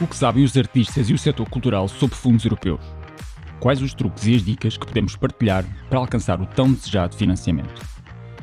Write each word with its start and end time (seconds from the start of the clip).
O 0.00 0.06
que 0.06 0.16
sabem 0.16 0.42
os 0.42 0.56
artistas 0.56 1.10
e 1.10 1.12
o 1.12 1.18
setor 1.18 1.46
cultural 1.50 1.86
sobre 1.86 2.16
fundos 2.16 2.42
europeus? 2.46 2.80
Quais 3.60 3.82
os 3.82 3.92
truques 3.92 4.26
e 4.26 4.34
as 4.34 4.42
dicas 4.42 4.78
que 4.78 4.86
podemos 4.86 5.14
partilhar 5.14 5.62
para 5.90 5.98
alcançar 5.98 6.40
o 6.40 6.46
tão 6.46 6.72
desejado 6.72 7.14
financiamento? 7.14 7.82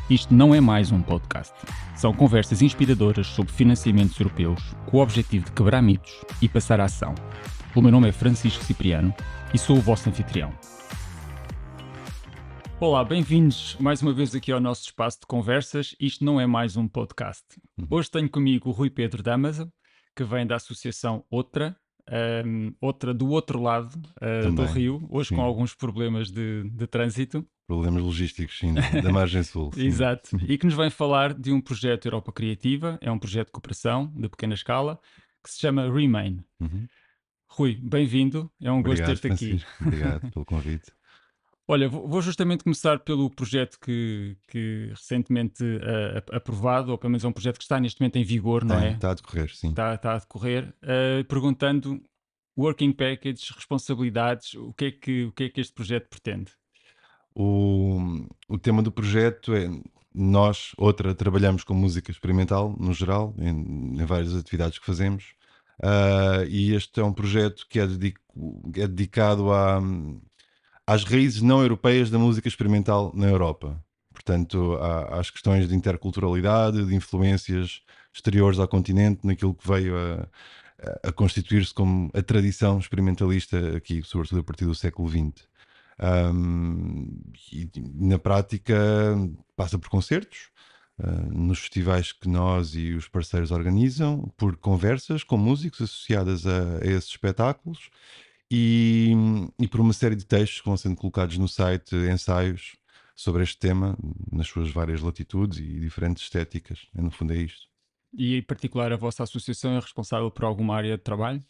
Isto 0.07 0.35
não 0.35 0.53
é 0.53 0.61
mais 0.61 0.91
um 0.91 1.01
podcast. 1.01 1.55
São 1.95 2.13
conversas 2.13 2.61
inspiradoras 2.61 3.25
sobre 3.25 3.51
financiamentos 3.51 4.19
europeus 4.19 4.75
com 4.85 4.97
o 4.97 5.01
objetivo 5.01 5.45
de 5.45 5.51
quebrar 5.51 5.81
mitos 5.81 6.13
e 6.39 6.47
passar 6.47 6.79
a 6.79 6.85
ação. 6.85 7.15
O 7.73 7.81
meu 7.81 7.91
nome 7.91 8.09
é 8.09 8.11
Francisco 8.11 8.63
Cipriano 8.63 9.11
e 9.51 9.57
sou 9.57 9.77
o 9.77 9.81
vosso 9.81 10.07
anfitrião. 10.07 10.53
Olá, 12.79 13.03
bem-vindos 13.03 13.75
mais 13.79 14.03
uma 14.03 14.13
vez 14.13 14.35
aqui 14.35 14.51
ao 14.51 14.59
nosso 14.59 14.83
espaço 14.83 15.21
de 15.21 15.25
conversas. 15.25 15.95
Isto 15.99 16.23
não 16.23 16.39
é 16.39 16.45
mais 16.45 16.77
um 16.77 16.87
podcast. 16.87 17.43
Hoje 17.89 18.11
tenho 18.11 18.29
comigo 18.29 18.69
o 18.69 18.71
Rui 18.71 18.91
Pedro 18.91 19.23
Damaso, 19.23 19.71
que 20.17 20.23
vem 20.23 20.47
da 20.47 20.55
Associação 20.55 21.23
Outra, 21.29 21.77
um, 22.43 22.73
outra 22.81 23.13
do 23.13 23.29
outro 23.29 23.61
lado 23.61 23.95
uh, 24.19 24.51
do 24.51 24.63
Rio, 24.63 25.05
hoje 25.11 25.29
sim. 25.29 25.35
com 25.35 25.41
alguns 25.41 25.75
problemas 25.75 26.31
de, 26.31 26.67
de 26.71 26.87
trânsito. 26.87 27.45
Problemas 27.67 28.01
logísticos, 28.01 28.57
sim, 28.57 28.73
da 29.03 29.11
margem 29.11 29.43
sul. 29.43 29.71
Exato. 29.77 30.35
E 30.47 30.57
que 30.57 30.65
nos 30.65 30.73
vem 30.73 30.89
falar 30.89 31.35
de 31.35 31.51
um 31.51 31.61
projeto 31.61 32.07
Europa 32.07 32.31
Criativa, 32.31 32.97
é 32.99 33.11
um 33.11 33.19
projeto 33.19 33.47
de 33.47 33.51
cooperação 33.51 34.11
de 34.15 34.27
pequena 34.27 34.55
escala, 34.55 34.99
que 35.43 35.51
se 35.51 35.59
chama 35.59 35.87
Remain. 35.93 36.43
Uhum. 36.59 36.87
Rui, 37.49 37.75
bem-vindo, 37.75 38.51
é 38.59 38.71
um 38.71 38.79
Obrigado, 38.79 39.09
gosto 39.09 39.21
ter-te 39.21 39.33
aqui. 39.33 39.63
Obrigado 39.79 40.31
pelo 40.31 40.45
convite. 40.45 40.96
Olha, 41.69 41.89
vou 41.89 42.21
justamente 42.21 42.63
começar 42.63 42.99
pelo 42.99 43.29
projeto 43.29 43.77
que, 43.81 44.37
que 44.47 44.87
recentemente 44.91 45.61
uh, 45.61 46.35
aprovado, 46.35 46.91
ou 46.91 46.97
pelo 46.97 47.11
menos 47.11 47.25
é 47.25 47.27
um 47.27 47.33
projeto 47.33 47.57
que 47.57 47.63
está 47.63 47.77
neste 47.77 47.99
momento 47.99 48.15
em 48.15 48.23
vigor, 48.23 48.63
não 48.63 48.79
é? 48.79 48.93
Está 48.93 49.11
a 49.11 49.13
decorrer, 49.13 49.53
sim. 49.53 49.69
Está, 49.69 49.93
está 49.93 50.13
a 50.13 50.17
decorrer, 50.17 50.73
uh, 50.83 51.25
perguntando 51.25 52.01
working 52.57 52.93
package, 52.93 53.53
responsabilidades, 53.53 54.53
o 54.53 54.71
que, 54.73 54.85
é 54.85 54.91
que, 54.91 55.25
o 55.25 55.31
que 55.33 55.43
é 55.43 55.49
que 55.49 55.59
este 55.59 55.73
projeto 55.73 56.07
pretende? 56.07 56.53
O, 57.35 57.99
o 58.47 58.57
tema 58.57 58.81
do 58.81 58.91
projeto 58.91 59.53
é 59.53 59.69
nós, 60.15 60.71
outra, 60.77 61.13
trabalhamos 61.13 61.65
com 61.65 61.73
música 61.73 62.09
experimental 62.09 62.73
no 62.79 62.93
geral, 62.93 63.35
em, 63.37 63.99
em 64.01 64.05
várias 64.05 64.33
atividades 64.33 64.79
que 64.79 64.85
fazemos, 64.85 65.33
uh, 65.83 66.47
e 66.47 66.73
este 66.73 67.01
é 67.01 67.03
um 67.03 67.13
projeto 67.13 67.67
que 67.69 67.77
é, 67.77 67.85
dedico, 67.85 68.21
é 68.73 68.87
dedicado 68.87 69.51
a 69.51 69.81
às 70.87 71.03
raízes 71.03 71.41
não 71.41 71.61
europeias 71.61 72.09
da 72.09 72.17
música 72.17 72.47
experimental 72.47 73.11
na 73.13 73.27
Europa. 73.27 73.83
Portanto, 74.13 74.79
às 75.11 75.29
questões 75.29 75.67
de 75.67 75.75
interculturalidade, 75.75 76.85
de 76.85 76.95
influências 76.95 77.81
exteriores 78.13 78.57
ao 78.57 78.67
continente, 78.67 79.27
naquilo 79.27 79.53
que 79.53 79.67
veio 79.67 79.95
a, 79.95 80.27
a 81.09 81.11
constituir-se 81.11 81.73
como 81.73 82.09
a 82.13 82.21
tradição 82.21 82.79
experimentalista 82.79 83.75
aqui, 83.75 84.01
sobretudo 84.03 84.39
a 84.39 84.43
partir 84.43 84.65
do 84.65 84.73
século 84.73 85.09
XX. 85.09 85.45
Um, 85.99 87.19
e 87.51 87.69
na 87.95 88.17
prática 88.17 88.75
passa 89.55 89.77
por 89.77 89.89
concertos, 89.89 90.49
uh, 90.99 91.33
nos 91.33 91.59
festivais 91.59 92.11
que 92.11 92.29
nós 92.29 92.75
e 92.75 92.93
os 92.93 93.07
parceiros 93.07 93.51
organizam, 93.51 94.31
por 94.37 94.55
conversas 94.57 95.23
com 95.23 95.37
músicos 95.37 95.81
associadas 95.81 96.45
a, 96.45 96.77
a 96.81 96.85
esses 96.85 97.09
espetáculos 97.09 97.89
e, 98.51 99.13
e 99.59 99.67
por 99.67 99.79
uma 99.79 99.93
série 99.93 100.15
de 100.15 100.25
textos 100.25 100.61
que 100.61 100.67
vão 100.67 100.77
sendo 100.77 100.95
colocados 100.95 101.37
no 101.37 101.47
site, 101.47 101.95
ensaios 101.95 102.75
sobre 103.15 103.43
este 103.43 103.57
tema, 103.57 103.97
nas 104.31 104.47
suas 104.47 104.69
várias 104.69 105.01
latitudes 105.01 105.57
e 105.59 105.79
diferentes 105.79 106.23
estéticas. 106.23 106.87
No 106.93 107.11
fundo, 107.11 107.33
é 107.33 107.37
isto. 107.37 107.67
E 108.15 108.37
em 108.37 108.41
particular, 108.41 108.91
a 108.93 108.97
vossa 108.97 109.23
associação 109.23 109.75
é 109.75 109.79
responsável 109.79 110.29
por 110.31 110.45
alguma 110.45 110.75
área 110.75 110.97
de 110.97 111.03
trabalho? 111.03 111.43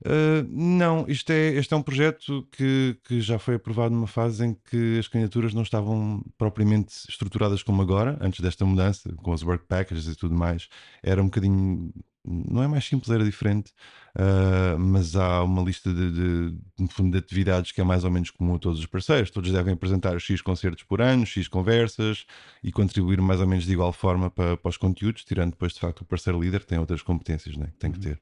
Uh, 0.00 0.46
não, 0.48 1.04
isto 1.08 1.30
é, 1.30 1.48
este 1.54 1.74
é 1.74 1.76
um 1.76 1.82
projeto 1.82 2.46
que, 2.52 2.96
que 3.02 3.20
já 3.20 3.36
foi 3.36 3.56
aprovado 3.56 3.92
numa 3.92 4.06
fase 4.06 4.46
em 4.46 4.54
que 4.54 4.96
as 4.98 5.08
candidaturas 5.08 5.52
não 5.52 5.62
estavam 5.62 6.24
propriamente 6.36 6.94
estruturadas 7.08 7.64
como 7.64 7.82
agora, 7.82 8.16
antes 8.20 8.38
desta 8.38 8.64
mudança, 8.64 9.12
com 9.16 9.32
os 9.32 9.42
work 9.42 9.66
packages 9.66 10.06
e 10.06 10.14
tudo 10.14 10.36
mais. 10.36 10.68
Era 11.02 11.20
um 11.20 11.24
bocadinho 11.24 11.92
não 12.24 12.62
é 12.62 12.68
mais 12.68 12.84
simples, 12.84 13.10
era 13.10 13.24
diferente, 13.24 13.72
uh, 14.16 14.78
mas 14.78 15.16
há 15.16 15.42
uma 15.42 15.62
lista 15.62 15.92
de, 15.92 16.10
de, 16.12 16.50
de, 16.78 17.10
de 17.10 17.18
atividades 17.18 17.72
que 17.72 17.80
é 17.80 17.84
mais 17.84 18.04
ou 18.04 18.10
menos 18.10 18.30
comum 18.30 18.56
a 18.56 18.58
todos 18.58 18.78
os 18.78 18.86
parceiros. 18.86 19.30
Todos 19.30 19.50
devem 19.50 19.74
apresentar 19.74 20.18
X 20.20 20.42
concertos 20.42 20.82
por 20.82 21.00
ano, 21.00 21.24
X 21.24 21.48
conversas 21.48 22.26
e 22.62 22.70
contribuir 22.70 23.20
mais 23.20 23.40
ou 23.40 23.46
menos 23.46 23.64
de 23.64 23.72
igual 23.72 23.92
forma 23.92 24.30
para, 24.30 24.56
para 24.56 24.68
os 24.68 24.76
conteúdos, 24.76 25.24
tirando 25.24 25.52
depois 25.52 25.72
de 25.72 25.80
facto 25.80 26.02
o 26.02 26.04
parceiro 26.04 26.40
líder, 26.40 26.60
que 26.60 26.66
tem 26.66 26.78
outras 26.78 27.02
competências 27.02 27.56
né, 27.56 27.68
que 27.68 27.78
tem 27.78 27.90
que 27.90 27.98
uhum. 27.98 28.14
ter. 28.14 28.20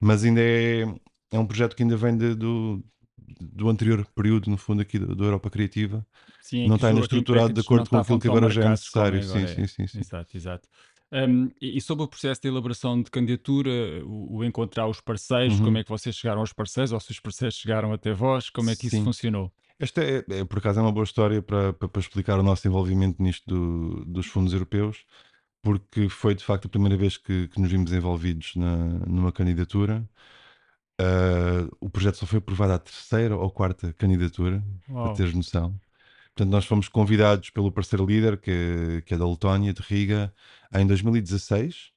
Mas 0.00 0.24
ainda 0.24 0.40
é, 0.40 0.82
é 1.30 1.38
um 1.38 1.46
projeto 1.46 1.76
que 1.76 1.82
ainda 1.82 1.96
vem 1.96 2.16
de, 2.16 2.34
do, 2.34 2.82
do 3.40 3.68
anterior 3.68 4.04
período, 4.14 4.50
no 4.50 4.56
fundo, 4.56 4.82
aqui 4.82 4.98
da 4.98 5.24
Europa 5.24 5.50
Criativa. 5.50 6.04
Sim, 6.40 6.68
não 6.68 6.76
está 6.76 6.88
ainda 6.88 7.00
estruturado 7.00 7.52
de 7.52 7.60
acordo 7.60 7.88
com 7.88 7.96
aquilo 7.98 8.18
que 8.18 8.28
agora 8.28 8.50
já 8.50 8.64
é 8.64 8.68
necessário. 8.68 9.22
Sim, 9.22 9.46
sim, 9.46 9.66
sim, 9.66 9.86
sim. 9.86 10.00
Exato, 10.00 10.36
exato. 10.36 10.68
Um, 11.12 11.50
e, 11.60 11.76
e, 11.76 11.80
sobre 11.80 12.04
o 12.04 12.08
processo 12.08 12.40
de 12.40 12.48
elaboração 12.48 13.02
de 13.02 13.10
candidatura, 13.10 13.70
o, 14.02 14.38
o 14.38 14.44
encontrar 14.44 14.88
os 14.88 14.98
parceiros, 14.98 15.58
uhum. 15.58 15.66
como 15.66 15.78
é 15.78 15.84
que 15.84 15.90
vocês 15.90 16.16
chegaram 16.16 16.40
aos 16.40 16.54
parceiros, 16.54 16.90
ou 16.90 16.98
se 17.00 17.10
os 17.10 17.20
parceiros 17.20 17.54
chegaram 17.54 17.92
até 17.92 18.14
vós, 18.14 18.48
como 18.48 18.70
é 18.70 18.74
que 18.74 18.88
Sim. 18.88 18.96
isso 18.96 19.04
funcionou? 19.04 19.52
Esta 19.78 20.02
é, 20.02 20.24
é, 20.30 20.44
por 20.44 20.58
acaso, 20.58 20.78
é 20.78 20.82
uma 20.82 20.92
boa 20.92 21.04
história 21.04 21.42
para, 21.42 21.74
para, 21.74 21.88
para 21.88 22.00
explicar 22.00 22.38
o 22.38 22.42
nosso 22.42 22.66
envolvimento 22.66 23.22
nisto 23.22 23.44
do, 23.46 24.04
dos 24.06 24.26
fundos 24.26 24.54
europeus, 24.54 25.04
porque 25.60 26.08
foi 26.08 26.34
de 26.34 26.42
facto 26.42 26.64
a 26.64 26.68
primeira 26.70 26.96
vez 26.96 27.18
que, 27.18 27.48
que 27.48 27.60
nos 27.60 27.70
vimos 27.70 27.92
envolvidos 27.92 28.54
na, 28.56 28.76
numa 29.06 29.32
candidatura. 29.32 30.08
Uh, 31.00 31.68
o 31.80 31.90
projeto 31.90 32.16
só 32.16 32.26
foi 32.26 32.38
aprovado 32.38 32.72
à 32.72 32.78
terceira 32.78 33.36
ou 33.36 33.50
quarta 33.50 33.92
candidatura, 33.94 34.62
Uau. 34.88 35.06
para 35.06 35.14
teres 35.14 35.34
noção. 35.34 35.78
Portanto, 36.34 36.50
nós 36.50 36.64
fomos 36.64 36.88
convidados 36.88 37.50
pelo 37.50 37.70
parceiro 37.70 38.06
líder, 38.06 38.38
que, 38.38 39.02
que 39.04 39.14
é 39.14 39.18
da 39.18 39.28
Letónia, 39.28 39.72
de 39.74 39.82
Riga, 39.82 40.32
em 40.74 40.86
2016. 40.86 41.92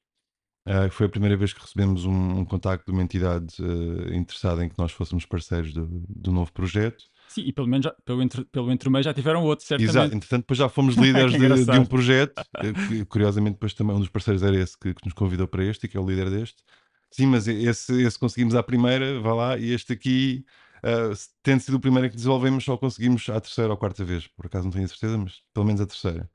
Uh, 0.67 0.89
foi 0.89 1.05
a 1.05 1.09
primeira 1.09 1.37
vez 1.37 1.53
que 1.53 1.61
recebemos 1.61 2.05
um, 2.05 2.39
um 2.39 2.45
contacto 2.45 2.87
de 2.87 2.91
uma 2.91 3.03
entidade 3.03 3.53
uh, 3.61 4.13
interessada 4.13 4.65
em 4.65 4.69
que 4.69 4.77
nós 4.79 4.91
fôssemos 4.91 5.23
parceiros 5.23 5.71
do, 5.71 5.87
do 6.09 6.31
novo 6.31 6.51
projeto. 6.51 7.03
Sim, 7.27 7.41
e 7.41 7.53
pelo 7.53 7.67
menos 7.67 7.83
já, 7.83 7.95
pelo, 8.03 8.21
entre, 8.23 8.43
pelo 8.45 8.71
entremeio 8.71 9.03
já 9.03 9.13
tiveram 9.13 9.43
outro, 9.43 9.63
certamente. 9.63 9.91
Exato, 9.91 10.15
entretanto 10.15 10.41
depois 10.41 10.57
já 10.57 10.67
fomos 10.67 10.95
líderes 10.97 11.33
de, 11.33 11.65
de, 11.65 11.79
um 11.79 11.85
projeto, 11.85 12.43
que, 12.87 13.05
curiosamente 13.05 13.53
depois 13.53 13.75
também 13.75 13.95
um 13.95 13.99
dos 13.99 14.09
parceiros 14.09 14.41
era 14.41 14.55
esse 14.55 14.75
que, 14.77 14.93
que, 14.93 15.05
nos 15.05 15.13
convidou 15.13 15.47
para 15.47 15.63
este 15.63 15.85
e 15.85 15.89
que 15.89 15.97
é 15.97 15.99
o 15.99 16.07
líder 16.07 16.31
deste. 16.31 16.63
Sim, 17.11 17.27
mas 17.27 17.47
esse, 17.47 18.01
esse 18.01 18.17
conseguimos 18.17 18.55
à 18.55 18.63
primeira, 18.63 19.19
vá 19.19 19.33
lá, 19.33 19.57
e 19.57 19.71
este 19.71 19.93
aqui 19.93 20.45
Uh, 20.85 21.17
tendo 21.41 21.61
sido 21.61 21.77
o 21.77 21.79
primeiro 21.79 22.07
que 22.11 22.15
desenvolvemos, 22.15 22.63
só 22.63 22.77
conseguimos 22.77 23.27
a 23.29 23.41
terceira 23.41 23.71
ou 23.71 23.77
quarta 23.77 24.05
vez. 24.05 24.27
Por 24.27 24.45
acaso 24.45 24.65
não 24.65 24.71
tenho 24.71 24.87
certeza, 24.87 25.17
mas 25.17 25.41
pelo 25.51 25.65
menos 25.65 25.81
a 25.81 25.87
terceira. 25.87 26.29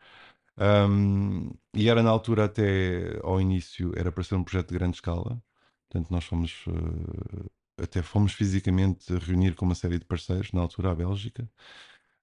Um, 0.61 1.51
e 1.75 1.89
era 1.89 2.03
na 2.03 2.11
altura, 2.11 2.45
até 2.45 3.19
ao 3.23 3.41
início, 3.41 3.93
era 3.97 4.13
para 4.13 4.23
ser 4.25 4.35
um 4.35 4.45
projeto 4.45 4.69
de 4.69 4.75
grande 4.79 4.97
escala. 4.97 5.43
Portanto, 5.89 6.11
nós 6.11 6.25
fomos, 6.25 6.65
uh, 6.67 7.51
até 7.83 8.03
fomos 8.03 8.33
fisicamente 8.33 9.13
reunir 9.19 9.55
com 9.55 9.65
uma 9.65 9.75
série 9.75 9.99
de 9.99 10.05
parceiros, 10.05 10.53
na 10.53 10.61
altura, 10.61 10.93
a 10.93 10.95
Bélgica. 10.95 11.49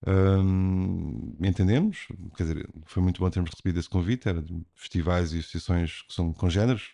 Um, 0.05 1.35
entendemos, 1.41 2.07
quer 2.35 2.43
dizer, 2.43 2.69
foi 2.85 3.01
muito 3.01 3.19
bom 3.19 3.29
termos 3.29 3.51
recebido 3.51 3.79
esse 3.79 3.89
convite. 3.89 4.29
Era 4.29 4.41
de 4.41 4.63
festivais 4.75 5.33
e 5.33 5.39
associações 5.39 6.03
que 6.03 6.13
são 6.13 6.31
congêneres 6.33 6.91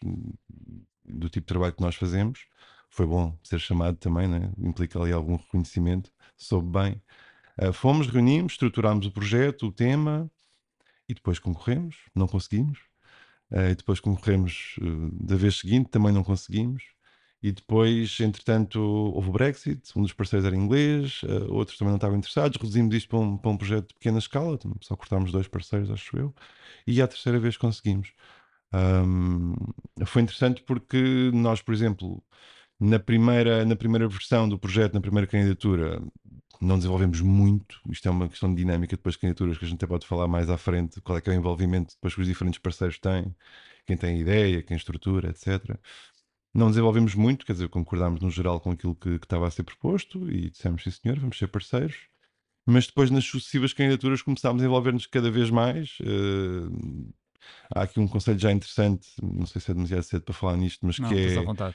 do 1.06 1.30
tipo 1.30 1.42
de 1.42 1.48
trabalho 1.48 1.74
que 1.74 1.82
nós 1.82 1.96
fazemos 1.96 2.48
foi 2.94 3.08
bom 3.08 3.36
ser 3.44 3.60
chamado 3.60 3.98
também, 3.98 4.28
né? 4.28 4.52
implica 4.60 5.00
ali 5.00 5.12
algum 5.12 5.36
reconhecimento, 5.36 6.12
soube 6.38 6.70
bem. 6.80 7.02
Uh, 7.60 7.74
fomos, 7.74 8.08
reunimos, 8.08 8.54
estruturámos 8.54 9.08
o 9.08 9.12
projeto, 9.12 9.68
o 9.68 9.72
tema 9.72 10.30
e 11.08 11.14
depois 11.14 11.40
concorremos, 11.40 11.98
não 12.16 12.28
conseguimos. 12.28 12.80
Uh, 13.52 13.72
e 13.72 13.76
depois 13.76 14.00
concorremos 14.00 14.76
uh, 14.82 15.26
da 15.26 15.36
vez 15.36 15.58
seguinte, 15.60 15.90
também 15.90 16.12
não 16.12 16.24
conseguimos. 16.24 16.84
E 17.42 17.52
depois, 17.52 18.18
entretanto, 18.22 18.80
houve 18.80 19.30
o 19.30 19.32
Brexit, 19.34 19.82
um 19.98 20.02
dos 20.02 20.14
parceiros 20.14 20.46
era 20.46 20.56
inglês, 20.56 21.22
outros 21.50 21.78
também 21.78 21.90
não 21.90 21.98
estavam 21.98 22.18
interessados. 22.18 22.58
Reduzimos 22.58 22.96
isto 22.96 23.10
para 23.10 23.20
um, 23.20 23.38
para 23.38 23.52
um 23.52 23.58
projeto 23.58 23.90
de 23.90 23.94
pequena 23.96 24.18
escala, 24.18 24.58
só 24.80 24.96
cortámos 24.96 25.30
dois 25.30 25.46
parceiros, 25.46 25.92
acho 25.92 26.18
eu. 26.18 26.34
E 26.88 27.02
à 27.02 27.08
terceira 27.08 27.38
vez 27.40 27.58
conseguimos. 27.58 28.14
Um, 28.74 29.54
foi 30.06 30.22
interessante 30.24 30.64
porque 30.64 31.32
nós, 31.34 31.62
por 31.62 31.74
exemplo, 31.74 32.24
na 32.80 33.00
primeira, 33.00 33.64
na 33.66 33.76
primeira 33.76 34.08
versão 34.08 34.50
do 34.50 34.58
projeto, 34.60 34.94
na 34.94 35.02
primeira 35.02 35.28
candidatura, 35.28 36.02
não 36.64 36.78
desenvolvemos 36.78 37.22
muito. 37.22 37.80
Isto 37.90 38.08
é 38.08 38.12
uma 38.12 38.30
questão 38.30 38.50
de 38.50 38.56
dinâmica 38.56 38.96
depois 38.96 39.16
de 39.16 39.22
candidaturas 39.22 39.58
que 39.58 39.66
a 39.66 39.68
gente 39.68 39.78
até 39.78 39.88
pode 39.88 40.08
falar 40.08 40.28
mais 40.28 40.50
à 40.50 40.58
frente. 40.58 41.02
Qual 41.02 41.18
é 41.18 41.22
que 41.22 41.30
é 41.30 41.34
o 41.34 41.36
envolvimento 41.36 41.94
depois 41.96 42.16
que 42.16 42.22
os 42.22 42.28
diferentes 42.28 42.60
parceiros 42.60 42.98
têm, 43.00 43.36
quem 43.86 43.98
tem 43.98 44.20
ideia, 44.20 44.64
quem 44.64 44.78
estrutura, 44.78 45.30
etc. 45.30 45.78
Não 46.54 46.70
desenvolvemos 46.70 47.16
muito, 47.16 47.46
quer 47.46 47.54
dizer, 47.54 47.68
concordámos 47.70 48.22
no 48.22 48.30
geral 48.30 48.60
com 48.60 48.72
aquilo 48.72 48.96
que, 48.96 49.20
que 49.20 49.26
estava 49.26 49.48
a 49.48 49.52
ser 49.52 49.64
proposto 49.64 50.30
e 50.32 50.50
dissemos 50.50 50.84
sim 50.84 50.92
senhor, 50.92 51.20
vamos 51.20 51.38
ser 51.38 51.48
parceiros. 51.48 52.08
Mas 52.66 52.88
depois 52.88 53.12
nas 53.12 53.26
sucessivas 53.26 53.74
candidaturas 53.74 54.22
começámos 54.22 54.62
a 54.62 54.66
envolver-nos 54.66 55.06
cada 55.06 55.30
vez 55.30 55.50
mais. 55.50 55.98
Uh, 56.00 57.14
há 57.76 57.84
aqui 57.84 58.00
um 58.00 58.08
conselho 58.08 58.40
já 58.40 58.52
interessante, 58.52 59.10
não 59.22 59.46
sei 59.46 59.60
se 59.60 59.72
é 59.72 59.74
demasiado 59.74 60.04
cedo 60.04 60.22
para 60.24 60.34
falar 60.34 60.56
nisto, 60.56 60.86
mas 60.86 60.98
não, 60.98 61.10
que 61.10 61.16
é 61.16 61.74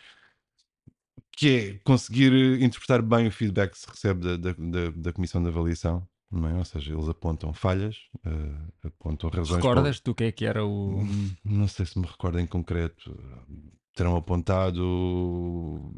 que 1.39 1.49
é 1.49 1.79
conseguir 1.85 2.33
interpretar 2.61 3.01
bem 3.01 3.29
o 3.29 3.31
feedback 3.31 3.71
que 3.71 3.79
se 3.79 3.89
recebe 3.89 4.21
da, 4.21 4.37
da, 4.37 4.53
da, 4.59 4.91
da 4.91 5.13
comissão 5.13 5.41
de 5.41 5.49
avaliação. 5.49 6.05
Não 6.31 6.49
é? 6.49 6.55
Ou 6.55 6.65
seja, 6.65 6.93
eles 6.93 7.09
apontam 7.09 7.55
falhas, 7.55 7.97
uh, 8.27 8.87
apontam 8.89 9.31
razões. 9.31 9.57
Recordas 9.57 10.01
do 10.01 10.15
que 10.15 10.25
é 10.25 10.33
que 10.33 10.45
era 10.45 10.67
o. 10.67 10.99
Não 11.45 11.69
sei 11.69 11.87
se 11.87 11.99
me 11.99 12.07
recordo 12.07 12.41
em 12.41 12.47
concreto. 12.47 13.17
Terão 13.95 14.17
apontado 14.17 14.83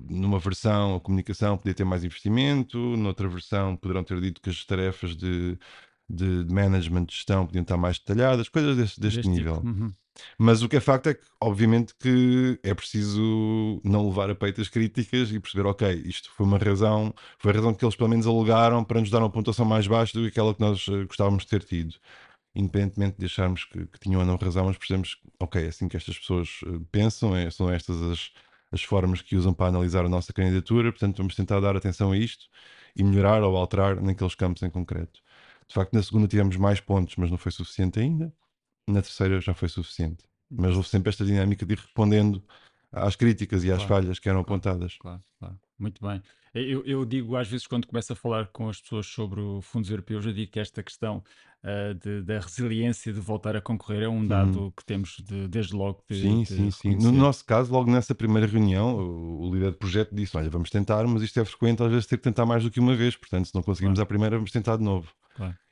numa 0.08 0.38
versão 0.38 0.96
a 0.96 1.00
comunicação 1.00 1.56
podia 1.58 1.75
ter 1.75 1.84
mais 1.84 2.04
investimento, 2.04 2.78
noutra 2.78 3.28
versão 3.28 3.76
poderão 3.76 4.04
ter 4.04 4.20
dito 4.20 4.40
que 4.40 4.48
as 4.48 4.64
tarefas 4.64 5.16
de, 5.16 5.58
de 6.08 6.46
management 6.48 7.06
de 7.06 7.14
gestão 7.14 7.46
podiam 7.46 7.62
estar 7.62 7.76
mais 7.76 7.98
detalhadas, 7.98 8.48
coisas 8.48 8.76
deste, 8.76 9.00
deste, 9.00 9.16
deste 9.16 9.28
nível. 9.28 9.56
Tipo. 9.56 9.66
Uhum. 9.66 9.92
Mas 10.39 10.62
o 10.62 10.69
que 10.69 10.77
é 10.77 10.81
facto 10.81 11.09
é 11.09 11.15
que, 11.15 11.25
obviamente, 11.41 11.95
que 11.99 12.59
é 12.62 12.75
preciso 12.75 13.81
não 13.85 14.09
levar 14.09 14.31
a 14.31 14.35
peito 14.35 14.61
as 14.61 14.69
críticas 14.69 15.31
e 15.33 15.41
perceber, 15.41 15.69
ok, 15.69 16.03
isto 16.05 16.31
foi 16.33 16.47
uma 16.47 16.59
razão, 16.59 17.15
foi 17.39 17.53
a 17.53 17.55
razão 17.55 17.75
que 17.75 17.85
eles 17.85 17.97
pelo 17.97 18.11
menos 18.11 18.27
alegaram 18.27 18.85
para 18.85 19.01
nos 19.01 19.11
dar 19.11 19.21
uma 19.21 19.31
pontuação 19.31 19.65
mais 19.65 19.87
baixa 19.87 20.12
do 20.19 20.25
que 20.25 20.29
aquela 20.29 20.55
que 20.55 20.61
nós 20.61 20.87
eh, 20.89 21.05
gostávamos 21.05 21.45
de 21.45 21.51
ter 21.51 21.62
tido. 21.65 21.95
Independentemente 22.55 23.19
de 23.19 23.27
acharmos 23.27 23.65
que, 23.65 23.87
que 23.87 23.99
tinham 24.01 24.21
ou 24.21 24.27
não 24.27 24.37
razão, 24.37 24.67
mas 24.67 24.77
percebemos, 24.77 25.21
ok, 25.39 25.65
é 25.65 25.69
assim 25.69 25.89
que 25.89 25.97
estas 25.97 26.19
pessoas 26.19 26.61
eh, 26.67 26.81
pensam, 26.91 27.37
é, 27.37 27.51
são 27.51 27.71
estas 27.71 28.01
as, 28.03 28.33
as 28.73 28.83
formas 28.83 29.23
que 29.23 29.37
usam 29.37 29.55
para 29.55 29.69
analisar 29.69 30.05
a 30.05 30.09
nossa 30.09 30.33
candidatura, 30.33 30.91
portanto 30.93 31.19
vamos 31.19 31.35
tentar 31.35 31.61
dar 31.61 31.77
atenção 31.77 32.12
a 32.12 32.17
isto 32.19 32.47
e 32.97 33.05
melhorar 33.05 33.43
ou 33.43 33.57
alterar 33.57 34.01
naqueles 34.03 34.35
campos 34.35 34.62
em 34.62 34.71
concreto. 34.71 35.21
De 35.69 35.75
facto, 35.75 35.93
na 35.95 36.03
segunda 36.03 36.27
tivemos 36.29 36.57
mais 36.57 36.81
pontos, 36.81 37.17
mas 37.17 37.31
não 37.31 37.39
foi 37.39 37.53
suficiente 37.53 38.01
ainda 38.01 38.33
na 38.90 39.02
terceira 39.02 39.40
já 39.40 39.54
foi 39.54 39.69
suficiente. 39.69 40.25
Mas 40.50 40.75
houve 40.75 40.88
sempre 40.88 41.10
esta 41.10 41.25
dinâmica 41.25 41.64
de 41.64 41.75
ir 41.75 41.78
respondendo 41.78 42.42
às 42.92 43.14
críticas 43.14 43.62
e 43.64 43.70
às 43.70 43.84
claro, 43.84 44.02
falhas 44.02 44.19
que 44.19 44.28
eram 44.28 44.42
claro, 44.42 44.60
apontadas. 44.60 44.96
Claro, 44.98 45.22
claro. 45.38 45.58
Muito 45.78 46.04
bem. 46.04 46.20
Eu, 46.52 46.84
eu, 46.84 47.04
digo 47.04 47.37
às 47.37 47.48
vezes, 47.48 47.66
quando 47.66 47.87
começo 47.87 48.12
a 48.12 48.16
falar 48.16 48.48
com 48.48 48.69
as 48.69 48.81
pessoas 48.81 49.06
sobre 49.06 49.40
fundos 49.62 49.88
europeus, 49.88 50.26
eu 50.26 50.32
digo 50.32 50.50
que 50.50 50.58
esta 50.58 50.82
questão 50.82 51.22
uh, 51.62 51.94
de, 51.94 52.22
da 52.22 52.40
resiliência 52.40 53.12
de 53.12 53.20
voltar 53.20 53.54
a 53.54 53.60
concorrer 53.60 54.02
é 54.02 54.08
um 54.08 54.26
dado 54.26 54.64
uhum. 54.64 54.70
que 54.72 54.84
temos 54.84 55.16
de, 55.25 55.46
desde 55.46 55.75
logo. 55.75 56.02
De, 56.10 56.20
sim, 56.20 56.44
sim, 56.44 56.70
sim. 56.72 56.96
No 56.96 57.12
nosso 57.12 57.44
caso, 57.44 57.72
logo 57.72 57.88
nessa 57.88 58.16
primeira 58.16 58.48
reunião, 58.48 58.96
o, 58.96 59.48
o, 59.48 59.54
líder 59.54 59.70
do 59.70 59.76
projeto 59.78 60.12
disse: 60.12 60.37
Olha, 60.37 60.50
vamos 60.50 60.70
tentar, 60.70 61.06
mas 61.06 61.22
isto 61.22 61.38
é 61.38 61.44
frequente, 61.44 61.82
às 61.84 61.90
vezes 61.90 62.06
ter 62.06 62.16
que 62.16 62.25
tentar 62.25 62.44
mais 62.44 62.64
do 62.64 62.70
que 62.70 62.81
uma 62.81 62.96
vez. 62.96 63.16
Portanto, 63.16 63.46
se 63.46 63.54
não 63.54 63.62
conseguimos 63.62 63.96
claro. 63.96 64.06
a 64.06 64.08
primeira, 64.08 64.37
vamos 64.37 64.50
tentar 64.50 64.76
de 64.76 64.82
novo. 64.82 65.08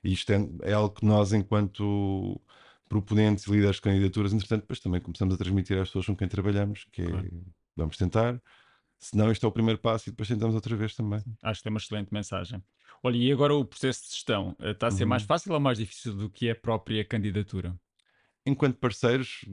E 0.03 0.13
isto 0.13 0.33
é, 0.33 0.49
é 0.63 0.73
algo 0.73 0.95
que 0.95 1.05
nós, 1.05 1.33
enquanto 1.33 2.41
proponentes 2.89 3.47
e 3.47 3.51
líderes 3.51 3.77
de 3.77 3.83
candidaturas, 3.83 4.33
entretanto, 4.33 4.63
depois 4.63 4.81
também 4.81 5.01
começamos 5.01 5.35
a 5.35 5.37
transmitir 5.37 5.79
às 5.79 5.89
pessoas 5.89 6.07
com 6.07 6.17
quem 6.17 6.29
trabalhamos, 6.29 6.87
que 6.91 7.03
é, 7.03 7.07
claro. 7.07 7.45
vamos 7.77 7.97
tentar, 7.97 8.41
se 8.99 9.17
não, 9.17 9.31
este 9.31 9.45
é 9.45 9.49
o 9.49 9.53
primeiro 9.53 9.79
passo 9.79 10.09
e 10.09 10.13
depois 10.13 10.29
tentamos 10.29 10.55
outra 10.55 10.75
vez 10.77 10.95
também. 10.95 11.23
Acho 11.43 11.63
que 11.63 11.69
é 11.69 11.71
uma 11.71 11.79
excelente 11.79 12.13
mensagem. 12.13 12.63
Olha, 13.03 13.17
e 13.17 13.31
agora 13.31 13.55
o 13.55 13.65
processo 13.65 14.05
de 14.07 14.13
gestão, 14.13 14.57
eh, 14.59 14.73
está 14.73 14.89
a 14.89 14.91
ser 14.91 15.05
uhum. 15.05 15.11
mais 15.11 15.23
fácil 15.23 15.53
ou 15.53 15.61
mais 15.61 15.79
difícil 15.79 16.15
do 16.15 16.29
que 16.29 16.51
a 16.51 16.55
própria 16.55 17.05
candidatura? 17.05 17.79
Enquanto 18.45 18.77
parceiros, 18.79 19.45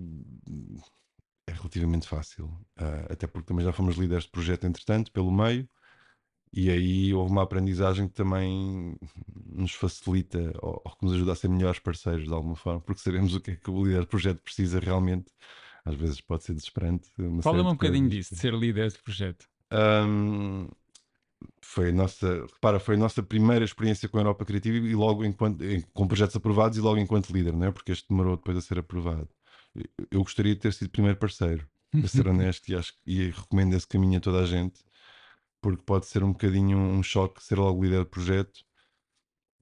é 1.47 1.51
relativamente 1.51 2.07
fácil, 2.07 2.45
uh, 2.79 3.11
até 3.11 3.27
porque 3.27 3.47
também 3.47 3.63
já 3.63 3.71
fomos 3.71 3.97
líderes 3.97 4.23
de 4.23 4.31
projeto, 4.31 4.65
entretanto, 4.65 5.11
pelo 5.11 5.31
meio, 5.31 5.69
e 6.53 6.69
aí 6.69 7.13
houve 7.13 7.31
uma 7.31 7.43
aprendizagem 7.43 8.07
que 8.07 8.13
também 8.13 8.95
nos 9.45 9.73
facilita 9.73 10.53
ou, 10.61 10.81
ou, 10.85 10.95
que 10.95 11.05
nos 11.05 11.13
ajuda 11.13 11.33
a 11.33 11.35
ser 11.35 11.49
melhores 11.49 11.79
parceiros 11.79 12.25
de 12.25 12.33
alguma 12.33 12.55
forma, 12.55 12.79
porque 12.81 13.01
sabemos 13.01 13.35
o 13.35 13.41
que 13.41 13.51
é 13.51 13.55
que 13.55 13.69
o 13.69 13.85
líder 13.85 14.01
de 14.01 14.07
projeto 14.07 14.41
precisa 14.41 14.79
realmente. 14.79 15.31
Às 15.83 15.95
vezes 15.95 16.19
pode 16.19 16.43
ser 16.43 16.53
desesperante. 16.53 17.09
Fala-me 17.43 17.69
um 17.69 17.73
bocadinho 17.73 18.09
disso, 18.09 18.33
de 18.33 18.41
ser 18.41 18.53
líder 18.53 18.89
de 18.89 18.97
projeto. 18.99 19.45
Um, 19.71 20.67
foi 21.61 21.89
a 21.89 21.91
nossa, 21.91 22.45
repara, 22.53 22.79
foi 22.79 22.95
a 22.95 22.97
nossa 22.97 23.21
primeira 23.21 23.63
experiência 23.63 24.09
com 24.09 24.17
a 24.17 24.21
Europa 24.21 24.45
Criativa 24.45 24.77
e 24.77 24.95
logo 24.95 25.23
enquanto, 25.23 25.63
com 25.93 26.07
projetos 26.07 26.35
aprovados 26.35 26.77
e 26.77 26.81
logo 26.81 26.97
enquanto 26.97 27.31
líder, 27.31 27.53
não 27.53 27.67
é? 27.67 27.71
Porque 27.71 27.91
este 27.91 28.07
demorou 28.09 28.37
depois 28.37 28.57
a 28.57 28.61
ser 28.61 28.79
aprovado. 28.79 29.29
Eu 30.09 30.23
gostaria 30.23 30.55
de 30.55 30.61
ter 30.61 30.73
sido 30.73 30.89
primeiro 30.89 31.17
parceiro, 31.17 31.67
para 31.91 32.07
ser 32.07 32.25
honesto, 32.27 32.69
e, 32.69 32.75
acho, 32.75 32.93
e 33.05 33.29
recomendo 33.29 33.75
esse 33.75 33.87
caminho 33.87 34.17
a 34.17 34.21
toda 34.21 34.39
a 34.39 34.45
gente 34.45 34.83
porque 35.65 35.81
pode 35.83 36.05
ser 36.05 36.23
um 36.23 36.31
bocadinho 36.31 36.77
um 36.77 37.01
choque 37.01 37.43
ser 37.43 37.57
logo 37.57 37.83
líder 37.83 38.03
de 38.03 38.09
projeto. 38.11 38.63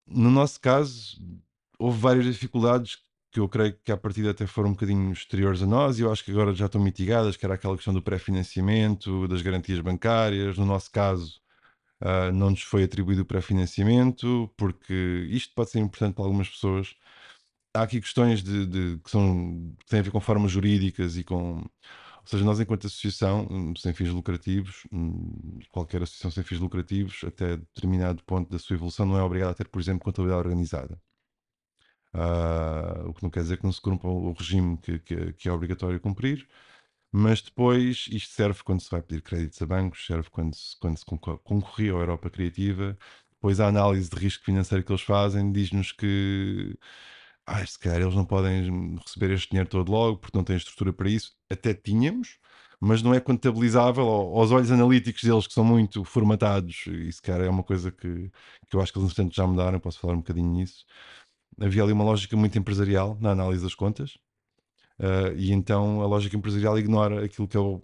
No 0.05 0.29
nosso 0.29 0.59
caso, 0.59 1.17
houve 1.79 1.97
várias 1.97 2.25
dificuldades 2.25 2.97
que 3.31 3.39
eu 3.39 3.47
creio 3.47 3.79
que 3.81 3.89
à 3.89 3.95
partida 3.95 4.31
até 4.31 4.45
foram 4.45 4.71
um 4.71 4.73
bocadinho 4.73 5.13
exteriores 5.13 5.61
a 5.63 5.65
nós 5.65 5.97
e 5.97 6.01
eu 6.01 6.11
acho 6.11 6.21
que 6.25 6.31
agora 6.31 6.53
já 6.53 6.65
estão 6.65 6.81
mitigadas, 6.83 7.37
que 7.37 7.45
era 7.45 7.53
aquela 7.55 7.77
questão 7.77 7.93
do 7.93 8.01
pré-financiamento, 8.01 9.29
das 9.29 9.41
garantias 9.41 9.79
bancárias. 9.79 10.57
No 10.57 10.65
nosso 10.65 10.91
caso, 10.91 11.39
uh, 12.01 12.33
não 12.33 12.49
nos 12.49 12.63
foi 12.63 12.83
atribuído 12.83 13.21
o 13.21 13.25
pré-financiamento, 13.25 14.53
porque 14.57 15.25
isto 15.29 15.53
pode 15.55 15.71
ser 15.71 15.79
importante 15.79 16.15
para 16.15 16.25
algumas 16.25 16.49
pessoas. 16.49 16.97
Há 17.73 17.83
aqui 17.83 18.01
questões 18.01 18.43
de, 18.43 18.65
de 18.65 18.99
que, 19.01 19.09
são, 19.09 19.73
que 19.79 19.85
têm 19.85 19.99
a 20.01 20.03
ver 20.03 20.11
com 20.11 20.19
formas 20.19 20.51
jurídicas 20.51 21.15
e 21.15 21.23
com 21.23 21.63
ou 22.23 22.29
seja, 22.29 22.45
nós, 22.45 22.59
enquanto 22.59 22.87
associação 22.87 23.47
hum, 23.51 23.73
sem 23.75 23.93
fins 23.93 24.09
lucrativos, 24.09 24.87
hum, 24.91 25.59
qualquer 25.69 26.01
associação 26.03 26.31
sem 26.31 26.43
fins 26.43 26.59
lucrativos, 26.59 27.21
até 27.25 27.57
determinado 27.57 28.23
ponto 28.23 28.49
da 28.49 28.57
sua 28.57 28.75
evolução, 28.75 29.05
não 29.05 29.17
é 29.17 29.23
obrigada 29.23 29.51
a 29.51 29.55
ter, 29.55 29.67
por 29.67 29.81
exemplo, 29.81 30.03
contabilidade 30.05 30.47
organizada. 30.47 30.99
Uh, 32.13 33.09
o 33.09 33.13
que 33.13 33.23
não 33.23 33.29
quer 33.29 33.41
dizer 33.41 33.57
que 33.57 33.63
não 33.63 33.71
se 33.71 33.81
cumpra 33.81 34.07
o 34.07 34.31
regime 34.33 34.77
que, 34.77 34.99
que, 34.99 35.33
que, 35.33 35.49
é 35.49 35.51
obrigatório 35.51 35.99
cumprir, 35.99 36.47
mas 37.11 37.41
depois 37.41 38.07
isto 38.11 38.33
serve 38.33 38.63
quando 38.63 38.81
se 38.81 38.89
vai 38.89 39.01
pedir 39.01 39.21
créditos 39.21 39.61
a 39.61 39.65
bancos, 39.65 40.05
serve 40.05 40.29
quando 40.29 40.55
se, 40.55 40.77
quando 40.79 40.97
se 40.97 41.05
concorria 41.05 41.91
à 41.93 41.95
Europa 41.95 42.29
Criativa. 42.29 42.97
Depois 43.31 43.59
a 43.59 43.67
análise 43.67 44.09
de 44.09 44.15
risco 44.17 44.45
financeiro 44.45 44.83
que 44.85 44.91
eles 44.91 45.01
fazem 45.01 45.51
diz-nos 45.51 45.91
que 45.91 46.77
ah, 47.45 47.65
se 47.65 47.77
calhar 47.77 48.01
eles 48.01 48.15
não 48.15 48.25
podem 48.25 48.95
receber 49.05 49.31
este 49.31 49.49
dinheiro 49.49 49.69
todo 49.69 49.91
logo 49.91 50.17
porque 50.17 50.37
não 50.37 50.43
têm 50.43 50.55
estrutura 50.55 50.93
para 50.93 51.09
isso. 51.09 51.33
Até 51.49 51.73
tínhamos, 51.73 52.37
mas 52.79 53.01
não 53.01 53.13
é 53.13 53.19
contabilizável 53.19 54.05
aos 54.05 54.51
olhos 54.51 54.71
analíticos 54.71 55.23
deles 55.23 55.47
que 55.47 55.53
são 55.53 55.63
muito 55.63 56.03
formatados. 56.05 56.85
E 56.87 57.11
se 57.11 57.21
calhar 57.21 57.41
é 57.41 57.49
uma 57.49 57.63
coisa 57.63 57.91
que, 57.91 58.31
que 58.69 58.75
eu 58.75 58.81
acho 58.81 58.93
que 58.93 58.99
eles, 58.99 59.11
entretanto, 59.11 59.35
já 59.35 59.45
mudaram. 59.47 59.79
Posso 59.79 59.99
falar 59.99 60.13
um 60.13 60.17
bocadinho 60.17 60.49
nisso. 60.51 60.85
Havia 61.59 61.83
ali 61.83 61.93
uma 61.93 62.03
lógica 62.03 62.35
muito 62.37 62.57
empresarial 62.57 63.17
na 63.21 63.31
análise 63.31 63.63
das 63.63 63.75
contas. 63.75 64.17
Uh, 64.99 65.35
e 65.37 65.51
então 65.51 66.01
a 66.01 66.05
lógica 66.05 66.37
empresarial 66.37 66.77
ignora 66.77 67.25
aquilo 67.25 67.47
que 67.47 67.57
é 67.57 67.59
o, 67.59 67.81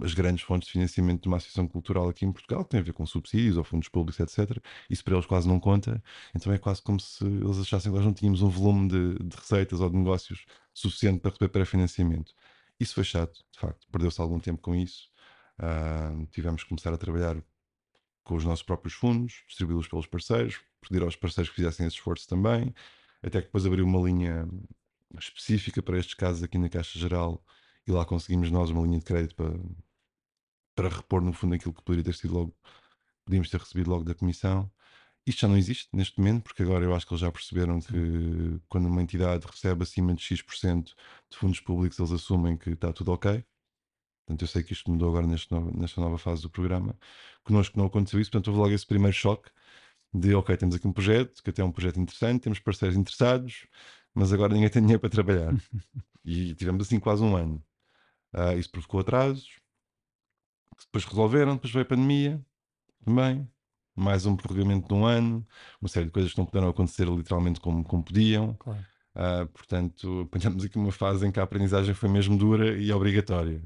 as 0.00 0.14
grandes 0.14 0.44
fontes 0.44 0.66
de 0.66 0.72
financiamento 0.72 1.22
de 1.22 1.28
uma 1.28 1.36
associação 1.36 1.66
cultural 1.66 2.08
aqui 2.08 2.24
em 2.24 2.32
Portugal, 2.32 2.64
que 2.64 2.70
tem 2.70 2.80
a 2.80 2.82
ver 2.82 2.92
com 2.92 3.04
subsídios 3.04 3.56
ou 3.56 3.64
fundos 3.64 3.88
públicos, 3.88 4.20
etc. 4.20 4.58
Isso 4.88 5.04
para 5.04 5.14
eles 5.14 5.26
quase 5.26 5.46
não 5.48 5.60
conta. 5.60 6.02
Então 6.34 6.52
é 6.52 6.58
quase 6.58 6.82
como 6.82 7.00
se 7.00 7.24
eles 7.24 7.58
achassem 7.58 7.90
que 7.90 7.96
nós 7.96 8.04
não 8.04 8.14
tínhamos 8.14 8.42
um 8.42 8.48
volume 8.48 8.88
de, 8.88 9.14
de 9.24 9.36
receitas 9.36 9.80
ou 9.80 9.90
de 9.90 9.96
negócios 9.96 10.44
suficiente 10.72 11.20
para 11.20 11.30
receber 11.30 11.48
pré-financiamento. 11.48 12.34
Isso 12.78 12.94
foi 12.94 13.04
chato, 13.04 13.44
de 13.52 13.58
facto. 13.58 13.86
Perdeu-se 13.90 14.20
algum 14.20 14.38
tempo 14.40 14.60
com 14.60 14.74
isso. 14.74 15.10
Uh, 15.58 16.26
tivemos 16.32 16.62
que 16.62 16.68
começar 16.68 16.92
a 16.92 16.96
trabalhar 16.96 17.36
com 18.24 18.34
os 18.34 18.44
nossos 18.44 18.62
próprios 18.62 18.94
fundos, 18.94 19.42
distribuí-los 19.46 19.88
pelos 19.88 20.06
parceiros, 20.06 20.60
pedir 20.80 21.02
aos 21.02 21.16
parceiros 21.16 21.50
que 21.50 21.56
fizessem 21.56 21.86
esse 21.86 21.96
esforço 21.96 22.28
também, 22.28 22.74
até 23.22 23.40
que 23.40 23.46
depois 23.46 23.66
abriu 23.66 23.84
uma 23.84 24.00
linha 24.00 24.48
específica 25.18 25.82
para 25.82 25.98
estes 25.98 26.14
casos 26.14 26.42
aqui 26.42 26.58
na 26.58 26.68
Caixa 26.68 26.98
Geral 26.98 27.42
e 27.86 27.92
lá 27.92 28.04
conseguimos 28.04 28.50
nós 28.50 28.70
uma 28.70 28.82
linha 28.82 28.98
de 28.98 29.04
crédito 29.04 29.34
para, 29.34 29.52
para 30.74 30.88
repor 30.88 31.20
no 31.22 31.32
fundo 31.32 31.54
aquilo 31.54 31.74
que 31.74 31.82
poderia 31.82 32.04
ter 32.04 32.14
sido 32.14 32.34
logo, 32.34 32.54
podíamos 33.24 33.50
ter 33.50 33.60
recebido 33.60 33.90
logo 33.90 34.04
da 34.04 34.14
Comissão. 34.14 34.70
Isto 35.26 35.42
já 35.42 35.48
não 35.48 35.56
existe 35.56 35.88
neste 35.92 36.18
momento, 36.18 36.42
porque 36.44 36.62
agora 36.62 36.84
eu 36.84 36.94
acho 36.94 37.06
que 37.06 37.12
eles 37.12 37.20
já 37.20 37.30
perceberam 37.30 37.80
que 37.80 38.60
quando 38.68 38.86
uma 38.86 39.02
entidade 39.02 39.46
recebe 39.46 39.84
acima 39.84 40.14
de 40.14 40.22
X% 40.22 40.94
de 41.30 41.36
fundos 41.36 41.60
públicos, 41.60 41.98
eles 41.98 42.12
assumem 42.12 42.56
que 42.56 42.70
está 42.70 42.92
tudo 42.92 43.12
ok. 43.12 43.44
Portanto, 44.26 44.42
eu 44.42 44.48
sei 44.48 44.62
que 44.62 44.72
isto 44.72 44.90
mudou 44.90 45.10
agora 45.10 45.26
neste 45.26 45.50
novo, 45.52 45.76
nesta 45.76 46.00
nova 46.00 46.18
fase 46.18 46.42
do 46.42 46.50
programa. 46.50 46.96
Connosco 47.44 47.78
não 47.78 47.86
aconteceu 47.86 48.20
isso, 48.20 48.30
portanto, 48.30 48.48
houve 48.48 48.60
logo 48.60 48.74
esse 48.74 48.86
primeiro 48.86 49.16
choque 49.16 49.50
de, 50.14 50.34
ok, 50.34 50.56
temos 50.56 50.74
aqui 50.74 50.86
um 50.86 50.92
projeto, 50.92 51.42
que 51.42 51.50
até 51.50 51.62
é 51.62 51.64
um 51.64 51.72
projeto 51.72 52.00
interessante, 52.00 52.42
temos 52.42 52.58
parceiros 52.60 52.96
interessados, 52.96 53.66
mas 54.14 54.32
agora 54.32 54.54
ninguém 54.54 54.68
tem 54.70 54.82
dinheiro 54.82 55.00
para 55.00 55.10
trabalhar. 55.10 55.52
e 56.24 56.54
tivemos 56.54 56.86
assim 56.86 57.00
quase 57.00 57.22
um 57.22 57.36
ano. 57.36 57.62
Uh, 58.34 58.58
isso 58.58 58.70
provocou 58.70 59.00
atrasos, 59.00 59.60
que 60.78 60.84
depois 60.84 61.04
resolveram, 61.04 61.54
depois 61.54 61.72
veio 61.72 61.84
a 61.84 61.88
pandemia 61.88 62.44
também, 63.04 63.48
mais 63.94 64.26
um 64.26 64.36
prorrogamento 64.36 64.88
de 64.88 64.94
um 64.94 65.04
ano, 65.04 65.46
uma 65.80 65.88
série 65.88 66.06
de 66.06 66.12
coisas 66.12 66.32
que 66.32 66.38
não 66.38 66.46
puderam 66.46 66.68
acontecer 66.68 67.06
literalmente 67.06 67.60
como, 67.60 67.84
como 67.84 68.02
podiam. 68.02 68.54
Claro. 68.54 68.84
Uh, 69.14 69.46
portanto, 69.48 70.20
apanhamos 70.32 70.64
aqui 70.64 70.78
uma 70.78 70.92
fase 70.92 71.26
em 71.26 71.30
que 71.30 71.38
a 71.38 71.42
aprendizagem 71.42 71.94
foi 71.94 72.08
mesmo 72.08 72.36
dura 72.36 72.76
e 72.78 72.90
obrigatória. 72.92 73.62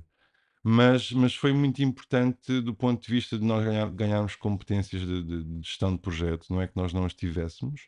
Mas, 0.69 1.13
mas 1.13 1.33
foi 1.33 1.53
muito 1.53 1.81
importante 1.81 2.61
do 2.61 2.75
ponto 2.75 3.01
de 3.01 3.13
vista 3.13 3.39
de 3.39 3.45
nós 3.45 3.65
ganhar, 3.65 3.89
ganharmos 3.91 4.35
competências 4.35 5.01
de, 5.01 5.23
de, 5.23 5.45
de 5.45 5.63
gestão 5.63 5.95
de 5.95 6.03
projeto. 6.03 6.47
Não 6.51 6.61
é 6.61 6.67
que 6.67 6.77
nós 6.77 6.93
não 6.93 7.05
as 7.05 7.15
tivéssemos, 7.15 7.83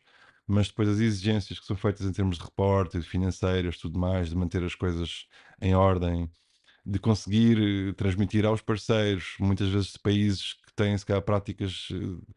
mas 0.47 0.69
depois 0.69 0.89
as 0.89 1.01
exigências 1.01 1.59
que 1.59 1.67
são 1.67 1.77
feitas 1.77 2.07
em 2.07 2.13
termos 2.13 2.39
de 2.39 2.45
reportes, 2.45 3.05
financeiras, 3.05 3.79
tudo 3.79 3.99
mais, 3.99 4.31
de 4.31 4.37
manter 4.37 4.63
as 4.63 4.77
coisas 4.77 5.27
em 5.61 5.75
ordem, 5.75 6.31
de 6.89 6.99
conseguir 6.99 7.91
eh, 7.91 7.93
transmitir 7.93 8.47
aos 8.47 8.63
parceiros, 8.63 9.37
muitas 9.39 9.69
vezes 9.69 9.93
de 9.93 9.99
países 9.99 10.55
que 10.55 10.73
têm 10.75 10.97
se 10.97 11.05
calhar 11.05 11.23
práticas 11.23 11.89
eh, 11.93 12.33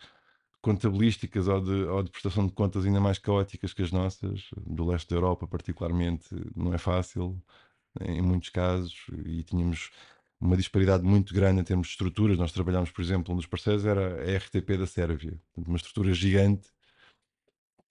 contabilísticas 0.62 1.48
ou 1.48 1.62
de, 1.62 1.72
ou 1.86 2.04
de 2.04 2.12
prestação 2.12 2.46
de 2.46 2.54
contas 2.54 2.86
ainda 2.86 3.00
mais 3.00 3.18
caóticas 3.18 3.74
que 3.74 3.82
as 3.82 3.92
nossas, 3.92 4.50
do 4.58 4.86
leste 4.86 5.10
da 5.10 5.16
Europa 5.16 5.48
particularmente, 5.48 6.28
não 6.56 6.74
é 6.74 6.78
fácil 6.78 7.42
em 8.02 8.22
muitos 8.22 8.50
casos 8.50 8.96
e 9.26 9.44
tínhamos 9.44 9.90
uma 10.40 10.58
disparidade 10.58 11.04
muito 11.04 11.34
grande 11.34 11.62
em 11.62 11.64
termos 11.64 11.88
de 11.88 11.92
estruturas. 11.94 12.38
Nós 12.38 12.52
trabalhámos, 12.52 12.92
por 12.92 13.02
exemplo, 13.02 13.34
um 13.34 13.38
dos 13.38 13.46
parceiros 13.46 13.86
era 13.86 14.22
a 14.22 14.38
RTP 14.38 14.78
da 14.78 14.88
Sérvia, 14.88 15.40
uma 15.56 15.78
estrutura 15.78 16.14
gigante 16.14 16.70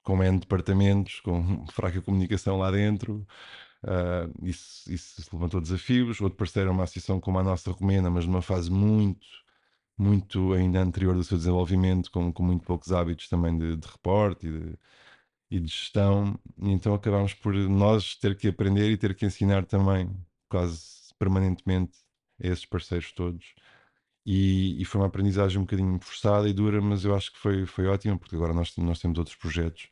com 0.02 0.22
N 0.22 0.38
departamentos, 0.38 1.20
com 1.20 1.66
fraca 1.72 2.02
comunicação 2.02 2.58
lá 2.58 2.70
dentro. 2.70 3.26
Uh, 3.82 4.46
isso, 4.46 4.92
isso 4.92 5.28
levantou 5.32 5.60
desafios. 5.60 6.20
Outro 6.20 6.36
parceiro 6.36 6.70
é 6.70 6.72
uma 6.72 6.84
associação 6.84 7.20
como 7.20 7.38
a 7.38 7.42
nossa 7.42 7.70
romena, 7.70 8.10
mas 8.10 8.26
numa 8.26 8.42
fase 8.42 8.70
muito, 8.70 9.26
muito 9.98 10.52
ainda 10.52 10.80
anterior 10.80 11.14
do 11.14 11.24
seu 11.24 11.38
desenvolvimento, 11.38 12.10
com, 12.10 12.32
com 12.32 12.42
muito 12.42 12.64
poucos 12.64 12.92
hábitos 12.92 13.28
também 13.28 13.56
de, 13.56 13.76
de 13.76 13.88
reporte 13.88 14.46
e 14.48 14.52
de, 14.52 14.78
e 15.50 15.60
de 15.60 15.68
gestão. 15.68 16.38
E 16.58 16.70
então 16.70 16.94
acabámos 16.94 17.34
por 17.34 17.54
nós 17.54 18.16
ter 18.16 18.36
que 18.36 18.48
aprender 18.48 18.90
e 18.90 18.96
ter 18.96 19.14
que 19.14 19.26
ensinar 19.26 19.64
também, 19.66 20.10
quase 20.48 21.14
permanentemente, 21.18 21.98
a 22.42 22.46
esses 22.48 22.66
parceiros 22.66 23.12
todos. 23.12 23.54
E, 24.24 24.80
e, 24.80 24.84
foi 24.84 25.00
uma 25.00 25.06
aprendizagem 25.08 25.58
um 25.58 25.62
bocadinho 25.62 25.98
forçada 26.00 26.48
e 26.48 26.52
dura, 26.52 26.80
mas 26.80 27.04
eu 27.04 27.14
acho 27.14 27.32
que 27.32 27.38
foi, 27.38 27.66
foi 27.66 27.86
ótima, 27.86 28.18
porque 28.18 28.36
agora 28.36 28.52
nós, 28.52 28.76
nós 28.76 29.00
temos 29.00 29.18
outros 29.18 29.36
projetos 29.36 29.88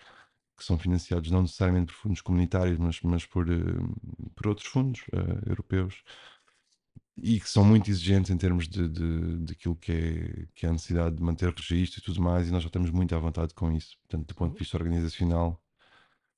que 0.59 0.65
são 0.65 0.79
financiados 0.79 1.31
não 1.31 1.43
necessariamente 1.43 1.93
por 1.93 2.00
fundos 2.00 2.21
comunitários, 2.23 2.79
mas, 2.79 3.00
mas 3.03 3.27
por, 3.27 3.49
uh, 3.49 4.31
por 4.37 4.49
outros 4.49 4.69
fundos 4.69 5.03
uh, 5.15 5.49
europeus 5.49 6.03
e 7.17 7.41
que 7.41 7.49
são 7.50 7.65
muito 7.65 7.91
exigentes 7.91 8.31
em 8.31 8.37
termos 8.38 8.69
de, 8.69 8.88
de, 8.88 9.38
de 9.45 9.53
aquilo 9.53 9.75
que 9.77 9.93
é, 9.93 10.47
que 10.55 10.67
é 10.67 10.69
a 10.69 10.73
necessidade 10.73 11.17
de 11.17 11.23
manter 11.23 11.53
registro 11.53 12.00
e 12.00 12.03
tudo 12.03 12.21
mais, 12.23 12.49
e 12.49 12.53
nós 12.53 12.62
já 12.62 12.69
estamos 12.69 12.91
muito 12.91 13.15
à 13.15 13.19
vontade 13.19 13.55
com 13.55 13.73
isso. 13.73 13.97
Portanto, 14.03 14.29
do 14.29 14.35
ponto 14.35 14.53
de 14.53 14.59
vista 14.61 14.77
organizacional, 14.77 15.61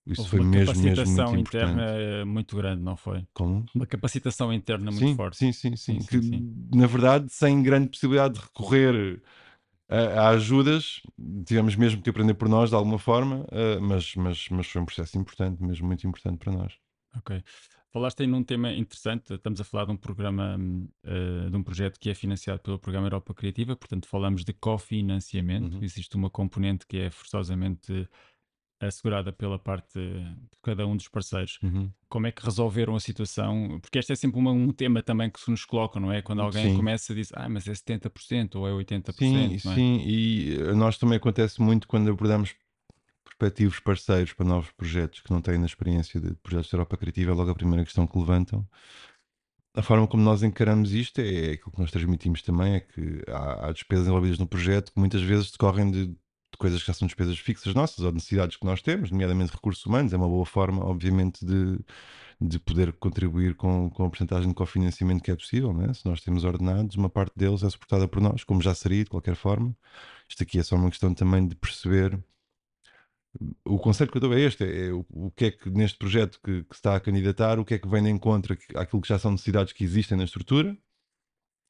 isso 0.07 0.23
Houve 0.23 0.29
foi 0.29 0.41
uma 0.41 0.45
mesmo, 0.45 0.81
mesmo 0.81 1.07
capacitação 1.07 1.27
muito 1.27 1.41
interna 1.41 1.83
importante. 1.83 1.91
eh, 1.97 2.25
muito 2.25 2.57
grande, 2.57 2.83
não 2.83 2.97
foi? 2.97 3.27
Como? 3.35 3.71
Uma 3.75 3.87
capacitação 3.87 4.53
interna 4.53 4.91
muito 4.91 5.11
sim, 5.11 5.15
forte. 5.15 5.39
sim, 5.39 5.53
sim, 5.53 5.77
sim, 5.77 6.01
Sim, 6.01 6.07
Que, 6.07 6.21
sim, 6.21 6.23
sim. 6.23 6.47
na 6.75 6.87
verdade, 6.87 7.29
sem 7.33 7.63
grande 7.63 7.89
possibilidade 7.91 8.35
de 8.35 8.41
recorrer 8.41 9.23
a, 9.91 10.23
a 10.23 10.29
ajudas, 10.31 11.03
tivemos 11.47 11.77
mesmo 11.77 12.03
que 12.03 12.11
aprender 12.11 12.35
por 12.35 12.49
nós 12.49 12.71
de 12.71 12.77
alguma 12.77 12.99
forma, 12.99 13.47
eh, 13.53 13.79
mas, 13.81 14.15
mas, 14.17 14.49
mas 14.51 14.67
foi 14.67 14.81
um 14.83 14.87
processo 14.87 15.19
importante, 15.19 15.63
mesmo 15.63 15.87
muito 15.87 16.07
importante 16.07 16.39
para 16.39 16.53
nós. 16.53 16.75
Ok. 17.17 17.43
Falaste 17.93 18.21
aí 18.21 18.27
num 18.29 18.45
tema 18.45 18.73
interessante, 18.73 19.35
estamos 19.35 19.61
a 19.61 19.65
falar 19.65 19.85
de 19.87 19.91
um 19.91 19.97
programa, 19.97 20.57
eh, 21.03 21.51
de 21.51 21.57
um 21.57 21.63
projeto 21.63 21.99
que 21.99 22.09
é 22.09 22.15
financiado 22.15 22.61
pelo 22.61 22.79
Programa 22.79 23.07
Europa 23.09 23.35
Criativa, 23.35 23.75
portanto 23.75 24.07
falamos 24.07 24.45
de 24.45 24.53
cofinanciamento, 24.53 25.77
Uhum. 25.77 25.83
existe 25.83 26.15
uma 26.17 26.31
componente 26.31 26.87
que 26.87 26.99
é 26.99 27.11
forçosamente 27.11 28.09
assegurada 28.89 29.33
pela 29.33 29.59
parte 29.59 29.99
de 29.99 30.59
cada 30.63 30.87
um 30.87 30.97
dos 30.97 31.09
parceiros. 31.09 31.59
Uhum. 31.63 31.91
Como 32.09 32.27
é 32.27 32.33
que 32.33 32.45
resolveram 32.45 32.97
a 32.97 33.01
situação? 33.01 33.79
Porque 33.81 33.99
este 33.99 34.13
é 34.13 34.17
sempre 34.17 34.39
uma- 34.39 34.53
um 34.53 34.73
tema 34.73 35.03
também 35.03 35.31
que 35.31 35.39
se 35.41 35.51
nos 35.51 35.65
coloca, 35.65 36.01
não 36.01 36.13
é? 36.13 36.23
Quando 36.23 36.43
alguém 36.43 36.71
Sim. 36.71 36.77
começa 36.77 37.13
a 37.13 37.17
dizer, 37.17 37.35
ah, 37.37 37.49
mas 37.49 37.69
é 37.69 37.75
70% 37.75 38.57
ou 38.57 38.67
é 38.67 38.73
80%, 38.73 39.61
Sim, 39.61 39.71
é? 39.71 39.75
sim, 39.75 40.03
e 40.07 40.61
a 40.71 40.75
nós 40.75 40.99
também 40.99 41.17
acontece 41.17 41.61
muito 41.61 41.87
quando 41.87 42.11
abordamos 42.11 42.55
prospectivos 43.25 43.81
parceiros 43.81 44.33
para 44.33 44.47
novos 44.47 44.71
projetos 44.73 45.21
que 45.21 45.31
não 45.31 45.41
têm 45.41 45.59
na 45.59 45.67
experiência 45.67 46.21
de 46.21 46.35
projetos 46.37 46.69
de 46.69 46.75
Europa 46.75 46.97
Criativa, 46.97 47.31
é 47.31 47.35
logo 47.35 47.51
a 47.51 47.55
primeira 47.55 47.85
questão 47.85 48.07
que 48.07 48.19
levantam. 48.19 48.67
A 49.73 49.83
forma 49.83 50.07
como 50.07 50.23
nós 50.23 50.43
encaramos 50.43 50.93
isto 50.93 51.21
é 51.21 51.53
aquilo 51.53 51.71
que 51.71 51.79
nós 51.81 51.91
transmitimos 51.93 52.43
também, 52.43 52.75
é 52.75 52.81
que 52.81 53.23
há, 53.29 53.69
há 53.69 53.73
despesas 53.73 54.09
envolvidas 54.09 54.39
no 54.39 54.47
projeto 54.47 54.93
que 54.93 54.99
muitas 54.99 55.23
vezes 55.23 55.51
decorrem 55.53 55.91
de, 55.91 56.07
de 56.09 56.17
coisas 56.61 56.81
que 56.81 56.87
já 56.87 56.93
são 56.93 57.07
despesas 57.07 57.39
fixas 57.39 57.75
nossas 57.75 58.01
ou 58.01 58.11
de 58.11 58.17
necessidades 58.17 58.57
que 58.57 58.67
nós 58.67 58.83
temos, 58.83 59.11
nomeadamente 59.11 59.53
recursos 59.53 59.85
humanos, 59.87 60.13
é 60.13 60.17
uma 60.17 60.29
boa 60.29 60.45
forma, 60.45 60.85
obviamente, 60.85 61.45
de, 61.45 61.79
de 62.41 62.59
poder 62.59 62.93
contribuir 62.93 63.55
com, 63.55 63.89
com 63.91 64.05
a 64.05 64.09
porcentagem 64.11 64.49
de 64.49 64.55
cofinanciamento 64.55 65.25
que 65.25 65.31
é 65.31 65.35
possível, 65.35 65.73
né? 65.73 65.93
se 65.95 66.05
nós 66.05 66.21
temos 66.21 66.45
ordenados, 66.45 66.97
uma 66.97 67.09
parte 67.09 67.33
deles 67.35 67.63
é 67.63 67.71
suportada 67.71 68.07
por 68.07 68.21
nós, 68.21 68.45
como 68.45 68.61
já 68.61 68.75
seria 68.75 69.05
de 69.05 69.11
qualquer 69.11 69.35
forma. 69.35 69.75
Isto 70.29 70.43
aqui 70.43 70.59
é 70.59 70.63
só 70.63 70.77
uma 70.77 70.91
questão 70.91 71.15
também 71.15 71.49
de 71.49 71.57
perceber 71.57 72.19
o 73.65 73.79
conselho 73.79 74.11
que 74.11 74.17
eu 74.17 74.21
dou 74.21 74.35
é 74.35 74.41
este: 74.41 74.65
é 74.65 74.93
o, 74.93 75.07
o 75.11 75.31
que 75.31 75.47
é 75.47 75.51
que 75.53 75.71
neste 75.71 75.97
projeto 75.99 76.41
que, 76.43 76.65
que 76.65 76.75
se 76.75 76.81
está 76.81 76.97
a 76.97 77.01
candidatar, 77.01 77.59
o 77.59 77.65
que 77.65 77.75
é 77.75 77.79
que 77.79 77.89
vem 77.89 78.03
de 78.03 78.11
encontro 78.11 78.59
àquilo 78.75 79.01
que 79.01 79.09
já 79.09 79.19
são 79.19 79.31
necessidades 79.31 79.73
que 79.73 79.85
existem 79.85 80.19
na 80.19 80.25
estrutura 80.25 80.77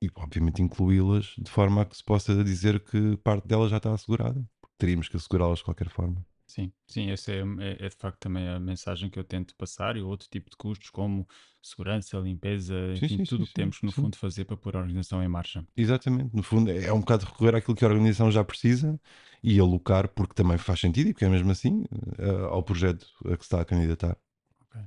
e, 0.03 0.11
obviamente, 0.15 0.63
incluí-las 0.63 1.35
de 1.39 1.51
forma 1.51 1.83
a 1.83 1.85
que 1.85 1.97
se 1.97 2.05
possa 2.05 2.43
dizer 2.43 2.81
que 2.81 3.17
parte 3.19 3.47
delas 3.47 3.71
já 3.71 3.77
está 3.77 3.93
assegurada. 3.93 4.43
Teríamos 4.81 5.09
que 5.09 5.17
assegurá-las 5.17 5.59
de 5.61 5.65
qualquer 5.67 5.89
forma. 5.91 6.21
Sim, 6.47 6.73
sim, 6.87 7.11
essa 7.11 7.33
é, 7.33 7.39
é- 7.61 7.87
é 7.87 7.89
de 7.89 7.97
facto 7.97 8.19
também 8.21 8.47
a 8.49 8.59
mensagem 8.59 9.09
que 9.09 9.19
eu 9.19 9.25
tento 9.25 9.55
passar 9.55 9.97
e 9.97 10.03
outro 10.03 10.29
tipo 10.29 10.51
de 10.51 10.57
custos 10.57 10.91
como 10.91 11.27
segurança, 11.63 12.19
limpeza, 12.19 12.75
Sim, 12.95 13.07
enfim, 13.07 13.25
sim, 13.25 13.25
tudo 13.25 13.45
o 13.45 13.47
que 13.47 13.55
temos 13.55 13.81
sim, 13.81 13.87
no 13.87 13.93
sim. 13.93 14.03
fundo 14.03 14.17
fazer 14.19 14.45
para 14.45 14.57
pôr 14.57 14.77
a 14.77 14.81
organização 14.81 15.23
em 15.23 15.29
marcha. 15.29 15.65
Exatamente, 15.77 16.35
no 16.37 16.43
fundo 16.43 16.71
é 16.71 16.93
um 16.93 17.01
bocado 17.01 17.25
recorrer 17.25 17.55
àquilo 17.57 17.75
que 17.77 17.85
a 17.85 17.89
organização 17.89 18.31
já 18.31 18.45
precisa 18.45 19.01
e 19.43 19.59
alocar, 19.59 20.09
porque 20.09 20.35
também 20.35 20.59
faz 20.59 20.81
sentido 20.81 21.09
e 21.09 21.13
porque 21.15 21.25
é 21.25 21.29
mesmo 21.29 21.51
assim, 21.51 21.85
eh, 22.19 22.31
ao 22.51 22.63
projeto 22.63 23.07
a 23.25 23.37
que 23.37 23.45
se 23.45 23.47
está 23.47 23.61
a 23.61 23.65
candidatar. 23.65 24.17
Ok. 24.61 24.81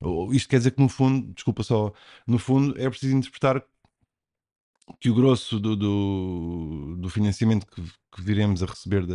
Ou- 0.00 0.32
Isto 0.34 0.48
quer 0.48 0.58
dizer 0.58 0.72
que 0.72 0.82
no 0.82 0.88
fundo, 0.88 1.32
desculpa 1.32 1.62
só, 1.62 1.92
no 2.26 2.38
fundo 2.38 2.78
é 2.80 2.88
preciso 2.90 3.16
interpretar 3.16 3.64
que 5.00 5.10
o 5.10 5.14
grosso 5.14 5.58
do, 5.60 5.76
do, 5.76 6.96
do 6.98 7.08
financiamento 7.08 7.66
que, 7.66 7.82
que 7.82 8.22
viremos 8.22 8.62
a 8.62 8.66
receber 8.66 9.06
da, 9.06 9.14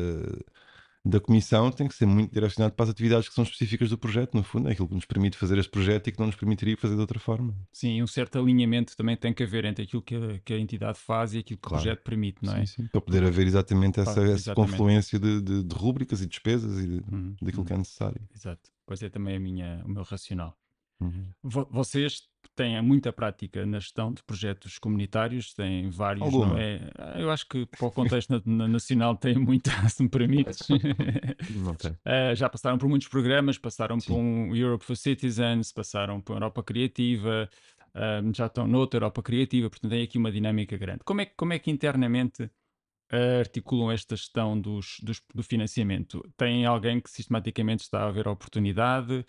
da 1.06 1.20
Comissão 1.20 1.72
tem 1.72 1.88
que 1.88 1.96
ser 1.96 2.06
muito 2.06 2.32
direcionado 2.34 2.74
para 2.76 2.84
as 2.86 2.90
atividades 2.90 3.30
que 3.30 3.36
são 3.36 3.44
específicas 3.44 3.90
do 3.90 3.98
projeto, 3.98 4.36
no 4.36 4.44
fundo, 4.44 4.70
é 4.70 4.74
aquilo 4.74 4.88
que 4.88 4.96
nos 4.96 5.06
permite 5.06 5.38
fazer 5.38 5.58
este 5.58 5.72
projeto 5.72 6.08
e 6.08 6.12
que 6.12 6.20
não 6.20 6.28
nos 6.28 6.36
permitiria 6.36 6.78
fazer 6.78 6.96
de 6.96 7.02
outra 7.02 7.20
forma. 7.20 7.56
Sim, 7.72 8.02
um 8.04 8.08
certo 8.08 8.38
alinhamento 8.40 8.96
também 8.98 9.16
tem 9.18 9.34
que 9.34 9.44
haver 9.44 9.66
entre 9.66 9.84
aquilo 9.84 10.02
que 10.02 10.16
a, 10.16 10.40
que 10.40 10.54
a 10.54 10.60
entidade 10.60 11.00
faz 11.00 11.34
e 11.34 11.40
aquilo 11.40 11.60
que 11.60 11.68
Claro. 11.68 11.84
o 11.84 11.86
projeto 11.86 12.04
permite, 12.04 12.44
não 12.44 12.56
é? 12.56 12.66
Sim, 12.66 12.66
sim. 12.66 12.88
Para 12.88 13.02
poder 13.02 13.24
haver 13.24 13.48
exatamente 13.48 14.00
essa, 14.00 14.14
Claro, 14.16 14.32
essa 14.32 14.52
exatamente. 14.52 14.56
confluência 14.56 15.20
de, 15.20 15.42
de, 15.42 15.64
de 15.64 15.76
rúbricas 15.76 16.22
e 16.22 16.28
despesas 16.28 16.78
e 16.80 16.88
de, 16.88 17.06
Uhum, 17.12 17.38
daquilo 17.42 17.64
uhum, 17.64 17.66
que 17.66 17.74
é 17.74 17.78
necessário. 17.78 18.22
Exato. 18.36 18.72
Pois 18.86 19.02
é 19.04 19.10
também 19.10 19.36
a 19.38 19.40
minha, 19.40 19.84
o 19.86 19.90
meu 19.90 20.04
racional. 20.04 20.59
Uhum. 21.02 21.30
Vo- 21.42 21.68
Vocês 21.72 22.24
têm 22.56 22.82
muita 22.82 23.14
prática 23.14 23.66
na 23.66 23.80
gestão 23.80 24.14
de 24.14 24.22
projetos 24.24 24.78
comunitários, 24.78 25.54
têm 25.54 25.90
vários, 25.90 26.24
Alguma. 26.34 26.48
não 26.48 26.58
é? 26.58 26.90
Ah, 26.98 27.20
Eu 27.20 27.32
acho 27.32 27.48
que 27.48 27.66
para 27.66 27.88
o 27.88 27.92
contexto 27.92 28.30
na- 28.32 28.42
na- 28.46 28.68
nacional 28.68 29.16
têm 29.16 29.38
muita, 29.38 29.72
se 29.90 30.04
me 30.04 30.10
permites. 30.10 30.68
Uh, 30.70 32.36
já 32.36 32.50
passaram 32.50 32.78
por 32.78 32.88
muitos 32.90 33.08
programas, 33.08 33.58
passaram 33.58 34.00
Sim. 34.00 34.08
por 34.08 34.20
um 34.20 34.56
Europe 34.56 34.84
for 34.84 34.96
Citizens, 34.96 35.72
passaram 35.72 36.20
por 36.22 36.34
Europa 36.36 36.64
Criativa, 36.64 37.50
um, 38.24 38.34
já 38.34 38.46
estão 38.48 38.68
noutra 38.68 38.98
Europa 38.98 39.22
Criativa, 39.24 39.70
portanto 39.70 39.92
tem 39.92 40.04
aqui 40.04 40.18
uma 40.18 40.32
dinâmica 40.32 40.78
grande. 40.78 41.00
Como 41.04 41.22
é, 41.22 41.26
que- 41.26 41.36
como 41.36 41.54
é 41.54 41.60
que 41.60 41.72
internamente 41.72 42.44
uh, 42.44 43.40
articulam 43.40 43.92
esta 43.92 44.16
gestão 44.16 44.60
dos, 44.60 44.98
dos- 45.02 45.22
do 45.34 45.44
financiamento? 45.44 46.22
Tem 46.38 46.66
alguém 46.66 47.00
que 47.00 47.10
sistematicamente 47.10 47.84
está 47.84 48.06
a 48.08 48.12
ver 48.12 48.28
a 48.28 48.32
oportunidade? 48.32 49.26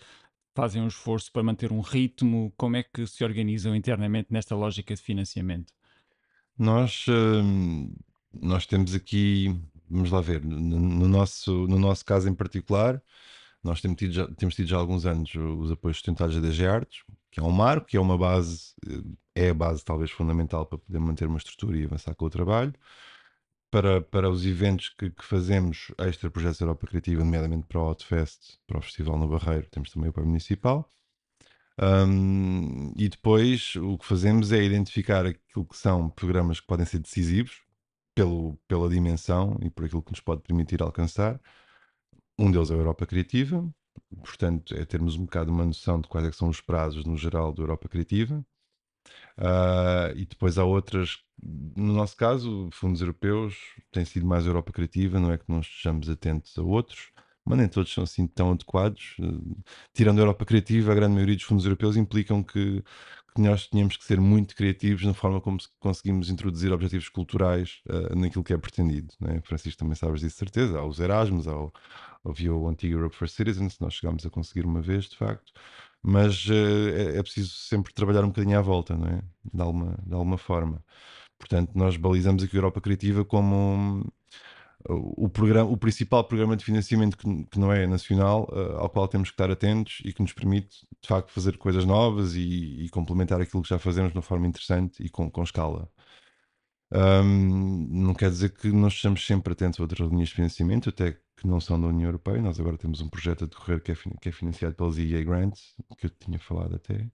Fazem 0.53 0.81
um 0.81 0.87
esforço 0.87 1.31
para 1.31 1.43
manter 1.43 1.71
um 1.71 1.79
ritmo? 1.79 2.53
Como 2.57 2.75
é 2.75 2.83
que 2.83 3.07
se 3.07 3.23
organizam 3.23 3.75
internamente 3.75 4.27
nesta 4.31 4.55
lógica 4.55 4.93
de 4.93 5.01
financiamento? 5.01 5.73
Nós, 6.57 7.05
hum, 7.07 7.93
nós 8.33 8.65
temos 8.65 8.93
aqui, 8.93 9.57
vamos 9.89 10.11
lá 10.11 10.21
ver, 10.21 10.43
no, 10.43 10.79
no 10.79 11.07
nosso, 11.07 11.67
no 11.67 11.79
nosso 11.79 12.05
caso 12.05 12.29
em 12.29 12.35
particular, 12.35 13.01
nós 13.63 13.79
temos 13.81 13.97
tido 13.97 14.13
já, 14.13 14.27
temos 14.35 14.55
tido 14.55 14.67
já 14.67 14.77
alguns 14.77 15.05
anos 15.05 15.33
os 15.35 15.71
apoios 15.71 15.97
sustentados 15.97 16.35
da 16.35 16.41
DG 16.41 16.65
Artes, 16.65 17.03
que 17.29 17.39
é 17.39 17.43
um 17.43 17.51
marco, 17.51 17.87
que 17.87 17.97
é 17.97 17.99
uma 17.99 18.17
base, 18.17 18.73
eh, 18.87 19.45
é 19.47 19.49
a 19.49 19.53
base 19.53 19.85
talvez 19.85 20.11
fundamental 20.11 20.65
para 20.65 20.77
poder 20.79 20.99
manter 20.99 21.27
uma 21.27 21.37
estrutura 21.37 21.77
e 21.77 21.85
avançar 21.85 22.15
com 22.15 22.25
o 22.25 22.29
trabalho. 22.29 22.73
Para, 23.71 24.01
para 24.01 24.29
os 24.29 24.45
eventos 24.45 24.89
que, 24.89 25.09
que 25.11 25.23
fazemos 25.23 25.91
extra 25.99 26.29
projetos 26.29 26.59
Europa 26.59 26.87
Criativa, 26.87 27.23
nomeadamente 27.23 27.67
para 27.67 27.79
o 27.79 27.83
Outfest, 27.85 28.59
para 28.67 28.79
o 28.79 28.81
Festival 28.81 29.17
no 29.17 29.29
Barreiro, 29.29 29.67
temos 29.71 29.89
também 29.91 30.09
o 30.09 30.11
apoio 30.11 30.27
municipal. 30.27 30.91
Um, 31.81 32.93
e 32.97 33.09
depois 33.09 33.75
o 33.77 33.97
que 33.97 34.05
fazemos 34.05 34.51
é 34.51 34.61
identificar 34.63 35.25
aquilo 35.25 35.65
que 35.65 35.77
são 35.77 36.09
programas 36.09 36.59
que 36.59 36.67
podem 36.67 36.85
ser 36.85 36.99
decisivos 36.99 37.61
pelo, 38.13 38.57
pela 38.67 38.89
dimensão 38.89 39.57
e 39.61 39.69
por 39.69 39.85
aquilo 39.85 40.03
que 40.03 40.11
nos 40.11 40.19
pode 40.19 40.41
permitir 40.41 40.81
alcançar. 40.81 41.39
Um 42.37 42.51
deles 42.51 42.69
é 42.71 42.73
a 42.73 42.77
Europa 42.77 43.05
Criativa, 43.05 43.67
portanto, 44.23 44.75
é 44.75 44.85
termos 44.85 45.15
um 45.15 45.25
bocado 45.25 45.51
uma 45.51 45.65
noção 45.65 46.01
de 46.01 46.07
quais 46.07 46.27
é 46.27 46.31
são 46.31 46.49
os 46.49 46.61
prazos 46.61 47.05
no 47.05 47.17
geral 47.17 47.53
da 47.53 47.63
Europa 47.63 47.87
Criativa. 47.89 48.45
Ah, 49.37 50.11
e 50.15 50.25
depois 50.25 50.57
há 50.57 50.63
outras, 50.65 51.23
no 51.43 51.93
nosso 51.93 52.15
caso, 52.15 52.69
fundos 52.71 53.01
europeus, 53.01 53.55
tem 53.91 54.05
sido 54.05 54.25
mais 54.25 54.45
Europa 54.45 54.71
Criativa, 54.71 55.19
não 55.19 55.31
é 55.31 55.37
que 55.37 55.45
não 55.47 55.59
estejamos 55.61 56.09
atentos 56.09 56.57
a 56.57 56.61
outros, 56.61 57.11
mas 57.45 57.57
nem 57.57 57.67
todos 57.67 57.91
são 57.93 58.03
assim 58.03 58.27
tão 58.27 58.51
adequados. 58.51 59.15
Uh, 59.19 59.57
tirando 59.93 60.19
a 60.19 60.21
Europa 60.21 60.45
Criativa, 60.45 60.91
a 60.91 60.95
grande 60.95 61.13
maioria 61.13 61.35
dos 61.35 61.43
fundos 61.43 61.65
europeus 61.65 61.97
implicam 61.97 62.43
que, 62.43 62.83
que 63.35 63.41
nós 63.41 63.67
tínhamos 63.67 63.97
que 63.97 64.03
ser 64.03 64.19
muito 64.19 64.55
criativos 64.55 65.03
na 65.03 65.13
forma 65.13 65.41
como 65.41 65.57
conseguimos 65.79 66.29
introduzir 66.29 66.71
objetivos 66.71 67.09
culturais 67.09 67.81
uh, 67.89 68.15
naquilo 68.15 68.43
que 68.43 68.53
é 68.53 68.57
pretendido. 68.57 69.13
Né? 69.19 69.41
Francisco 69.43 69.79
também 69.79 69.95
sabes 69.95 70.21
disso, 70.21 70.37
certeza. 70.37 70.77
Há 70.79 70.85
os 70.85 70.99
Erasmus, 70.99 71.47
há 71.47 71.55
o, 71.57 71.71
havia 72.23 72.53
o 72.53 72.67
Antigo 72.67 72.95
Europe 72.95 73.15
for 73.15 73.27
Citizens, 73.27 73.79
nós 73.79 73.95
chegámos 73.95 74.25
a 74.25 74.29
conseguir 74.29 74.65
uma 74.65 74.81
vez, 74.81 75.05
de 75.05 75.17
facto. 75.17 75.51
Mas 76.03 76.47
uh, 76.47 76.89
é, 76.95 77.17
é, 77.17 77.23
preciso 77.23 77.49
sempre 77.53 77.93
trabalhar 77.93 78.23
um 78.23 78.29
bocadinho 78.29 78.57
à 78.57 78.61
volta, 78.61 78.95
não 78.97 79.07
é? 79.07 79.21
De 79.53 79.61
alguma, 79.61 79.97
de 80.05 80.13
alguma 80.13 80.37
forma. 80.37 80.83
Portanto, 81.41 81.71
nós 81.75 81.97
balizamos 81.97 82.43
aqui 82.43 82.55
a 82.55 82.59
Europa 82.59 82.79
Criativa 82.79 83.25
como 83.25 84.05
o, 84.87 85.27
programa, 85.27 85.69
o 85.69 85.75
principal 85.75 86.23
programa 86.23 86.55
de 86.55 86.63
financiamento 86.63 87.17
que, 87.17 87.45
que 87.45 87.59
não 87.59 87.73
é 87.73 87.87
nacional, 87.87 88.47
uh, 88.51 88.77
ao 88.77 88.89
qual 88.89 89.07
temos 89.07 89.29
que 89.29 89.33
estar 89.33 89.49
atentos 89.49 90.01
e 90.05 90.13
que 90.13 90.21
nos 90.21 90.33
permite, 90.33 90.85
de 91.01 91.07
facto, 91.07 91.31
fazer 91.31 91.57
coisas 91.57 91.83
novas 91.83 92.35
e, 92.35 92.83
e 92.85 92.89
complementar 92.89 93.41
aquilo 93.41 93.63
que 93.63 93.69
já 93.69 93.79
fazemos 93.79 94.11
de 94.11 94.17
uma 94.17 94.21
forma 94.21 94.47
interessante 94.47 95.03
e 95.03 95.09
com, 95.09 95.29
com 95.29 95.43
escala. 95.43 95.89
Um, 96.93 97.87
não 97.89 98.13
quer 98.13 98.29
dizer 98.29 98.49
que 98.49 98.69
nós 98.69 98.93
estejamos 98.93 99.25
sempre 99.25 99.53
atentos 99.53 99.79
a 99.79 99.83
outras 99.83 100.09
linhas 100.09 100.29
de 100.29 100.35
financiamento, 100.35 100.89
até 100.89 101.13
que 101.37 101.47
não 101.47 101.59
são 101.59 101.79
da 101.79 101.87
União 101.87 102.07
Europeia. 102.07 102.41
Nós 102.41 102.59
agora 102.59 102.77
temos 102.77 103.01
um 103.01 103.09
projeto 103.09 103.45
a 103.45 103.47
decorrer 103.47 103.81
que 103.81 103.91
é, 103.91 103.95
que 104.21 104.29
é 104.29 104.31
financiado 104.31 104.75
pelas 104.75 104.97
EA 104.97 105.23
Grants, 105.23 105.75
que 105.97 106.05
eu 106.05 106.09
tinha 106.09 106.39
falado 106.39 106.75
até, 106.75 107.09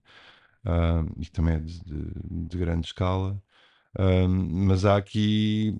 um, 0.66 1.20
e 1.20 1.24
que 1.24 1.32
também 1.32 1.54
é 1.54 1.60
de, 1.60 1.80
de, 1.84 2.48
de 2.48 2.58
grande 2.58 2.86
escala. 2.86 3.40
Mas 3.98 4.84
há 4.84 4.96
aqui 4.96 5.76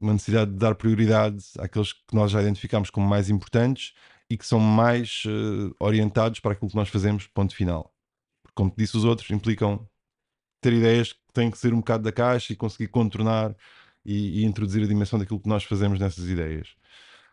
uma 0.00 0.12
necessidade 0.12 0.50
de 0.50 0.58
dar 0.58 0.74
prioridade 0.74 1.44
àqueles 1.58 1.92
que 1.92 2.14
nós 2.14 2.30
já 2.30 2.42
identificamos 2.42 2.90
como 2.90 3.08
mais 3.08 3.30
importantes 3.30 3.94
e 4.28 4.36
que 4.36 4.46
são 4.46 4.60
mais 4.60 5.22
uh, 5.26 5.74
orientados 5.80 6.40
para 6.40 6.52
aquilo 6.52 6.70
que 6.70 6.76
nós 6.76 6.88
fazemos, 6.88 7.26
ponto 7.26 7.54
final. 7.54 7.94
Porque, 8.42 8.54
como 8.54 8.72
disse, 8.76 8.96
os 8.96 9.04
outros 9.04 9.30
implicam 9.30 9.88
ter 10.60 10.72
ideias 10.72 11.12
que 11.12 11.20
têm 11.32 11.50
que 11.50 11.58
ser 11.58 11.72
um 11.74 11.78
bocado 11.78 12.04
da 12.04 12.12
caixa 12.12 12.52
e 12.52 12.56
conseguir 12.56 12.88
contornar 12.88 13.54
e, 14.04 14.40
e 14.40 14.44
introduzir 14.44 14.82
a 14.82 14.86
dimensão 14.86 15.18
daquilo 15.18 15.40
que 15.40 15.48
nós 15.48 15.64
fazemos 15.64 15.98
nessas 15.98 16.28
ideias. 16.28 16.74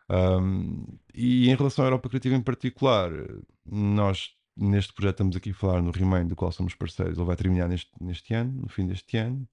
Um, 0.09 0.85
e 1.13 1.49
em 1.49 1.55
relação 1.55 1.85
à 1.85 1.87
Europa 1.87 2.09
Criativa 2.09 2.35
em 2.35 2.41
particular, 2.41 3.11
nós 3.65 4.35
neste 4.55 4.93
projeto 4.93 5.15
estamos 5.15 5.35
aqui 5.35 5.51
a 5.51 5.53
falar 5.53 5.81
no 5.81 5.91
Remain, 5.91 6.27
do 6.27 6.35
qual 6.35 6.51
somos 6.51 6.75
parceiros, 6.75 7.17
ele 7.17 7.25
vai 7.25 7.35
terminar 7.35 7.69
neste, 7.69 7.91
neste 8.01 8.33
ano, 8.33 8.61
no 8.63 8.69
fim 8.69 8.85
deste 8.85 9.17
ano. 9.17 9.47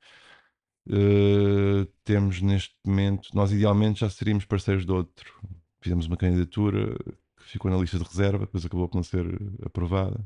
Uh, 0.88 1.84
temos 2.02 2.40
neste 2.40 2.74
momento, 2.84 3.28
nós 3.34 3.52
idealmente 3.52 4.00
já 4.00 4.08
seríamos 4.08 4.44
parceiros 4.44 4.86
de 4.86 4.92
outro. 4.92 5.32
Fizemos 5.80 6.06
uma 6.06 6.16
candidatura 6.16 6.96
que 7.36 7.44
ficou 7.44 7.70
na 7.70 7.76
lista 7.76 7.98
de 7.98 8.04
reserva, 8.04 8.46
depois 8.46 8.64
acabou 8.64 8.88
por 8.88 8.96
não 8.96 9.02
ser 9.02 9.26
aprovada 9.64 10.24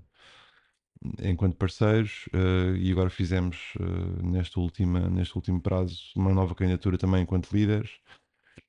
enquanto 1.21 1.57
parceiros 1.57 2.29
uh, 2.29 2.77
e 2.77 2.91
agora 2.93 3.11
fizemos 3.11 3.75
uh, 3.81 4.27
neste, 4.27 4.59
última, 4.59 5.01
neste 5.09 5.35
último 5.35 5.61
prazo 5.61 5.99
uma 6.15 6.33
nova 6.33 6.55
candidatura 6.55 6.97
também 6.97 7.23
enquanto 7.23 7.53
líderes. 7.53 7.91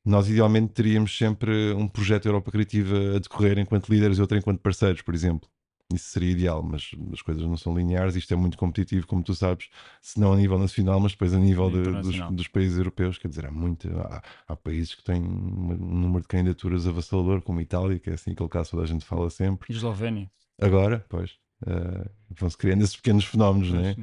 Nós 0.06 0.30
idealmente 0.30 0.74
teríamos 0.74 1.18
sempre 1.18 1.74
um 1.74 1.88
projeto 1.88 2.26
Europa 2.26 2.52
Criativa 2.52 3.16
a 3.16 3.20
decorrer 3.20 3.58
enquanto 3.60 3.90
líderes 3.90 4.18
e 4.18 4.22
outro 4.22 4.38
enquanto 4.38 4.60
parceiros, 4.62 5.02
por 5.02 5.14
exemplo. 5.14 5.50
Isso 5.94 6.10
seria 6.10 6.32
ideal, 6.32 6.64
mas 6.64 6.92
as 7.12 7.22
coisas 7.22 7.44
não 7.44 7.58
são 7.58 7.76
lineares. 7.76 8.16
Isto 8.16 8.34
é 8.34 8.38
muito 8.38 8.58
competitivo, 8.58 9.08
como 9.08 9.24
tu 9.24 9.34
sabes, 9.36 9.70
se 10.02 10.20
não 10.20 10.34
a 10.34 10.36
nível 10.36 10.58
nacional, 10.58 11.00
mas 11.00 11.14
depois 11.14 11.34
a 11.34 11.40
nível 11.40 11.70
de, 11.70 11.84
dos, 11.84 12.36
dos, 12.36 12.48
países 12.48 12.78
europeus. 12.78 13.18
Quer 13.18 13.28
dizer, 13.28 13.46
há, 13.46 13.52
muito, 13.52 13.90
há, 14.00 14.22
há, 14.48 14.56
países 14.56 14.96
que 14.96 15.04
têm 15.04 15.22
um 15.22 15.76
número 15.76 16.22
de 16.22 16.28
candidaturas 16.28 16.88
avassalador, 16.88 17.42
como 17.42 17.60
a 17.60 17.62
Itália, 17.62 18.00
que 18.00 18.10
é 18.10 18.14
assim 18.14 18.32
aquele 18.32 18.50
caso 18.50 18.66
que 18.66 18.72
toda 18.72 18.84
a 18.84 18.88
gente 18.88 19.06
fala 19.06 19.30
sempre. 19.30 19.72
E 19.72 19.76
Eslovénia. 19.76 20.32
Agora, 20.62 21.06
pois, 21.10 21.32
uh, 21.64 22.10
vão-se 22.30 22.58
criando 22.58 22.84
esses 22.84 22.96
pequenos 22.96 23.26
fenómenos, 23.26 23.72
não 23.72 23.82
é? 23.82 23.96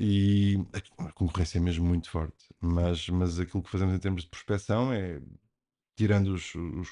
E 0.00 0.64
a 0.98 1.10
concorrência 1.12 1.58
é 1.58 1.60
mesmo 1.60 1.84
muito 1.84 2.08
forte. 2.08 2.36
Mas, 2.60 3.08
mas 3.08 3.40
aquilo 3.40 3.62
que 3.62 3.70
fazemos 3.70 3.94
em 3.94 3.98
termos 3.98 4.22
de 4.22 4.28
prospecção 4.28 4.92
é 4.92 5.20
tirando 5.98 6.28
os, 6.28 6.54
os, 6.54 6.88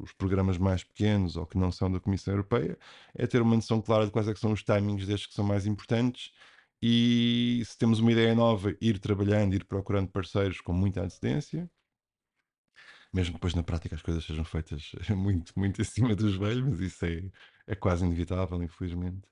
os, 0.00 0.12
programas 0.14 0.58
mais 0.58 0.82
pequenos 0.82 1.36
ou 1.36 1.46
que 1.46 1.56
não 1.56 1.70
são 1.70 1.90
da 1.90 2.00
Comissão 2.00 2.34
Europeia, 2.34 2.76
é 3.14 3.24
ter 3.26 3.40
uma 3.40 3.54
noção 3.54 3.80
clara 3.80 4.04
de 4.04 4.10
quais 4.10 4.26
é 4.26 4.34
são 4.34 4.52
os 4.52 4.64
timings 4.64 5.06
destes 5.06 5.28
que 5.28 5.34
são 5.34 5.44
mais 5.44 5.64
importantes 5.64 6.32
e 6.82 7.62
se 7.64 7.78
temos 7.78 8.00
uma 8.00 8.10
ideia 8.12 8.34
nova, 8.34 8.74
ir 8.80 8.98
trabalhando, 8.98 9.54
ir 9.54 9.64
procurando 9.64 10.08
parceiros 10.10 10.60
com 10.60 10.72
muita 10.72 11.02
antecedência, 11.02 11.70
mesmo 13.12 13.32
que 13.32 13.38
depois 13.38 13.54
na 13.54 13.62
prática 13.62 13.94
as 13.94 14.02
coisas 14.02 14.24
sejam 14.24 14.44
feitas 14.44 14.90
muito, 15.16 15.52
muito 15.56 15.80
acima 15.82 16.14
dos 16.16 16.36
velhos, 16.36 16.64
mas 16.68 16.80
isso 16.80 17.04
é, 17.06 17.22
é 17.66 17.74
quase 17.76 18.04
inevitável, 18.04 18.62
infelizmente. 18.62 19.22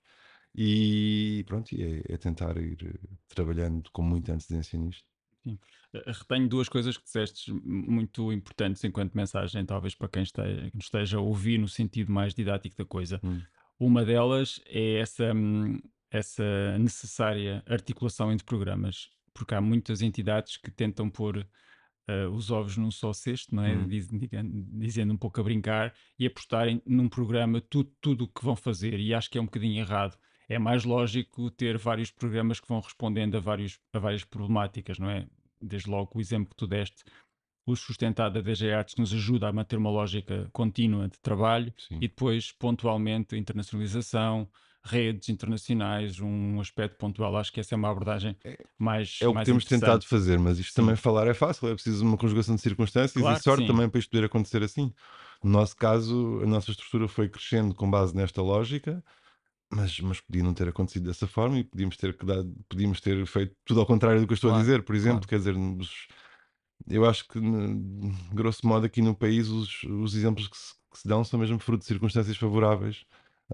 E 0.54 1.44
pronto, 1.48 1.74
é, 1.74 2.14
é 2.14 2.16
tentar 2.16 2.56
ir 2.58 2.98
trabalhando 3.28 3.90
com 3.92 4.02
muita 4.02 4.32
antecedência 4.32 4.78
nisto. 4.78 5.15
Sim. 5.46 5.58
Eh, 5.92 6.02
retenho 6.06 6.48
duas 6.48 6.68
coisas 6.68 6.96
que 6.96 7.04
disseste 7.04 7.52
muito 7.52 8.32
importantes 8.32 8.82
enquanto 8.82 9.14
mensagem, 9.14 9.64
talvez 9.64 9.94
para 9.94 10.08
quem 10.08 10.24
esteja, 10.24 10.70
esteja 10.76 11.18
a 11.18 11.20
ouvir 11.20 11.58
no 11.58 11.68
sentido 11.68 12.12
mais 12.12 12.34
didático 12.34 12.76
da 12.76 12.84
coisa. 12.84 13.20
Hum. 13.22 13.40
Uma 13.78 14.04
delas 14.04 14.60
é 14.66 14.98
essa, 14.98 15.32
hum, 15.32 15.78
essa 16.10 16.76
necessária 16.78 17.62
articulação 17.68 18.32
entre 18.32 18.44
programas, 18.44 19.08
porque 19.32 19.54
há 19.54 19.60
muitas 19.60 20.02
entidades 20.02 20.56
que 20.56 20.70
tentam 20.70 21.08
pôr 21.08 21.38
uh, 21.38 22.28
os 22.30 22.50
ovos 22.50 22.76
num 22.76 22.90
só 22.90 23.12
cesto, 23.12 23.54
não 23.54 23.62
é? 23.62 23.76
Hum. 23.76 23.86
Diz, 23.86 24.08
dizendo 24.10 25.12
um 25.12 25.16
pouco 25.16 25.40
a 25.40 25.44
brincar 25.44 25.94
e 26.18 26.26
apostarem 26.26 26.82
num 26.84 27.08
programa 27.08 27.60
tudo 27.60 28.24
o 28.24 28.28
que 28.28 28.44
vão 28.44 28.56
fazer, 28.56 28.98
e 28.98 29.14
acho 29.14 29.30
que 29.30 29.38
é 29.38 29.40
um 29.40 29.44
bocadinho 29.44 29.78
errado 29.78 30.18
é 30.48 30.58
mais 30.58 30.84
lógico 30.84 31.50
ter 31.50 31.76
vários 31.76 32.10
programas 32.10 32.60
que 32.60 32.68
vão 32.68 32.80
respondendo 32.80 33.36
a, 33.36 33.40
vários, 33.40 33.80
a 33.92 33.98
várias 33.98 34.24
problemáticas, 34.24 34.98
não 34.98 35.10
é? 35.10 35.26
Desde 35.60 35.90
logo 35.90 36.10
o 36.14 36.20
exemplo 36.20 36.50
que 36.50 36.56
tu 36.56 36.66
deste, 36.66 37.04
o 37.66 37.74
sustentado 37.74 38.34
da 38.34 38.40
DG 38.40 38.72
Arts, 38.72 38.94
que 38.94 39.00
nos 39.00 39.12
ajuda 39.12 39.48
a 39.48 39.52
manter 39.52 39.76
uma 39.76 39.90
lógica 39.90 40.48
contínua 40.52 41.08
de 41.08 41.18
trabalho 41.18 41.72
Sim. 41.76 41.96
e 41.96 42.08
depois, 42.08 42.52
pontualmente, 42.52 43.36
internacionalização, 43.36 44.48
redes 44.84 45.28
internacionais, 45.28 46.20
um 46.20 46.60
aspecto 46.60 46.96
pontual. 46.96 47.36
Acho 47.36 47.52
que 47.52 47.58
essa 47.58 47.74
é 47.74 47.76
uma 47.76 47.90
abordagem 47.90 48.36
é, 48.44 48.56
mais. 48.78 49.18
É 49.20 49.26
o 49.26 49.34
que 49.34 49.44
temos 49.44 49.64
tentado 49.64 50.06
fazer, 50.06 50.38
mas 50.38 50.58
isto 50.60 50.70
sim. 50.70 50.76
também 50.76 50.94
falar 50.94 51.26
é 51.26 51.34
fácil, 51.34 51.68
é 51.68 51.74
preciso 51.74 52.04
uma 52.04 52.16
conjugação 52.16 52.54
de 52.54 52.60
circunstâncias 52.60 53.20
claro 53.20 53.38
e 53.38 53.42
sorte 53.42 53.66
também 53.66 53.88
para 53.88 53.98
isto 53.98 54.10
poder 54.10 54.26
acontecer 54.26 54.62
assim. 54.62 54.92
No 55.42 55.50
nosso 55.50 55.76
caso, 55.76 56.40
a 56.42 56.46
nossa 56.46 56.70
estrutura 56.70 57.08
foi 57.08 57.28
crescendo 57.28 57.74
com 57.74 57.90
base 57.90 58.14
nesta 58.14 58.40
lógica 58.40 59.02
mas, 59.70 59.98
mas 60.00 60.20
podia 60.20 60.42
não 60.42 60.54
ter 60.54 60.68
acontecido 60.68 61.06
dessa 61.06 61.26
forma 61.26 61.58
e 61.58 61.64
podíamos 61.64 61.96
ter, 61.96 62.16
dado, 62.24 62.54
podíamos 62.68 63.00
ter 63.00 63.26
feito 63.26 63.54
tudo 63.64 63.80
ao 63.80 63.86
contrário 63.86 64.20
do 64.20 64.26
que 64.26 64.32
eu 64.32 64.36
estou 64.36 64.50
claro, 64.50 64.60
a 64.60 64.64
dizer, 64.64 64.82
por 64.84 64.94
exemplo. 64.94 65.26
Claro. 65.26 65.28
Quer 65.28 65.38
dizer, 65.38 65.56
eu 66.88 67.04
acho 67.04 67.26
que, 67.26 67.40
grosso 68.32 68.66
modo, 68.66 68.86
aqui 68.86 69.02
no 69.02 69.14
país, 69.14 69.48
os, 69.48 69.82
os 69.84 70.14
exemplos 70.14 70.46
que 70.48 70.56
se, 70.56 70.74
que 70.92 70.98
se, 70.98 71.08
dão 71.08 71.24
são 71.24 71.38
mesmo 71.40 71.58
fruto 71.58 71.80
de 71.80 71.86
circunstâncias 71.86 72.36
favoráveis 72.36 73.04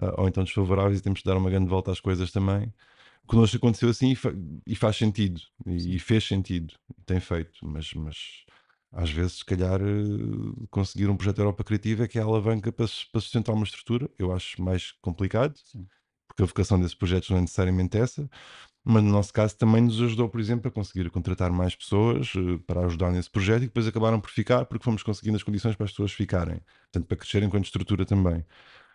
uh, 0.01 0.21
ou 0.21 0.29
então 0.29 0.45
desfavoráveis 0.45 0.99
e 0.99 1.03
temos 1.03 1.21
de 1.21 1.25
dar 1.25 1.37
uma 1.37 1.51
grande 1.51 1.69
volta 1.69 1.91
às 1.91 2.01
coisas 2.01 2.31
também. 2.31 2.73
Connosco 3.27 3.57
aconteceu 3.57 3.89
assim 3.89 4.11
e, 4.11 4.17
fa 4.17 4.33
e 4.67 4.75
faz 4.75 4.97
sentido, 4.97 5.41
e, 5.65 5.97
e, 5.97 5.99
fez 5.99 6.25
sentido, 6.27 6.75
tem 7.07 7.21
feito, 7.21 7.59
mas, 7.63 7.95
mas 7.95 8.45
às 8.91 9.11
vezes, 9.11 9.39
se 9.39 9.45
calhar, 9.45 9.81
uh, 9.81 10.69
conseguir 10.71 11.09
um 11.09 11.17
projeto 11.17 11.39
Europa 11.39 11.65
Criativa 11.65 12.05
é 12.05 12.09
que 12.09 12.19
é 12.19 12.23
a 12.23 12.25
alavanca 12.25 12.71
para, 12.71 12.87
para 13.11 13.21
sustentar 13.21 13.53
uma 13.53 13.65
estrutura, 13.65 14.11
eu 14.19 14.31
acho 14.33 14.61
mais 14.61 14.93
complicado. 15.01 15.57
Sim 15.65 15.87
porque 16.33 16.43
a 16.43 16.47
vocação 16.47 16.79
desses 16.81 16.95
projetos 16.95 17.29
não 17.31 17.39
é 17.39 17.41
necessariamente 17.43 17.99
essa, 17.99 18.29
mas 18.85 19.03
no 19.03 19.11
nosso 19.11 19.33
caso 19.33 19.57
também 19.57 19.83
nos 19.83 20.01
ajudou, 20.01 20.29
por 20.29 20.41
exemplo, 20.41 20.69
a 20.69 20.71
conseguir 20.71 21.09
contratar 21.11 21.53
mais 21.53 21.75
pessoas 21.77 22.35
uh, 22.35 22.59
para 22.67 22.85
ajudar 22.87 23.13
nesse 23.13 23.31
projeto 23.31 23.63
e 23.63 23.67
depois 23.67 23.87
acabaram 23.87 24.21
por 24.21 24.31
ficar 24.31 24.65
porque 24.65 24.85
fomos 24.85 25.03
conseguindo 25.03 25.37
as 25.37 25.43
condições 25.43 25.77
para 25.77 25.85
as 25.85 25.93
pessoas 25.93 26.13
ficarem, 26.13 26.61
portanto, 26.85 27.07
para 27.07 27.17
crescerem 27.17 27.49
enquanto 27.49 27.67
estrutura 27.67 28.05
também. 28.05 28.45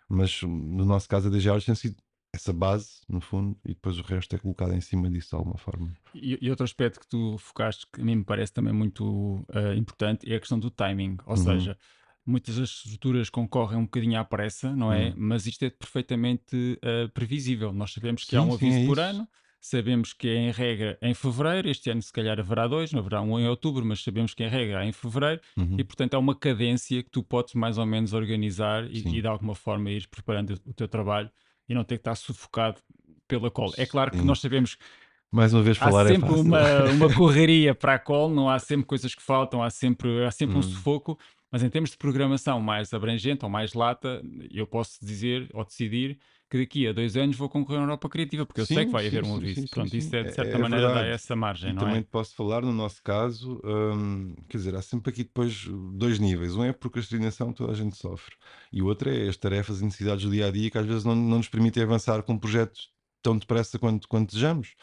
Mas 0.08 0.42
no 0.42 0.84
nosso 0.84 1.08
caso, 1.08 1.28
a 1.28 1.30
DG 1.30 1.48
tem 1.64 1.74
sido 1.74 1.96
essa 2.34 2.52
base, 2.52 3.00
no 3.08 3.20
fundo, 3.20 3.58
e 3.64 3.68
depois 3.68 3.98
o 3.98 4.02
resto 4.02 4.34
é 4.36 4.38
colocado 4.38 4.74
em 4.74 4.80
cima 4.80 5.08
disso 5.08 5.30
de 5.30 5.36
alguma 5.36 5.56
forma. 5.56 5.90
E, 6.14 6.38
e 6.40 6.50
outro 6.50 6.64
aspecto 6.64 7.00
que 7.00 7.08
tu 7.08 7.38
focaste, 7.38 7.86
que 7.92 8.00
a 8.00 8.04
mim 8.04 8.16
me 8.16 8.24
parece 8.24 8.52
também 8.52 8.72
muito 8.72 9.44
uh, 9.48 9.74
importante, 9.76 10.30
é 10.30 10.36
a 10.36 10.40
questão 10.40 10.58
do 10.58 10.70
timing, 10.70 11.16
ou 11.24 11.36
uhum. 11.36 11.42
seja 11.42 11.78
muitas 12.28 12.56
das 12.56 12.68
estruturas 12.68 13.30
concorrem 13.30 13.78
um 13.78 13.84
bocadinho 13.84 14.20
à 14.20 14.24
pressa, 14.24 14.76
não 14.76 14.92
é? 14.92 15.08
Hum. 15.08 15.14
Mas 15.16 15.46
isto 15.46 15.64
é 15.64 15.70
perfeitamente 15.70 16.78
uh, 16.84 17.08
previsível. 17.10 17.72
Nós 17.72 17.92
sabemos 17.92 18.24
que 18.24 18.30
sim, 18.30 18.36
há 18.36 18.42
um 18.42 18.52
aviso 18.52 18.76
sim, 18.76 18.84
é 18.84 18.86
por 18.86 19.00
ano, 19.00 19.26
sabemos 19.58 20.12
que 20.12 20.28
é 20.28 20.36
em 20.36 20.50
regra 20.50 20.98
em 21.00 21.14
fevereiro, 21.14 21.70
este 21.70 21.90
ano 21.90 22.02
se 22.02 22.12
calhar 22.12 22.38
haverá 22.38 22.66
dois, 22.66 22.92
não 22.92 23.00
haverá 23.00 23.22
um 23.22 23.38
em 23.40 23.48
outubro, 23.48 23.84
mas 23.84 24.02
sabemos 24.02 24.34
que 24.34 24.44
em 24.44 24.48
regra 24.48 24.84
é 24.84 24.88
em 24.88 24.92
fevereiro, 24.92 25.40
uhum. 25.56 25.76
e 25.78 25.84
portanto 25.84 26.14
é 26.14 26.18
uma 26.18 26.34
cadência 26.34 27.02
que 27.02 27.10
tu 27.10 27.22
podes 27.22 27.54
mais 27.54 27.78
ou 27.78 27.86
menos 27.86 28.12
organizar 28.12 28.84
e, 28.84 28.98
e 28.98 29.22
de 29.22 29.26
alguma 29.26 29.54
forma 29.54 29.90
ir 29.90 30.06
preparando 30.08 30.60
o 30.66 30.72
teu 30.74 30.86
trabalho 30.86 31.30
e 31.66 31.74
não 31.74 31.82
ter 31.82 31.96
que 31.96 32.02
estar 32.02 32.14
sufocado 32.14 32.78
pela 33.26 33.50
cola. 33.50 33.72
É 33.78 33.86
claro 33.86 34.10
que 34.10 34.18
nós 34.18 34.40
sabemos 34.40 34.76
mais 35.30 35.52
uma 35.52 35.62
vez 35.62 35.76
falar 35.76 36.06
há 36.06 36.10
é 36.10 36.14
sempre 36.14 36.30
é 36.30 36.32
uma, 36.32 36.84
uma 36.84 37.12
correria 37.14 37.74
para 37.74 37.94
a 37.94 37.98
call, 37.98 38.30
não 38.30 38.48
há 38.48 38.58
sempre 38.58 38.86
coisas 38.86 39.14
que 39.14 39.22
faltam, 39.22 39.62
há 39.62 39.70
sempre, 39.70 40.24
há 40.24 40.30
sempre 40.30 40.56
hum. 40.56 40.60
um 40.60 40.62
sufoco, 40.62 41.18
Mas 41.50 41.62
em 41.62 41.70
termos 41.70 41.90
de 41.90 41.96
programação 41.96 42.60
mais 42.60 42.92
abrangente 42.92 43.44
ou 43.44 43.50
mais 43.50 43.72
lata, 43.74 44.22
eu 44.50 44.66
posso 44.66 44.98
dizer 45.04 45.48
ou 45.54 45.64
decidir 45.64 46.18
que 46.50 46.58
daqui 46.58 46.86
a 46.86 46.92
dois 46.92 47.16
anos 47.16 47.36
vou 47.36 47.48
concorrer 47.48 47.80
à 47.80 47.82
Europa 47.84 48.08
Criativa, 48.08 48.44
porque 48.46 48.60
eu 48.60 48.66
sei 48.66 48.84
que 48.86 48.92
vai 48.92 49.06
sim, 49.06 49.08
haver 49.08 49.24
um 49.24 49.34
sim, 49.34 49.36
aviso. 49.36 49.66
sim, 49.66 49.66
Pronto, 49.68 49.96
sim, 49.96 49.96
isso 49.96 50.14
sim. 50.14 50.16
é 50.16 50.24
de 50.24 50.32
É- 50.32 50.34
certa 50.34 50.58
é 50.58 50.58
maneira 50.58 50.90
dá 50.90 51.02
verdade. 51.02 51.04
essa 51.04 51.34
margem, 51.36 51.72
E 51.72 51.74
não 51.74 51.86
também 51.86 52.02
é? 52.02 52.02
posso 52.02 52.34
falar, 52.34 52.62
no 52.62 52.72
nosso 52.72 53.02
caso, 53.02 53.60
hum, 53.64 54.34
quer 54.48 54.58
dizer, 54.58 54.74
há 54.76 54.82
sempre 54.82 55.10
aqui 55.10 55.24
depois 55.24 55.66
dois 55.96 56.18
níveis. 56.18 56.54
Um 56.54 56.64
é 56.64 56.70
a 56.70 56.74
procrastinação, 56.74 57.52
toda 57.52 57.72
a 57.72 57.74
gente 57.74 57.96
sofre. 57.96 58.36
E 58.72 58.80
o 58.80 58.86
outro 58.86 59.10
é 59.10 59.28
as 59.28 59.36
tarefas 59.36 59.80
e 59.80 59.84
necessidades 59.84 60.24
do 60.24 60.30
dia 60.30 60.46
a 60.46 60.50
dia 60.50 60.70
que 60.70 60.78
às 60.78 60.86
vezes 60.86 61.04
não, 61.04 61.14
não 61.16 61.38
nos 61.38 61.48
permitem 61.48 61.82
avançar 61.82 62.22
com 62.22 62.38
projetos 62.38 62.90
tão 63.22 63.36
depressa 63.36 63.78
quanto, 63.78 64.08
quanto 64.08 64.30
desejamos. 64.30 64.74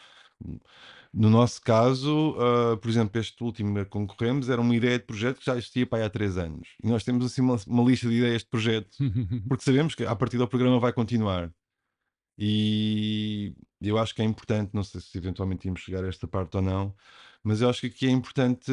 No 1.12 1.30
nosso 1.30 1.60
caso, 1.62 2.36
ah, 2.38 2.76
por 2.76 2.88
exemplo, 2.90 3.18
este 3.20 3.42
último 3.42 3.74
que 3.76 3.84
concorremos 3.86 4.48
era 4.48 4.60
uma 4.60 4.74
ideia 4.76 4.98
de 4.98 5.04
projeto 5.06 5.38
que 5.38 5.46
já 5.46 5.56
existia 5.56 5.86
para 5.86 5.98
aí 6.00 6.04
há 6.04 6.10
três 6.10 6.36
anos. 6.38 6.68
E 6.82 6.88
nós 6.88 7.04
temos 7.04 7.24
assim 7.24 7.40
uma, 7.42 7.56
uma 7.66 7.82
lista 7.84 8.08
de 8.08 8.16
ideias 8.16 8.42
de 8.42 8.48
projeto, 8.48 8.96
porque 9.48 9.64
sabemos 9.64 9.94
que 9.94 10.04
a 10.04 10.14
partir 10.16 10.38
do 10.38 10.48
programa 10.48 10.78
vai 10.78 10.92
continuar. 10.92 11.52
E 12.38 13.54
eu 13.80 13.98
acho 13.98 14.14
que 14.14 14.22
é 14.22 14.24
importante, 14.24 14.74
não 14.74 14.84
sei 14.84 15.00
se 15.00 15.16
eventualmente 15.16 15.66
íamos 15.66 15.80
chegar 15.80 16.04
a 16.04 16.08
esta 16.08 16.28
parte 16.28 16.56
ou 16.56 16.62
não, 16.62 16.94
mas 17.42 17.60
eu 17.62 17.68
acho 17.70 17.80
que 17.82 17.86
aqui 17.86 18.06
é 18.06 18.10
importante 18.10 18.70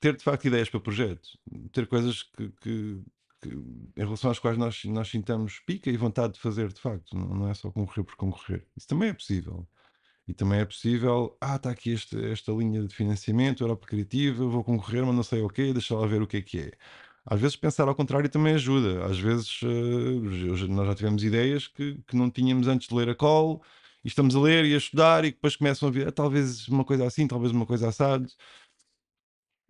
ter 0.00 0.16
de 0.16 0.22
facto 0.24 0.46
ideias 0.46 0.68
para 0.70 0.78
o 0.78 0.80
projeto, 0.82 1.28
ter 1.72 1.86
coisas 1.86 2.22
que, 2.22 2.48
que- 2.60 3.02
que- 3.42 3.50
em 3.50 4.04
relação 4.04 4.30
às 4.30 4.38
quais 4.38 4.56
nós, 4.56 4.82
nós 4.86 5.08
sintamos 5.08 5.60
pica 5.66 5.90
e 5.90 5.96
vontade 5.96 6.34
de 6.34 6.40
fazer 6.40 6.72
de 6.72 6.80
facto, 6.80 7.16
não, 7.16 7.28
não 7.28 7.48
é 7.48 7.54
só 7.54 7.70
concorrer 7.70 8.04
por 8.04 8.16
concorrer. 8.16 8.66
Isso 8.76 8.86
também 8.88 9.10
é 9.10 9.14
possível. 9.14 9.68
E 10.26 10.32
também 10.34 10.60
é 10.60 10.64
possível, 10.64 11.36
ah, 11.40 11.56
está 11.56 11.70
aqui 11.70 11.90
este- 11.90 12.16
esta 12.32 12.50
linha 12.52 12.82
de 12.82 12.94
financiamento, 12.94 13.62
Europa 13.62 13.86
Criativa, 13.86 14.46
vou 14.46 14.64
concorrer, 14.64 15.04
mas 15.04 15.14
não 15.14 15.22
sei 15.22 15.42
o 15.42 15.48
quê, 15.50 15.72
deixa 15.72 15.94
lá 15.94 16.06
ver 16.06 16.22
o 16.22 16.26
que 16.26 16.38
é 16.38 16.42
que 16.42 16.58
é. 16.60 16.72
Às 17.26 17.40
vezes 17.40 17.56
pensar 17.56 17.88
ao 17.88 17.94
contrário 17.94 18.28
também 18.30 18.54
ajuda. 18.54 19.04
Às 19.06 19.18
vezes 19.18 19.48
já- 20.56 20.66
nós 20.68 20.86
já 20.88 20.94
tivemos 20.94 21.24
ideias 21.24 21.66
que, 21.68 21.98
que 22.06 22.16
não 22.16 22.30
tínhamos 22.30 22.68
antes 22.68 22.88
de 22.88 22.94
ler 22.94 23.08
a 23.10 23.14
call, 23.14 23.62
e 24.04 24.08
estamos 24.08 24.34
a 24.36 24.40
ler 24.40 24.64
e 24.66 24.74
a 24.74 24.78
estudar, 24.78 25.24
e 25.24 25.30
depois 25.32 25.56
começam 25.56 25.88
a 25.88 25.92
ver, 25.92 26.08
ah, 26.08 26.12
talvez 26.12 26.68
uma 26.68 26.84
coisa 26.84 27.06
assim, 27.06 27.26
talvez 27.26 27.52
uma 27.52 27.66
coisa 27.66 27.88
assado. 27.88 28.26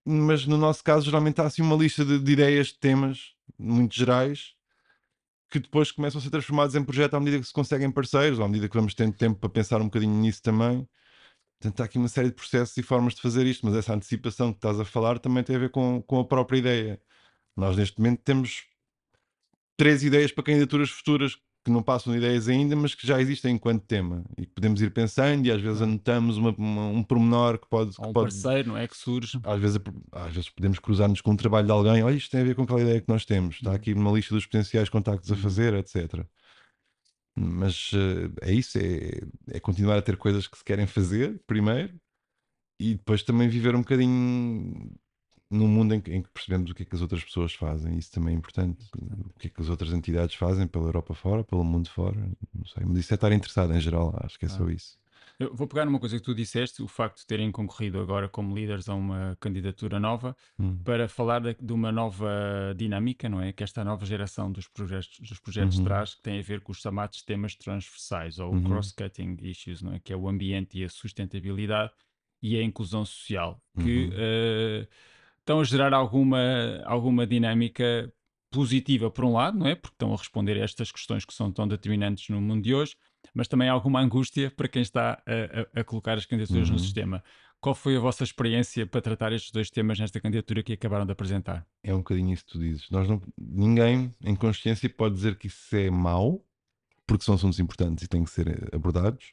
Mas 0.05 0.47
no 0.47 0.57
nosso 0.59 0.85
caso, 0.85 1.07
geralmente 1.07 1.41
há 1.41 1.47
assim 1.47 1.63
uma 1.63 1.77
lista 1.77 2.05
de, 2.05 2.19
de 2.19 2.33
ideias, 2.33 2.69
de 2.69 2.79
temas 2.79 3.35
muito 3.59 3.95
gerais, 3.95 4.54
que 5.55 5.61
depois 5.61 5.93
começam 5.93 6.19
a 6.19 6.23
ser 6.23 6.31
transformados 6.31 6.75
em 6.75 6.83
projeto 6.83 7.15
à 7.15 7.21
medida 7.21 7.39
que 7.39 7.47
se 7.47 7.53
conseguem 7.53 7.89
parceiros, 7.89 8.41
à 8.41 8.49
medida 8.49 8.69
que 8.69 8.75
vamos 8.75 8.93
tendo 8.93 9.13
tempo 9.13 9.39
para 9.39 9.49
pensar 9.49 9.81
um 9.81 9.85
bocadinho 9.85 10.13
nisso 10.13 10.43
também. 10.43 10.85
Portanto, 11.61 11.81
há 11.81 11.85
aqui 11.85 11.97
uma 11.97 12.09
série 12.09 12.31
de 12.31 12.35
processos 12.35 12.77
e 12.77 12.83
formas 12.83 13.15
de 13.15 13.23
fazer 13.23 13.47
isto, 13.47 13.65
mas 13.65 13.77
essa 13.77 13.95
antecipação 13.95 14.53
que 14.53 14.59
estás 14.59 14.81
a 14.81 14.85
falar 14.85 15.21
também 15.21 15.45
tem 15.45 15.55
a 15.55 15.59
ver 15.61 15.71
com, 15.71 16.03
com 16.03 16.19
a 16.19 16.25
própria 16.25 16.59
ideia. 16.59 17.01
Nós, 17.57 17.77
neste 17.77 18.01
momento, 18.01 18.21
temos 18.25 18.65
três 19.77 20.03
ideias 20.03 20.33
para 20.33 20.43
candidaturas 20.43 20.91
futuras 20.91 21.39
que 21.65 21.71
não 21.71 21.83
passam 21.83 22.13
de 22.13 22.19
ideias 22.19 22.47
ainda, 22.47 22.77
mas 22.77 22.95
que 22.95 23.07
já 23.07 23.19
existem 23.21 23.55
enquanto 23.55 23.83
tema 23.87 24.23
e 24.37 24.45
que 24.45 24.53
podemos 24.53 24.83
ir 24.83 24.91
pensando 24.93 25.47
e 25.47 25.51
às 25.51 25.61
vezes 25.63 25.81
anotamos 25.81 26.37
uma- 26.37 26.55
uma- 26.59 26.87
um 26.89 27.03
pormenor 27.03 27.59
que 27.59 27.67
pode. 27.67 27.93
Ou 27.99 28.11
um 28.11 28.13
pode 28.13 28.33
parceiro, 28.35 28.69
não 28.69 28.77
é? 28.77 28.87
Que 28.87 28.97
surge. 28.97 29.41
às 29.43 29.59
vezes, 29.61 29.79
às 30.13 30.35
vezes 30.35 30.51
podemos 30.51 30.79
cruzar-nos 30.79 31.21
com 31.23 31.31
um 31.31 31.37
trabalho 31.37 31.67
de 31.67 31.73
alguém, 31.73 32.03
olha, 32.03 32.15
isto 32.15 32.31
tem 32.31 32.41
a 32.43 32.45
ver 32.45 32.55
com 32.55 32.63
aquela 32.65 32.83
ideia 32.83 33.01
que 33.01 33.09
nós 33.09 33.25
temos, 33.25 33.57
está 33.57 33.73
aqui 33.73 33.95
numa 33.95 34.13
lista 34.13 34.35
dos 34.35 34.45
potenciais 34.45 34.89
contactos 34.91 35.33
a 35.33 35.35
Uhum. 35.35 35.41
fazer, 35.41 35.73
etc. 35.75 36.27
Mas 37.37 37.91
eh, 37.95 38.31
é 38.51 38.53
isso, 38.53 38.79
é, 38.79 39.21
é 39.57 39.61
continuar 39.61 39.97
a 39.99 40.03
ter 40.03 40.17
coisas 40.17 40.47
que 40.47 40.57
se 40.59 40.65
querem 40.65 40.87
fazer, 40.87 41.41
primeiro, 41.47 41.95
e 42.79 42.95
depois 42.95 43.23
também 43.23 43.49
viver 43.49 43.75
um 43.75 43.81
bocadinho 43.81 44.93
num 45.51 45.69
mundo 45.69 45.95
em 45.95 46.01
que, 46.01 46.13
em 46.13 46.23
que 46.23 46.31
percebemos 46.31 46.71
o 46.71 46.75
que 46.75 46.83
é 46.83 46.87
que 46.87 46.95
as 46.95 47.03
outras 47.03 47.23
pessoas 47.25 47.55
fazem, 47.55 47.97
isso 47.99 48.11
também 48.13 48.35
é 48.35 48.39
importante. 48.39 48.85
O 48.95 49.39
que 49.39 49.47
é 49.49 49.51
que 49.51 49.61
as 49.63 49.69
outras 49.69 49.93
entidades 49.93 50.35
fazem 50.35 50.67
pela 50.67 50.87
Europa 50.87 51.15
fora, 51.15 51.45
pelo 51.45 51.65
mundo 51.65 51.89
fora, 51.91 52.19
não 52.55 52.65
sei, 52.67 52.85
mas 52.87 52.99
isso 52.99 53.13
é 53.15 53.17
estar 53.17 53.33
interessado 53.33 53.73
em 53.75 53.81
geral, 53.81 54.15
acho 54.23 54.39
que 54.39 54.47
é 54.47 54.49
só 54.49 54.65
Ah. 54.65 54.73
isso. 54.73 54.99
Eu 55.39 55.55
vou 55.55 55.67
pegar 55.67 55.85
numa 55.85 55.99
coisa 55.99 56.17
que 56.17 56.23
tu 56.23 56.35
disseste, 56.35 56.83
o 56.83 56.89
facto 56.89 57.19
de 57.21 57.27
terem 57.27 57.51
concorrido 57.51 58.01
agora 58.01 58.29
como 58.29 58.55
líderes 58.55 58.89
a 58.89 58.95
uma 58.95 59.37
candidatura 59.41 59.99
nova, 59.99 60.37
Hum. 60.59 60.79
para 60.85 61.09
falar 61.09 61.41
de, 61.41 61.55
de 61.55 61.73
uma 61.73 61.91
nova 61.91 62.75
dinâmica, 62.77 63.29
não 63.29 63.41
é? 63.41 63.53
Que 63.53 63.65
esta 63.65 63.83
nova 63.85 64.05
geração 64.05 64.53
dos 64.53 64.69
projetos, 64.69 65.19
dos 65.21 65.41
projetos 65.41 65.79
Uhum. 65.79 65.85
traz, 65.85 66.15
que 66.15 66.23
tem 66.23 66.39
a 66.39 66.43
ver 66.43 66.61
com 66.61 66.73
os 66.73 66.79
chamados 66.79 67.23
temas 67.23 67.57
transversais, 67.57 68.39
ou 68.39 68.53
Uhum. 68.53 68.63
cross-cutting 68.63 69.37
issues, 69.43 69.83
não 69.83 69.95
é? 69.95 69.99
Que 70.01 70.13
é 70.13 70.17
o 70.17 70.29
ambiente 70.29 70.79
e 70.79 70.85
a 70.85 70.89
sustentabilidade 70.89 71.93
e 72.43 72.57
a 72.59 72.63
inclusão 72.63 73.05
social, 73.05 73.63
que 73.79 74.11
Uhum. 74.11 74.11
eh, 74.13 74.89
estão 75.45 75.61
a 75.61 75.65
gerar 75.65 75.93
alguma, 75.93 76.39
alguma 76.85 77.27
dinâmica 77.27 78.11
positiva, 78.51 79.11
por 79.11 79.25
um 79.25 79.33
lado, 79.33 79.59
não 79.59 79.67
é? 79.67 79.75
Porque 79.75 79.95
estão 79.95 80.13
a 80.13 80.17
responder 80.17 80.57
a 80.61 80.65
estas 80.65 80.91
questões 80.91 81.25
que 81.25 81.35
são 81.35 81.51
tão 81.53 81.67
determinantes 81.69 82.29
no 82.29 82.41
mundo 82.41 82.63
de 82.63 82.75
hoje, 82.75 82.97
mas 83.35 83.49
também 83.49 83.69
alguma 83.69 84.01
angústia 84.01 84.51
para 84.51 84.69
quem 84.69 84.81
está 84.83 85.23
a, 85.27 85.79
a- 85.79 85.81
a 85.81 85.85
colocar 85.85 86.17
as 86.17 86.25
candidaturas 86.27 86.69
no 86.71 86.77
Uhum. 86.77 86.79
sistema. 86.79 87.23
Qual 87.61 87.75
foi 87.75 87.97
a 87.97 88.01
vossa 88.01 88.23
experiência 88.25 88.87
para 88.87 89.01
tratar 89.01 89.33
estes 89.33 89.51
dois 89.51 89.71
temas 89.71 89.99
nesta 89.99 90.21
candidatura 90.21 90.63
que 90.63 90.75
acabaram 90.75 91.05
de 91.07 91.13
apresentar? 91.13 91.67
É 91.83 91.93
um 91.95 91.99
bocadinho 91.99 92.33
isso 92.33 92.45
que 92.45 92.53
tu 92.53 92.59
dizes. 92.59 92.89
Nós 92.91 93.09
não, 93.09 93.21
ninguém 93.39 94.15
em 94.23 94.37
consciência 94.37 94.89
pode 94.89 95.15
dizer 95.15 95.37
que 95.37 95.47
isso 95.49 95.75
é 95.75 95.91
mau, 95.91 96.45
porque 97.07 97.25
são 97.25 97.35
assuntos 97.35 97.59
importantes 97.59 98.05
e 98.05 98.09
têm 98.09 98.25
que 98.25 98.31
ser 98.31 98.69
abordados. 98.75 99.33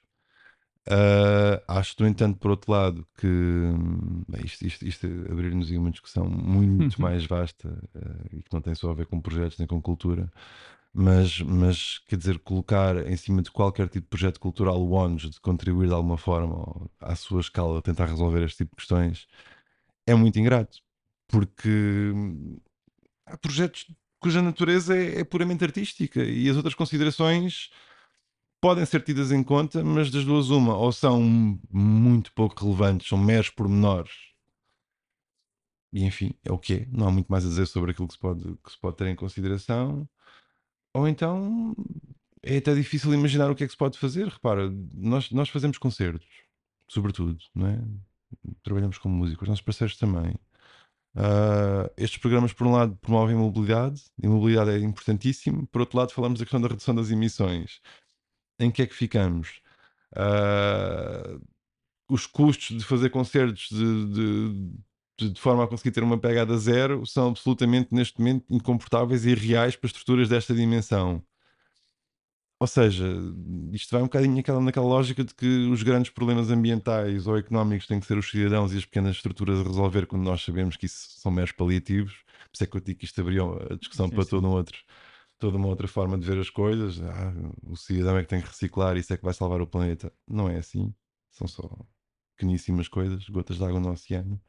Ah, 0.90 1.64
acho, 1.80 1.96
no 2.00 2.08
entanto, 2.08 2.40
por 2.40 2.52
outro 2.52 2.72
lado, 2.72 3.08
que 3.18 3.28
hum, 3.28 4.24
bem, 4.28 4.44
isto, 4.46 4.66
isto, 4.66 4.88
isto 4.88 5.08
abrir-nos 5.32 5.70
uma 5.72 5.92
discussão 5.92 6.28
muito 6.28 7.00
mais 7.02 7.26
vasta 7.26 7.70
ah, 7.96 8.26
e 8.32 8.42
que 8.42 8.52
não 8.54 8.62
tem 8.62 8.74
só 8.76 8.90
a 8.92 8.94
ver 8.94 9.06
com 9.06 9.22
projetos 9.22 9.58
nem 9.60 9.68
com 9.68 9.82
cultura, 9.82 10.32
mas, 10.94 11.40
mas 11.42 12.00
quer 12.08 12.18
dizer, 12.18 12.40
colocar 12.40 12.98
em 13.08 13.16
cima 13.18 13.42
de 13.42 13.52
qualquer 13.52 13.88
tipo 13.90 14.06
de 14.06 14.10
projeto 14.10 14.40
cultural 14.40 14.82
o 14.82 14.92
ónus 14.92 15.30
de 15.30 15.40
contribuir 15.40 15.88
de 15.88 15.94
alguma 15.94 16.18
forma 16.18 16.56
ou, 16.56 16.92
à 17.00 17.16
sua 17.16 17.42
escala 17.42 17.80
a 17.80 17.82
tentar 17.82 18.06
resolver 18.08 18.44
este 18.44 18.58
tipo 18.60 18.72
de 18.72 18.78
questões 18.78 19.28
é 20.08 20.16
muito 20.16 20.40
ingrato, 20.40 20.80
porque 21.28 21.70
hum, 22.14 22.58
há 23.26 23.38
projetos 23.38 23.88
cuja 24.20 24.42
natureza 24.42 24.96
é, 24.98 25.22
é 25.22 25.24
puramente 25.24 25.64
artística 25.64 26.24
e 26.24 26.50
as 26.50 26.58
outras 26.58 26.76
considerações 26.76 27.70
podem 28.62 28.86
ser 28.86 29.04
tidas 29.04 29.32
em 29.32 29.44
conta, 29.44 29.84
mas 29.84 30.12
das 30.12 30.24
duas 30.24 30.50
uma, 30.50 30.78
ou 30.78 30.92
são 30.92 31.22
muito 31.72 32.32
pouco 32.34 32.64
relevantes, 32.64 33.08
são 33.08 33.18
meros 33.18 33.50
pormenores. 33.50 34.12
E 35.92 36.06
enfim, 36.06 36.34
é 36.46 36.52
o 36.52 36.58
que 36.58 36.74
é. 36.74 36.88
Não 36.92 37.08
há 37.08 37.12
muito 37.12 37.28
mais 37.28 37.46
a 37.46 37.50
dizer 37.50 37.66
sobre 37.66 37.92
aquilo 37.92 38.08
que 38.08 38.14
se 38.14 38.20
pode, 38.20 38.44
que 38.64 38.72
se 38.72 38.80
pode 38.80 38.98
ter 38.98 39.08
em 39.08 39.16
consideração. 39.16 40.08
Ou 40.94 41.08
então 41.08 41.76
é 42.44 42.58
até 42.58 42.74
difícil 42.74 43.14
imaginar 43.14 43.50
o 43.52 43.56
que 43.56 43.64
é 43.64 43.68
que 43.68 43.74
se 43.74 43.78
pode 43.78 43.98
fazer. 43.98 44.28
Repara, 44.28 44.70
nós, 44.94 45.32
nós 45.32 45.50
fazemos 45.50 45.78
concertos, 45.78 46.28
sobretudo, 46.88 47.38
não 47.56 47.68
é? 47.68 47.82
Trabalhamos 48.64 48.98
com 48.98 49.10
músicos, 49.10 49.44
os 49.44 49.50
nossos 49.50 49.66
parceiros 49.66 49.98
também. 49.98 50.36
Ah, 51.16 51.92
estes 51.98 52.20
programas, 52.20 52.54
por 52.54 52.66
um 52.68 52.72
lado, 52.72 52.96
promovem 52.98 53.36
mobilidade, 53.36 54.02
e 54.22 54.26
a 54.28 54.30
mobilidade 54.30 54.72
é 54.72 54.80
importantíssimo. 54.80 55.68
Por 55.68 55.82
outro 55.82 55.98
lado, 55.98 56.12
falamos 56.14 56.40
da 56.40 56.46
questão 56.46 56.62
da 56.62 56.68
redução 56.68 56.96
das 56.96 57.12
emissões. 57.12 57.82
Em 58.62 58.72
que 58.72 58.84
é 58.84 58.88
que 58.88 58.96
ficamos? 58.96 59.62
Ah, 60.16 61.40
os 62.10 62.28
custos 62.28 62.78
de 62.80 62.86
fazer 62.86 63.10
concertos 63.12 63.70
de, 63.72 64.08
de- 64.14 64.72
de- 65.20 65.32
de 65.34 65.42
forma 65.42 65.64
a 65.66 65.68
conseguir 65.68 65.92
ter 65.92 66.04
uma 66.04 66.20
pegada 66.20 66.58
zero 66.58 67.06
são 67.08 67.30
absolutamente, 67.30 67.90
neste 67.94 68.20
momento, 68.20 68.46
incomportáveis 68.52 69.26
e 69.26 69.32
irreais 69.32 69.76
para 69.78 69.88
estruturas 69.88 70.30
desta 70.30 70.56
dimensão. 70.56 71.24
Ou 72.60 72.68
seja, 72.68 73.08
isto 73.74 73.90
vai 73.92 74.02
um 74.02 74.06
bocadinho 74.06 74.36
naquela, 74.36 74.62
naquela 74.62 74.86
lógica 74.86 75.24
de 75.24 75.34
que 75.34 75.46
os 75.72 75.82
grandes 75.82 76.12
problemas 76.12 76.52
ambientais 76.52 77.26
ou 77.26 77.36
económicos 77.38 77.88
têm 77.88 78.00
que 78.00 78.06
ser 78.06 78.18
os 78.20 78.30
cidadãos 78.30 78.72
e 78.74 78.78
as 78.78 78.86
pequenas 78.86 79.16
estruturas 79.16 79.60
a 79.60 79.64
resolver 79.64 80.06
quando 80.06 80.24
nós 80.24 80.44
sabemos 80.44 80.78
que 80.78 80.86
isso 80.86 81.20
são 81.20 81.32
meros 81.32 81.52
paliativos. 81.52 82.14
Por 82.14 82.54
isso 82.54 82.64
é 82.64 82.68
que 82.68 82.78
eu 82.78 82.82
digo 82.82 83.00
que 83.00 83.06
isto 83.06 83.20
abriu 83.20 83.58
a 83.72 83.76
discussão 83.76 84.10
Sim, 84.10 84.12
para 84.12 84.26
sim. 84.26 84.28
todo 84.28 84.48
um 84.48 84.52
outro, 84.52 84.78
toda 85.42 85.58
uma 85.58 85.68
outra 85.70 85.88
forma 85.90 86.18
de 86.20 86.26
ver 86.28 86.40
as 86.40 86.50
coisas. 86.52 87.02
Ah, 87.02 87.34
o 87.64 87.78
cidadão 87.78 88.18
é 88.18 88.24
que 88.24 88.30
tem 88.30 88.42
que 88.42 88.48
reciclar, 88.50 88.98
isso 88.98 89.14
é 89.14 89.18
que 89.18 89.26
vai 89.26 89.34
salvar 89.36 89.62
o 89.62 89.68
planeta. 89.68 90.14
Não 90.28 90.50
é 90.50 90.58
assim. 90.60 90.96
São 91.32 91.48
só 91.48 91.70
pequeníssimas 92.38 92.88
coisas, 92.90 93.28
gotas 93.30 93.58
de 93.58 93.66
água 93.66 93.80
no 93.82 93.92
oceano. 93.92 94.42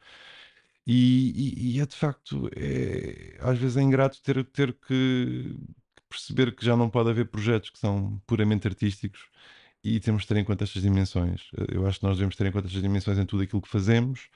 E, 0.87 1.75
e- 1.75 1.77
e 1.77 1.81
é 1.81 1.87
de 1.87 1.95
facto, 1.97 2.49
é, 2.57 3.37
às 3.41 3.59
vezes 3.59 3.77
é 3.77 3.83
ingrato 3.83 4.21
ter, 4.23 4.45
ter 4.47 4.73
que 4.75 5.57
perceber 6.09 6.55
que 6.57 6.65
já 6.65 6.77
não 6.77 6.91
pode 6.91 7.11
haver 7.11 7.31
projetos 7.31 7.71
que 7.71 7.79
são 7.79 8.21
puramente 8.27 8.67
artísticos 8.69 9.29
e 9.85 10.01
temos 10.01 10.23
de 10.23 10.29
ter 10.29 10.37
em 10.39 10.45
conta 10.45 10.65
estas 10.65 10.83
dimensões. 10.83 11.51
Eu 11.73 11.87
acho 11.87 12.01
que 12.01 12.07
nós 12.07 12.17
devemos 12.17 12.37
ter 12.37 12.47
em 12.47 12.53
conta 12.53 12.67
estas 12.69 12.83
dimensões 12.83 13.19
em 13.19 13.27
tudo 13.27 13.43
aquilo 13.45 13.63
que 13.63 13.69
fazemos, 13.69 14.29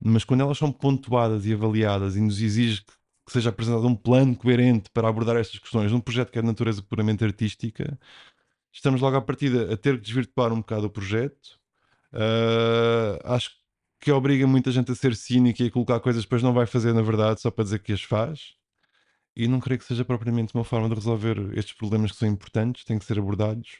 mas 0.00 0.24
quando 0.24 0.42
elas 0.42 0.58
são 0.58 0.72
pontuadas 0.72 1.46
e 1.46 1.52
avaliadas 1.54 2.16
e 2.16 2.20
nos 2.20 2.40
exige 2.40 2.82
que, 2.84 2.92
que 3.30 3.34
seja 3.34 3.50
apresentado 3.50 3.86
um 3.86 3.94
plano 3.94 4.34
coerente 4.34 4.90
para 4.90 5.08
abordar 5.08 5.36
estas 5.36 5.60
questões 5.60 5.92
num 5.92 6.00
projeto 6.00 6.32
que 6.32 6.38
é 6.38 6.42
de 6.42 6.48
natureza 6.48 6.82
puramente 6.82 7.24
artística, 7.24 7.96
estamos 8.72 9.00
logo 9.00 9.16
à 9.16 9.22
partida 9.22 9.72
a 9.72 9.76
ter 9.76 9.96
que 9.96 10.02
desvirtuar 10.02 10.52
um 10.52 10.56
bocado 10.56 10.86
o 10.86 10.90
projeto. 10.90 11.60
Ah, 12.12 13.36
acho 13.36 13.52
que 14.00 14.10
obriga 14.10 14.46
muita 14.48 14.72
gente 14.72 14.90
a 14.90 14.94
ser 14.96 15.14
cínica 15.14 15.62
e 15.62 15.68
a 15.68 15.70
colocar 15.70 16.00
coisas 16.00 16.22
que 16.22 16.26
depois 16.26 16.42
não 16.42 16.52
vai 16.52 16.66
fazer 16.66 16.92
na 16.92 17.02
verdade 17.02 17.40
só 17.40 17.52
para 17.52 17.64
dizer 17.64 17.78
que 17.80 17.92
as 17.92 18.02
faz. 18.02 18.54
E 19.36 19.46
não 19.46 19.60
creio 19.60 19.78
que 19.78 19.86
seja 19.86 20.04
propriamente 20.04 20.54
uma 20.54 20.64
forma 20.64 20.88
de 20.88 20.94
resolver 20.96 21.56
estes 21.56 21.74
problemas 21.74 22.10
que 22.10 22.18
são 22.18 22.28
importantes, 22.28 22.84
têm 22.84 22.98
que 22.98 23.04
ser 23.04 23.18
abordados, 23.18 23.78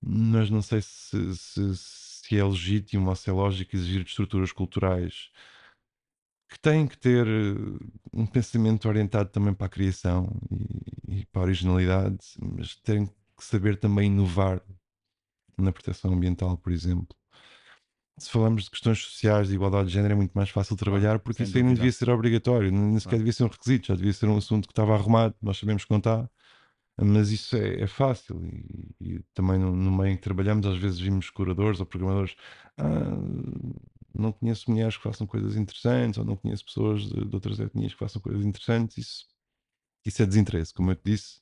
mas 0.00 0.48
não 0.50 0.62
sei 0.62 0.80
se, 0.80 1.36
se, 1.36 1.76
se 1.76 2.38
é 2.38 2.42
legítimo 2.44 3.10
ou 3.10 3.16
se 3.16 3.28
é 3.28 3.32
lógico 3.32 3.76
exigir 3.76 4.02
de 4.02 4.10
estruturas 4.10 4.50
culturais 4.50 5.30
que 6.48 6.58
têm 6.58 6.86
que 6.86 6.96
ter 6.96 7.26
eh, 7.26 7.86
um 8.12 8.26
pensamento 8.26 8.88
orientado 8.88 9.28
também 9.30 9.52
para 9.52 9.66
a 9.66 9.70
criação 9.70 10.28
e, 10.50 11.20
e 11.20 11.26
para 11.26 11.42
a 11.42 11.44
originalidade, 11.44 12.18
mas 12.40 12.74
têm 12.76 13.06
que 13.06 13.44
saber 13.44 13.78
também 13.78 14.06
inovar 14.06 14.62
na 15.58 15.72
proteção 15.72 16.12
ambiental, 16.12 16.56
por 16.56 16.72
exemplo. 16.72 17.16
Se 18.18 18.30
falamos 18.30 18.64
de 18.64 18.70
questões 18.70 18.98
sociais, 18.98 19.48
de 19.48 19.54
igualdade 19.54 19.88
de 19.88 19.94
género, 19.94 20.14
é 20.14 20.16
muito 20.16 20.32
mais 20.32 20.50
fácil 20.50 20.74
trabalhar 20.76 21.20
porque 21.20 21.44
isso 21.44 21.56
aí 21.56 21.62
não 21.62 21.74
devia 21.74 21.92
ser 21.92 22.10
obrigatório, 22.10 22.72
nem 22.72 22.98
sequer 22.98 23.18
devia 23.18 23.32
ser 23.32 23.44
um 23.44 23.48
requisito, 23.48 23.88
já 23.88 23.94
devia 23.94 24.12
ser 24.12 24.26
um 24.26 24.36
assunto 24.36 24.66
que 24.66 24.72
estava 24.72 24.94
arrumado, 24.94 25.36
nós 25.40 25.58
sabemos 25.58 25.84
que 25.84 25.90
não 25.90 25.98
está, 25.98 26.28
mas 27.00 27.30
isso 27.30 27.56
é, 27.56 27.82
é 27.82 27.86
fácil 27.86 28.44
e, 28.44 28.94
e 29.00 29.20
também 29.34 29.56
no, 29.58 29.70
no, 29.76 29.92
meio 29.92 30.14
em 30.14 30.16
que 30.16 30.22
trabalhamos, 30.22 30.66
às 30.66 30.76
vezes 30.78 30.98
vimos 30.98 31.30
curadores 31.30 31.78
ou 31.78 31.86
programadores. 31.86 32.34
Ah, 32.76 33.16
não 34.20 34.32
conheço 34.32 34.70
mulheres 34.70 34.96
que 34.96 35.02
façam 35.02 35.26
coisas 35.26 35.56
interessantes, 35.56 36.18
ou 36.18 36.24
não 36.24 36.36
conheço 36.36 36.64
pessoas 36.64 37.02
de, 37.02 37.24
de 37.24 37.34
outras 37.34 37.60
etnias 37.60 37.92
que 37.92 37.98
façam 37.98 38.20
coisas 38.20 38.44
interessantes, 38.44 38.98
isso, 38.98 39.26
isso 40.04 40.22
é 40.22 40.26
desinteresse. 40.26 40.74
Como 40.74 40.90
eu 40.90 40.96
te 40.96 41.02
disse, 41.04 41.40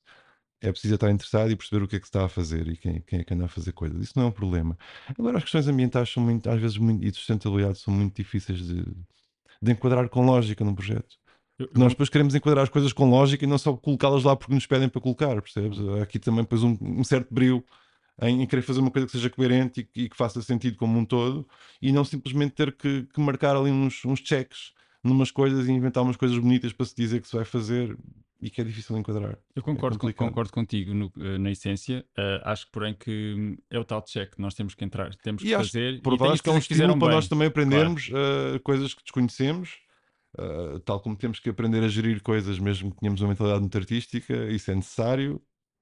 é 0.60 0.70
preciso 0.70 0.94
estar 0.94 1.10
interessado 1.10 1.50
e 1.50 1.56
perceber 1.56 1.84
o 1.84 1.88
que 1.88 1.96
é 1.96 1.98
que 2.00 2.06
se 2.06 2.10
está 2.10 2.24
a 2.24 2.28
fazer 2.28 2.66
e 2.68 2.76
quem, 2.76 3.00
quem 3.02 3.20
é 3.20 3.24
que 3.24 3.34
anda 3.34 3.44
a 3.44 3.48
fazer 3.48 3.72
coisas. 3.72 4.02
Isso 4.02 4.12
não 4.16 4.26
é 4.26 4.28
um 4.28 4.32
problema. 4.32 4.76
Agora, 5.18 5.38
as 5.38 5.44
questões 5.44 5.68
ambientais 5.68 6.10
são 6.10 6.22
muito, 6.22 6.48
às 6.48 6.60
vezes, 6.60 6.78
muito, 6.78 7.04
e 7.04 7.10
de 7.10 7.16
sustentabilidade 7.16 7.78
são 7.78 7.92
muito 7.92 8.16
difíceis 8.16 8.58
de, 8.66 8.84
de 9.62 9.72
enquadrar 9.72 10.08
com 10.08 10.24
lógica 10.24 10.64
num 10.64 10.74
projeto. 10.74 11.16
Eu, 11.58 11.66
eu... 11.66 11.72
Nós 11.74 11.92
depois 11.92 12.08
queremos 12.08 12.34
enquadrar 12.34 12.64
as 12.64 12.70
coisas 12.70 12.92
com 12.92 13.08
lógica 13.08 13.44
e 13.44 13.48
não 13.48 13.58
só 13.58 13.76
colocá-las 13.76 14.24
lá 14.24 14.36
porque 14.36 14.54
nos 14.54 14.66
pedem 14.66 14.88
para 14.88 15.00
colocar, 15.00 15.40
percebes? 15.40 15.78
Há 15.78 16.02
aqui 16.02 16.18
também 16.18 16.42
depois 16.42 16.62
um, 16.62 16.76
um 16.80 17.04
certo 17.04 17.32
brilho 17.32 17.64
em, 18.22 18.46
querer 18.46 18.62
fazer 18.62 18.80
uma 18.80 18.90
coisa 18.90 19.06
que 19.06 19.12
seja 19.12 19.30
coerente 19.30 19.88
e, 19.94 20.04
e, 20.04 20.08
que 20.08 20.16
faça 20.16 20.40
sentido 20.40 20.76
como 20.76 20.98
um 20.98 21.04
todo 21.04 21.46
e 21.80 21.92
não 21.92 22.04
simplesmente 22.04 22.54
ter 22.54 22.72
que, 22.72 23.04
que 23.04 23.20
marcar 23.20 23.56
ali 23.56 23.70
uns, 23.70 24.04
uns 24.04 24.20
checks 24.20 24.72
numas 25.02 25.30
coisas 25.30 25.68
e 25.68 25.72
inventar 25.72 26.02
umas 26.02 26.16
coisas 26.16 26.38
bonitas 26.38 26.72
para 26.72 26.86
se 26.86 26.96
dizer 26.96 27.20
que 27.20 27.28
se 27.28 27.36
vai 27.36 27.44
fazer 27.44 27.96
e 28.40 28.50
que 28.50 28.60
é 28.60 28.64
difícil 28.64 28.96
enquadrar. 28.98 29.38
Eu 29.54 29.62
concordo, 29.62 30.08
é 30.08 30.12
concordo 30.12 30.52
contigo 30.52 30.92
no, 30.92 31.10
eh, 31.18 31.38
na 31.38 31.50
essência. 31.50 32.04
Uh, 32.18 32.42
acho, 32.44 32.70
porém, 32.70 32.94
que 32.94 33.56
é 33.70 33.78
o 33.78 33.84
tal 33.84 34.02
check 34.02 34.34
que 34.34 34.42
nós 34.42 34.54
temos 34.54 34.74
que 34.74 34.84
entrar, 34.84 35.14
temos 35.16 35.42
que 35.42 35.48
e 35.48 35.56
fazer. 35.56 35.94
Acho, 35.94 36.02
por 36.02 36.12
e 36.12 36.38
que 36.38 36.48
é 36.48 36.52
um 36.52 36.58
estímulo 36.58 36.98
para 36.98 37.14
nós 37.14 37.28
também 37.28 37.48
aprendermos 37.48 38.08
claro. 38.08 38.56
uh, 38.56 38.60
coisas 38.60 38.92
que 38.92 39.02
desconhecemos. 39.02 39.78
Uh, 40.38 40.78
tal 40.80 41.00
como 41.00 41.16
temos 41.16 41.38
que 41.38 41.48
aprender 41.48 41.82
a 41.82 41.88
gerir 41.88 42.22
coisas, 42.22 42.58
mesmo 42.58 42.90
que 42.90 43.00
tenhamos 43.00 43.22
uma 43.22 43.28
mentalidade 43.28 43.60
muito 43.60 43.78
artística, 43.78 44.34
isso 44.50 44.70
é 44.70 44.74
necessário. 44.74 45.40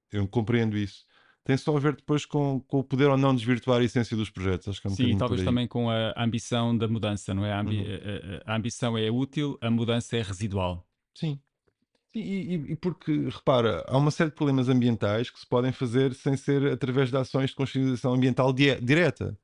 Eu 0.09 0.25
compreendo 0.25 0.77
isso 0.77 1.03
tem 1.45 1.55
só 1.55 1.77
a 1.77 1.79
ver 1.79 1.95
depois 1.95 2.25
com, 2.25 2.59
com 2.61 2.79
o 2.79 2.83
poder 2.83 3.07
ou 3.07 3.15
não 3.15 3.33
desvirtuar 3.33 3.79
a 3.79 3.83
essência 3.83 4.17
dos 4.17 4.31
projetos. 4.31 4.67
Acho 4.67 4.81
que 4.81 4.87
é 4.87 4.89
um 4.89 4.95
Sim, 4.95 5.15
talvez 5.15 5.43
também 5.43 5.67
com 5.67 5.91
a 5.91 6.11
ambição 6.17 6.75
da 6.75 6.87
mudança, 6.87 7.35
não 7.35 7.45
é? 7.45 7.53
A, 7.53 7.61
ambi 7.61 7.81
uhum. 7.81 8.41
a, 8.45 8.51
a, 8.51 8.55
ambição 8.55 8.97
é 8.97 9.11
útil, 9.11 9.55
a 9.61 9.69
mudança 9.69 10.17
é 10.17 10.23
residual. 10.23 10.83
Sim. 11.13 11.39
E, 12.15 12.19
e, 12.19 12.53
e, 12.71 12.75
porque, 12.75 13.29
repara, 13.29 13.85
há 13.87 13.95
uma 13.95 14.09
série 14.09 14.31
de 14.31 14.35
problemas 14.35 14.69
ambientais 14.69 15.29
que 15.29 15.39
se 15.39 15.47
podem 15.47 15.71
fazer 15.71 16.15
sem 16.15 16.35
ser 16.35 16.65
através 16.65 17.11
de 17.11 17.17
ações 17.17 17.51
de 17.51 17.55
consciencialização 17.55 18.15
ambiental 18.15 18.51
di 18.51 18.73
direta. 18.81 19.37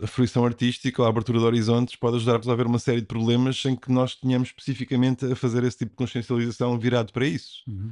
A 0.00 0.06
fruição 0.06 0.44
artística 0.44 1.02
ou 1.02 1.06
a 1.06 1.10
abertura 1.10 1.40
de 1.40 1.44
horizontes 1.44 1.96
pode 1.96 2.18
ajudar 2.18 2.36
a 2.36 2.38
resolver 2.38 2.66
uma 2.66 2.78
série 2.78 3.00
de 3.00 3.06
problemas 3.08 3.60
sem 3.60 3.74
que 3.74 3.90
nós 3.90 4.14
tenhamos 4.14 4.50
especificamente 4.50 5.24
a 5.26 5.34
fazer 5.34 5.64
esse 5.64 5.78
tipo 5.78 5.90
de 5.90 5.96
consciencialização 5.96 6.78
virado 6.78 7.12
para 7.12 7.26
isso. 7.26 7.64
Uhum. 7.66 7.90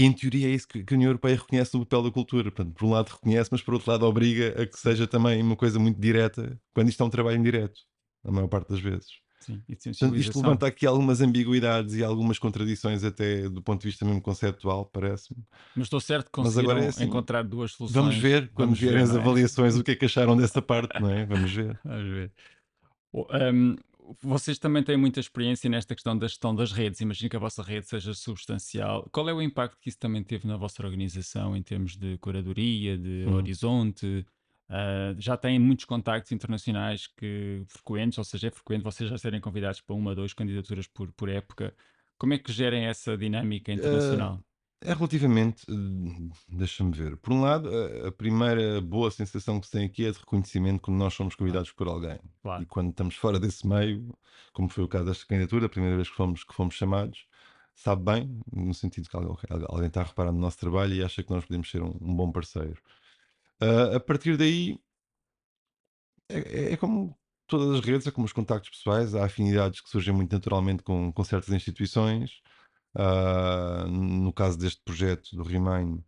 E 0.00 0.04
em 0.04 0.12
teoria 0.12 0.48
é 0.48 0.50
isso 0.50 0.66
que, 0.66 0.82
que 0.82 0.94
a 0.94 0.96
União 0.96 1.10
Europeia 1.10 1.36
reconhece 1.36 1.74
no 1.74 1.84
papel 1.84 2.04
da 2.04 2.10
cultura. 2.10 2.50
Portanto, 2.50 2.74
por 2.74 2.86
um 2.86 2.90
lado 2.90 3.08
reconhece, 3.08 3.50
mas 3.52 3.60
por 3.60 3.74
outro 3.74 3.90
lado 3.90 4.06
obriga 4.06 4.62
a 4.62 4.66
que 4.66 4.78
seja 4.78 5.06
também 5.06 5.42
uma 5.42 5.56
coisa 5.56 5.78
muito 5.78 6.00
direta, 6.00 6.58
quando 6.74 6.88
isto 6.88 7.02
é 7.02 7.06
um 7.06 7.10
trabalho 7.10 7.36
indireto, 7.36 7.80
a 8.24 8.30
maior 8.30 8.48
parte 8.48 8.70
das 8.70 8.80
vezes. 8.80 9.08
Sim, 9.40 9.62
Portanto, 9.66 10.16
isto 10.16 10.38
levanta 10.38 10.66
aqui 10.66 10.86
algumas 10.86 11.22
ambiguidades 11.22 11.94
e 11.94 12.04
algumas 12.04 12.38
contradições, 12.38 13.02
até 13.02 13.48
do 13.48 13.62
ponto 13.62 13.80
de 13.80 13.88
vista 13.88 14.04
mesmo 14.04 14.20
conceptual, 14.20 14.84
parece-me. 14.84 15.42
Mas 15.74 15.86
estou 15.86 15.98
certo 15.98 16.26
que 16.26 16.32
conseguiram 16.32 16.76
é 16.76 16.88
assim, 16.88 17.04
encontrar 17.04 17.42
duas 17.42 17.72
soluções. 17.72 18.04
Vamos 18.04 18.16
ver, 18.18 18.50
quando 18.52 18.68
vamos 18.68 18.80
vierem 18.80 19.02
as 19.02 19.14
é? 19.14 19.18
avaliações, 19.18 19.76
o 19.76 19.82
que 19.82 19.92
é 19.92 19.96
que 19.96 20.04
acharam 20.04 20.36
dessa 20.36 20.60
parte, 20.60 21.00
não 21.00 21.10
é? 21.10 21.24
Vamos 21.24 21.50
ver. 21.52 21.78
vamos 21.84 22.10
ver. 22.10 22.32
Um, 23.14 23.76
vocês 24.20 24.58
também 24.58 24.82
têm 24.82 24.96
muita 24.96 25.20
experiência 25.20 25.68
nesta 25.68 25.94
questão 25.94 26.16
da 26.16 26.26
gestão 26.26 26.54
das 26.54 26.72
redes. 26.72 27.00
Imagino 27.00 27.30
que 27.30 27.36
a 27.36 27.40
vossa 27.40 27.62
rede 27.62 27.86
seja 27.86 28.14
substancial. 28.14 29.08
Qual 29.12 29.28
é 29.28 29.32
o 29.32 29.42
impacto 29.42 29.78
que 29.80 29.88
isso 29.88 29.98
também 29.98 30.22
teve 30.22 30.46
na 30.46 30.56
vossa 30.56 30.82
organização 30.84 31.56
em 31.56 31.62
termos 31.62 31.96
de 31.96 32.18
curadoria, 32.18 32.96
de 32.96 33.24
hum. 33.26 33.34
horizonte? 33.34 34.26
Uh, 34.68 35.18
já 35.18 35.36
têm 35.36 35.58
muitos 35.58 35.84
contactos 35.84 36.30
internacionais 36.30 37.08
que 37.08 37.62
frequentes, 37.66 38.18
ou 38.18 38.24
seja, 38.24 38.48
é 38.48 38.50
frequente 38.50 38.82
vocês 38.82 39.10
já 39.10 39.18
serem 39.18 39.40
convidados 39.40 39.80
para 39.80 39.96
uma 39.96 40.10
ou 40.10 40.16
duas 40.16 40.32
candidaturas 40.32 40.86
por, 40.86 41.10
por 41.12 41.28
época. 41.28 41.74
Como 42.16 42.34
é 42.34 42.38
que 42.38 42.52
gerem 42.52 42.84
essa 42.84 43.16
dinâmica 43.16 43.72
internacional? 43.72 44.34
Uh, 44.36 44.49
é 44.82 44.94
relativamente, 44.94 45.64
eh, 45.68 46.30
deixa-me 46.48 46.92
ver. 46.92 47.16
Por 47.18 47.32
um 47.32 47.42
lado, 47.42 47.70
a, 48.06 48.10
primeira 48.12 48.80
boa 48.80 49.10
sensação 49.10 49.60
que 49.60 49.66
se 49.66 49.72
tem 49.72 49.84
aqui 49.84 50.06
é 50.06 50.10
de 50.10 50.18
reconhecimento 50.18 50.80
quando 50.80 50.96
nós 50.96 51.12
somos 51.12 51.34
convidados 51.34 51.70
por 51.70 51.86
alguém. 51.86 52.18
Claro. 52.42 52.62
E 52.62 52.66
quando 52.66 52.90
estamos 52.90 53.14
fora 53.16 53.38
desse 53.38 53.66
meio, 53.66 54.16
como 54.52 54.68
foi 54.68 54.84
o 54.84 54.88
caso 54.88 55.04
desta 55.04 55.26
candidatura, 55.26 55.66
a 55.66 55.68
primeira 55.68 55.96
vez 55.96 56.08
que 56.08 56.16
fomos, 56.16 56.44
que 56.44 56.54
fomos 56.54 56.74
chamados, 56.74 57.26
sabe 57.74 58.02
bem, 58.04 58.40
no 58.50 58.72
sentido 58.72 59.08
que 59.08 59.16
alguém, 59.16 59.36
alguém 59.68 59.88
está 59.88 60.00
a 60.00 60.04
reparar 60.04 60.32
no 60.32 60.40
nosso 60.40 60.58
trabalho 60.58 60.94
e 60.94 61.04
acha 61.04 61.22
que 61.22 61.30
nós 61.30 61.44
podemos 61.44 61.70
ser 61.70 61.82
um, 61.82 61.96
um 62.00 62.14
bom 62.16 62.32
parceiro. 62.32 62.80
Uh, 63.62 63.96
a 63.96 64.00
partir 64.00 64.38
daí, 64.38 64.78
é, 66.30 66.38
é, 66.38 66.72
é, 66.72 66.76
como 66.76 67.14
todas 67.46 67.78
as 67.78 67.84
redes, 67.84 68.06
é 68.06 68.10
como 68.10 68.24
os 68.24 68.32
contactos 68.32 68.70
pessoais, 68.70 69.14
há 69.14 69.26
afinidades 69.26 69.80
que 69.82 69.90
surgem 69.90 70.14
muito 70.14 70.32
naturalmente 70.32 70.82
com, 70.82 71.12
com 71.12 71.24
certas 71.24 71.54
instituições 71.54 72.40
Uh, 72.94 73.86
no 73.88 74.32
caso 74.32 74.58
deste 74.58 74.82
projeto 74.82 75.34
do 75.36 75.42
Remain, 75.42 76.02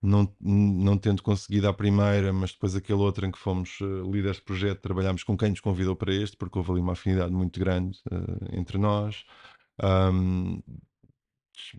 não, 0.00 0.32
não 0.40 0.96
tendo 0.96 1.22
conseguido 1.22 1.68
a 1.68 1.74
primeira, 1.74 2.32
mas 2.32 2.52
depois 2.52 2.76
aquele 2.76 3.00
outro 3.00 3.26
em 3.26 3.30
que 3.32 3.38
fomos 3.38 3.80
uh, 3.80 4.10
líderes 4.10 4.36
de 4.36 4.44
projeto, 4.44 4.80
trabalhámos 4.80 5.24
com 5.24 5.36
quem 5.36 5.50
nos 5.50 5.60
convidou 5.60 5.96
para 5.96 6.14
este, 6.14 6.36
porque 6.36 6.58
houve 6.58 6.70
ali 6.72 6.80
uma 6.80 6.92
afinidade 6.92 7.32
muito 7.32 7.58
grande 7.58 7.98
uh, 8.12 8.56
entre 8.56 8.78
nós. 8.78 9.24
Um, 9.82 10.62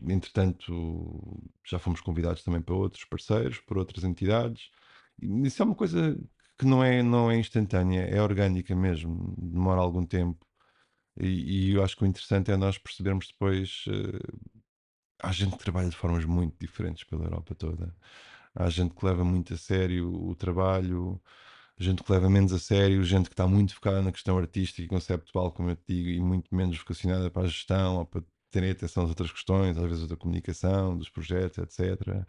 entretanto, 0.08 1.42
já 1.66 1.80
fomos 1.80 2.02
convidados 2.02 2.44
também 2.44 2.62
para 2.62 2.76
outros 2.76 3.06
parceiros, 3.06 3.60
por 3.62 3.78
outras 3.78 4.04
entidades. 4.04 4.70
Isso 5.22 5.62
é 5.62 5.66
uma 5.66 5.76
coisa 5.76 6.18
que 6.58 6.66
não 6.66 6.84
é, 6.84 7.02
não 7.02 7.32
é 7.32 7.38
instantânea, 7.38 8.02
é 8.02 8.22
orgânica 8.22 8.76
mesmo, 8.76 9.34
demora 9.38 9.82
algum 9.82 10.06
tempo. 10.06 10.46
E, 11.20 11.74
eu 11.74 11.84
acho 11.84 11.98
que 11.98 12.04
o 12.04 12.08
interessante 12.08 12.52
é 12.52 12.58
nós 12.58 12.78
percebermos 12.78 13.28
depois. 13.28 13.86
Uh, 13.88 14.60
há 15.22 15.32
gente 15.32 15.58
que 15.58 15.64
trabalha 15.64 15.90
de 15.90 15.96
formas 15.96 16.26
muito 16.26 16.56
diferentes 16.60 17.04
pela 17.04 17.26
Europa 17.26 17.56
toda. 17.56 17.96
Há 18.56 18.70
gente 18.70 18.96
que 18.96 19.06
leva 19.06 19.24
muito 19.24 19.54
a 19.54 19.58
sério 19.58 20.12
o 20.12 20.36
trabalho, 20.36 21.22
gente 21.78 22.04
que 22.04 22.12
leva 22.12 22.30
menos 22.30 22.54
a 22.54 22.60
sério, 22.60 23.04
gente 23.04 23.30
que 23.30 23.34
está 23.34 23.48
muito 23.48 23.76
focada 23.76 24.02
na 24.02 24.12
questão 24.12 24.38
artística 24.38 24.82
e 24.82 24.88
conceptual, 24.88 25.52
como 25.52 25.70
eu 25.70 25.76
te 25.76 25.84
digo, 25.88 26.10
e 26.10 26.20
muito 26.20 26.54
menos 26.54 26.78
vocacionada 26.78 27.30
para 27.30 27.44
a 27.44 27.48
gestão 27.48 27.98
ou 27.98 28.06
para 28.06 28.24
terem 28.52 28.72
atenção 28.72 29.04
às 29.04 29.10
outras 29.10 29.32
questões, 29.32 29.78
às 29.78 29.90
vezes 29.90 30.08
da 30.08 30.18
comunicação, 30.18 30.98
dos 30.98 31.10
projetos, 31.10 31.60
etc. 31.60 32.26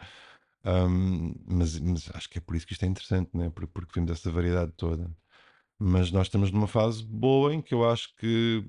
Um, 0.64 1.34
mas, 1.46 1.78
mas, 1.80 2.10
acho 2.14 2.28
que 2.28 2.38
é 2.38 2.40
por 2.40 2.54
isso 2.54 2.66
que 2.66 2.74
isto 2.74 2.84
é 2.84 2.88
interessante, 2.88 3.30
né? 3.34 3.50
porque, 3.50 3.72
porque 3.72 3.92
vemos 3.94 4.10
essa 4.12 4.30
variedade 4.30 4.72
toda. 4.76 5.10
Mas 5.82 6.12
nós 6.12 6.26
estamos 6.26 6.50
numa 6.50 6.66
fase 6.66 7.02
boa 7.02 7.54
em 7.54 7.62
que 7.62 7.72
eu 7.72 7.88
acho 7.88 8.14
que 8.16 8.62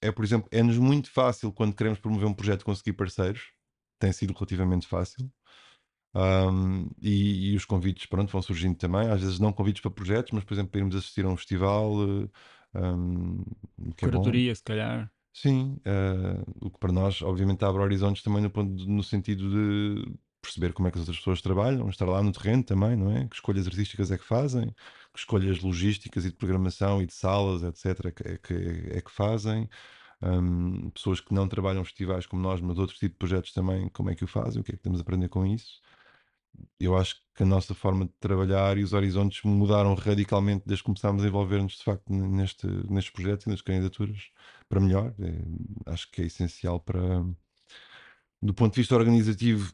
é, 0.00 0.10
por 0.10 0.24
exemplo, 0.24 0.48
é-nos 0.50 0.78
muito 0.78 1.10
fácil 1.10 1.52
quando 1.52 1.74
queremos 1.74 1.98
promover 1.98 2.26
um 2.26 2.34
projeto 2.34 2.64
conseguir 2.64 2.94
parceiros. 2.94 3.50
Tem 3.98 4.12
sido 4.12 4.32
relativamente 4.32 4.86
fácil. 4.86 5.30
Um, 6.14 6.88
e, 7.02 7.52
e, 7.52 7.56
os 7.56 7.64
convites, 7.64 8.06
pronto, 8.06 8.30
vão 8.30 8.40
surgindo 8.40 8.76
também. 8.76 9.08
Às 9.08 9.20
vezes 9.20 9.38
não 9.38 9.52
convites 9.52 9.82
para 9.82 9.90
projetos, 9.90 10.32
mas, 10.32 10.44
por 10.44 10.54
exemplo, 10.54 10.70
para 10.70 10.80
irmos 10.80 10.96
assistir 10.96 11.24
a 11.24 11.28
um 11.28 11.36
festival. 11.36 11.92
Um, 12.74 13.44
que 13.96 14.06
Curatoria, 14.06 14.52
é 14.52 14.54
se 14.54 14.62
calhar. 14.62 15.12
Sim, 15.32 15.78
uh, 15.86 16.66
o 16.66 16.70
que 16.70 16.78
para 16.78 16.92
nós, 16.92 17.22
obviamente, 17.22 17.64
abre 17.64 17.82
horizontes 17.82 18.22
também 18.22 18.40
no, 18.40 18.50
ponto 18.50 18.74
de, 18.74 18.88
no 18.88 19.02
sentido 19.02 19.50
de 19.50 20.18
perceber 20.40 20.72
como 20.72 20.88
é 20.88 20.90
que 20.90 20.96
as 20.96 21.02
outras 21.02 21.18
pessoas 21.18 21.42
trabalham, 21.42 21.88
estar 21.88 22.06
lá 22.06 22.22
no 22.22 22.32
terreno 22.32 22.62
também, 22.62 22.96
não 22.96 23.10
é? 23.10 23.26
Que 23.26 23.34
escolhas 23.34 23.66
artísticas 23.66 24.10
é 24.10 24.18
que 24.18 24.24
fazem, 24.24 24.74
que 25.07 25.07
escolhas 25.20 25.60
logísticas 25.60 26.24
e 26.24 26.30
de 26.30 26.36
programação 26.36 27.02
e 27.02 27.06
de 27.06 27.14
salas, 27.14 27.62
etc., 27.62 28.06
é 28.06 28.38
que, 28.38 28.54
é 28.92 29.00
que, 29.00 29.10
fazem. 29.10 29.68
Um, 30.22 30.90
pessoas 30.90 31.20
que 31.20 31.32
não 31.32 31.48
trabalham 31.48 31.84
festivais 31.84 32.26
como 32.26 32.42
nós, 32.42 32.60
mas 32.60 32.78
outros 32.78 32.98
tipos 32.98 33.14
de 33.14 33.18
projetos 33.18 33.52
também, 33.52 33.88
como 33.90 34.10
é 34.10 34.14
que 34.14 34.24
o 34.24 34.26
fazem, 34.26 34.60
o 34.60 34.64
que 34.64 34.72
é 34.72 34.76
que 34.76 34.82
temos 34.82 35.00
a 35.00 35.02
aprender 35.02 35.28
com 35.28 35.46
isso. 35.46 35.80
eu 36.80 36.96
acho 36.96 37.16
que 37.34 37.42
a 37.42 37.46
nossa 37.46 37.74
forma 37.74 38.06
de 38.06 38.12
trabalhar 38.20 38.78
e 38.78 38.84
os 38.84 38.92
horizontes 38.92 39.42
mudaram 39.44 39.94
radicalmente 39.94 40.64
desde 40.66 40.82
que 40.82 40.86
começámos 40.86 41.24
a 41.24 41.28
envolver-nos 41.28 41.74
de 41.78 41.84
facto 41.84 42.12
neste, 42.12 42.66
nestes 42.90 43.12
projetos 43.12 43.46
e 43.46 43.50
nas 43.50 43.62
candidaturas 43.62 44.30
para 44.68 44.80
melhor. 44.80 45.14
É, 45.20 45.92
acho 45.92 46.10
que 46.10 46.22
é 46.22 46.26
essencial 46.26 46.80
para, 46.80 47.24
do 48.42 48.54
ponto 48.54 48.74
de 48.74 48.80
vista 48.80 48.96
organizativo, 48.96 49.72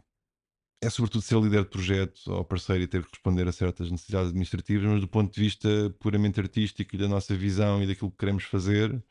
é 0.85 0.91
sobretudo 0.91 1.23
ser 1.23 1.41
líder 1.41 1.65
de 1.65 1.71
projeto 1.71 2.21
ou 2.31 2.45
parceiro 2.45 2.83
e 2.85 2.87
ter 2.87 3.03
que 3.03 3.11
responder 3.11 3.49
a 3.49 3.53
certas 3.53 3.91
necessidades 3.91 4.29
administrativas, 4.29 4.85
mas 4.89 5.01
do 5.01 5.09
ponto 5.09 5.33
de 5.33 5.41
vista 5.41 5.69
puramente 5.99 6.41
artístico 6.41 6.95
e 6.95 6.99
da 6.99 7.09
nossa 7.09 7.35
visão 7.37 7.83
e 7.83 7.87
daquilo 7.87 8.11
que 8.11 8.19
queremos 8.19 8.45
fazer, 8.45 9.03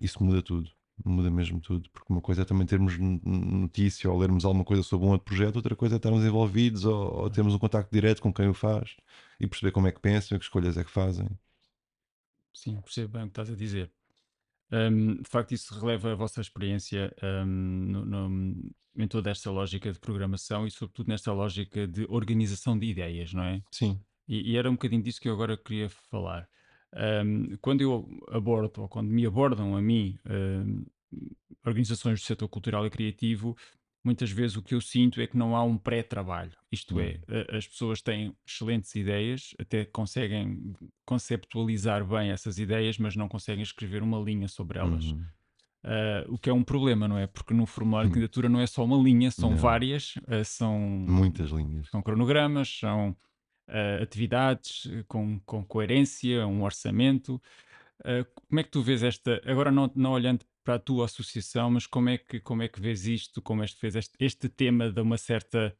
isso 0.00 0.22
muda 0.24 0.42
tudo. 0.42 0.70
Muda 1.04 1.30
mesmo 1.30 1.60
tudo, 1.60 1.90
porque 1.90 2.12
uma 2.12 2.20
coisa 2.20 2.42
é 2.42 2.44
também 2.44 2.66
termos 2.66 2.96
notícia 2.98 4.10
ou 4.10 4.18
lermos 4.18 4.44
alguma 4.44 4.64
coisa 4.64 4.82
sobre 4.82 5.06
um 5.06 5.10
outro 5.10 5.24
projeto, 5.24 5.56
outra 5.56 5.74
coisa 5.74 5.96
é 5.96 5.98
estarmos 5.98 6.24
envolvidos 6.24 6.84
ou, 6.84 7.22
ou 7.22 7.30
termos 7.30 7.54
um 7.54 7.58
contacto 7.58 7.90
direto 7.92 8.22
com 8.22 8.32
quem 8.32 8.48
o 8.48 8.54
faz 8.54 8.96
e 9.40 9.46
perceber 9.46 9.72
como 9.72 9.88
é 9.88 9.92
que 9.92 10.00
pensam 10.00 10.38
que 10.38 10.44
escolhas 10.44 10.76
é 10.76 10.84
que 10.84 10.90
fazem. 10.90 11.28
Sim, 12.54 12.80
percebo 12.80 13.14
bem 13.14 13.22
o 13.22 13.26
que 13.26 13.30
estás 13.32 13.50
a 13.50 13.54
dizer. 13.56 13.90
Um, 14.72 15.16
de 15.16 15.28
facto, 15.28 15.52
isso 15.52 15.78
releva 15.78 16.12
a 16.12 16.14
vossa 16.14 16.40
experiência 16.40 17.14
um, 17.22 17.46
no, 17.46 18.04
no, 18.06 18.72
em 18.96 19.06
toda 19.06 19.30
esta 19.30 19.50
lógica 19.50 19.92
de 19.92 19.98
programação 19.98 20.66
e, 20.66 20.70
sobretudo, 20.70 21.08
nesta 21.08 21.32
lógica 21.32 21.86
de 21.86 22.06
organização 22.08 22.78
de 22.78 22.86
ideias, 22.86 23.34
não 23.34 23.42
é? 23.44 23.62
Sim. 23.70 24.00
E, 24.26 24.52
e 24.52 24.56
era 24.56 24.70
um 24.70 24.74
bocadinho 24.74 25.02
disso 25.02 25.20
que 25.20 25.28
eu 25.28 25.34
agora 25.34 25.56
queria 25.56 25.90
falar. 25.90 26.48
Um, 27.24 27.56
quando 27.60 27.82
eu 27.82 28.08
abordo, 28.30 28.82
ou 28.82 28.88
quando 28.88 29.08
me 29.08 29.26
abordam 29.26 29.76
a 29.76 29.82
mim, 29.82 30.18
organizações 31.64 32.20
do 32.20 32.24
setor 32.24 32.48
cultural 32.48 32.86
e 32.86 32.90
criativo, 32.90 33.56
muitas 34.04 34.30
vezes 34.30 34.56
o 34.56 34.62
que 34.62 34.74
eu 34.74 34.80
sinto 34.80 35.20
é 35.20 35.26
que 35.26 35.36
não 35.36 35.54
há 35.54 35.62
um 35.62 35.78
pré-trabalho. 35.78 36.52
Isto 36.70 36.98
é, 37.00 37.20
uhum. 37.28 37.56
as 37.56 37.66
pessoas 37.66 38.02
têm 38.02 38.34
excelentes 38.46 38.94
ideias, 38.94 39.54
até 39.58 39.84
conseguem 39.84 40.74
conceptualizar 41.04 42.04
bem 42.04 42.30
essas 42.30 42.58
ideias, 42.58 42.98
mas 42.98 43.14
não 43.14 43.28
conseguem 43.28 43.62
escrever 43.62 44.02
uma 44.02 44.18
linha 44.18 44.48
sobre 44.48 44.78
elas. 44.78 45.04
Uhum. 45.04 45.24
Uh, 45.84 46.34
o 46.34 46.38
que 46.38 46.48
é 46.48 46.52
um 46.52 46.62
problema, 46.62 47.08
não 47.08 47.18
é? 47.18 47.26
Porque 47.26 47.52
no 47.52 47.66
formulário 47.66 48.08
de 48.08 48.12
hum. 48.12 48.14
candidatura 48.14 48.48
não 48.48 48.60
é 48.60 48.66
só 48.66 48.84
uma 48.84 48.96
linha, 48.96 49.32
são 49.32 49.50
não. 49.50 49.56
várias, 49.56 50.14
uh, 50.28 50.44
são 50.44 50.78
muitas 50.78 51.50
linhas, 51.50 51.88
são 51.90 52.00
cronogramas, 52.00 52.68
são 52.78 53.10
uh, 53.68 54.02
atividades 54.02 54.88
com, 55.08 55.40
com 55.40 55.64
coerência, 55.64 56.46
um 56.46 56.62
orçamento. 56.62 57.42
como 58.46 58.60
é 58.60 58.62
que 58.62 58.70
tu 58.70 58.80
vês 58.80 59.02
esta? 59.02 59.42
Agora 59.44 59.72
não, 59.72 59.90
não 59.96 60.12
olhando 60.12 60.44
para 60.64 60.74
a 60.74 60.78
tua 60.78 61.06
associação, 61.06 61.70
mas 61.70 61.86
como 61.86 62.08
é 62.08 62.18
que, 62.18 62.40
como 62.40 62.62
é 62.62 62.68
que 62.68 62.80
vês 62.80 63.06
isto, 63.06 63.42
como 63.42 63.62
é 63.62 63.66
que 63.66 63.80
vês 63.80 63.96
este, 63.96 64.14
este 64.18 64.48
tema 64.48 64.90
de 64.90 65.00
uma 65.00 65.18
certa, 65.18 65.76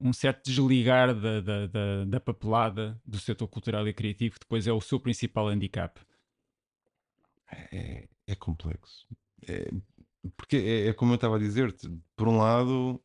um 0.00 0.12
certo 0.12 0.44
desligar 0.44 1.14
da, 1.14 1.40
da, 1.40 1.66
da, 1.66 2.04
da, 2.04 2.20
papelada 2.20 3.00
do 3.04 3.18
setor 3.18 3.48
cultural 3.48 3.86
e 3.88 3.94
criativo, 3.94 4.34
que 4.34 4.40
depois 4.40 4.66
é 4.66 4.72
o 4.72 4.80
seu 4.80 5.00
principal 5.00 5.48
handicap? 5.48 6.00
É, 7.72 8.08
é 8.26 8.34
complexo. 8.34 9.06
É, 9.48 9.70
porque 10.36 10.56
é, 10.56 10.88
é 10.88 10.92
como 10.92 11.12
eu 11.12 11.16
estava 11.16 11.36
a 11.36 11.40
dizer-te, 11.40 11.88
por 12.16 12.28
um 12.28 12.38
lado 12.38 13.00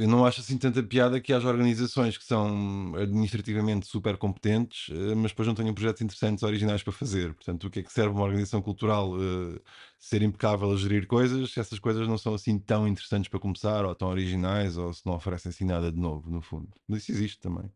eu 0.00 0.08
não 0.08 0.24
acho 0.24 0.40
assim 0.40 0.56
tanta 0.56 0.82
piada 0.82 1.20
que 1.20 1.32
haja 1.32 1.46
organizações 1.46 2.16
que 2.16 2.24
são 2.24 2.94
administrativamente 2.96 3.86
super 3.86 4.16
competentes, 4.16 4.88
eh, 4.90 5.14
mas 5.14 5.30
depois 5.32 5.46
não 5.46 5.54
tenham 5.54 5.74
projetos 5.74 6.00
interessantes 6.00 6.42
originais 6.42 6.82
para 6.82 6.92
fazer. 6.92 7.34
Portanto, 7.34 7.66
o 7.66 7.70
que 7.70 7.80
é 7.80 7.82
que 7.82 7.92
serve 7.92 8.14
uma 8.14 8.24
organização 8.24 8.62
cultural 8.62 9.12
uh, 9.12 9.60
ser 9.98 10.22
impecável 10.22 10.72
a 10.72 10.76
gerir 10.76 11.06
coisas 11.06 11.52
se 11.52 11.60
essas 11.60 11.78
coisas 11.78 12.08
não 12.08 12.16
são 12.16 12.34
assim 12.34 12.58
tão 12.58 12.88
interessantes 12.88 13.28
para 13.28 13.38
começar, 13.38 13.84
ou 13.84 13.94
tão 13.94 14.08
originais, 14.08 14.76
ou 14.78 14.92
se 14.94 15.04
não 15.04 15.14
oferecem 15.14 15.50
assim 15.50 15.64
nada 15.64 15.92
de 15.92 15.98
novo, 15.98 16.30
no 16.30 16.40
fundo. 16.40 16.68
Mas 16.88 17.02
isso 17.02 17.12
existe 17.12 17.40
também. 17.40 17.70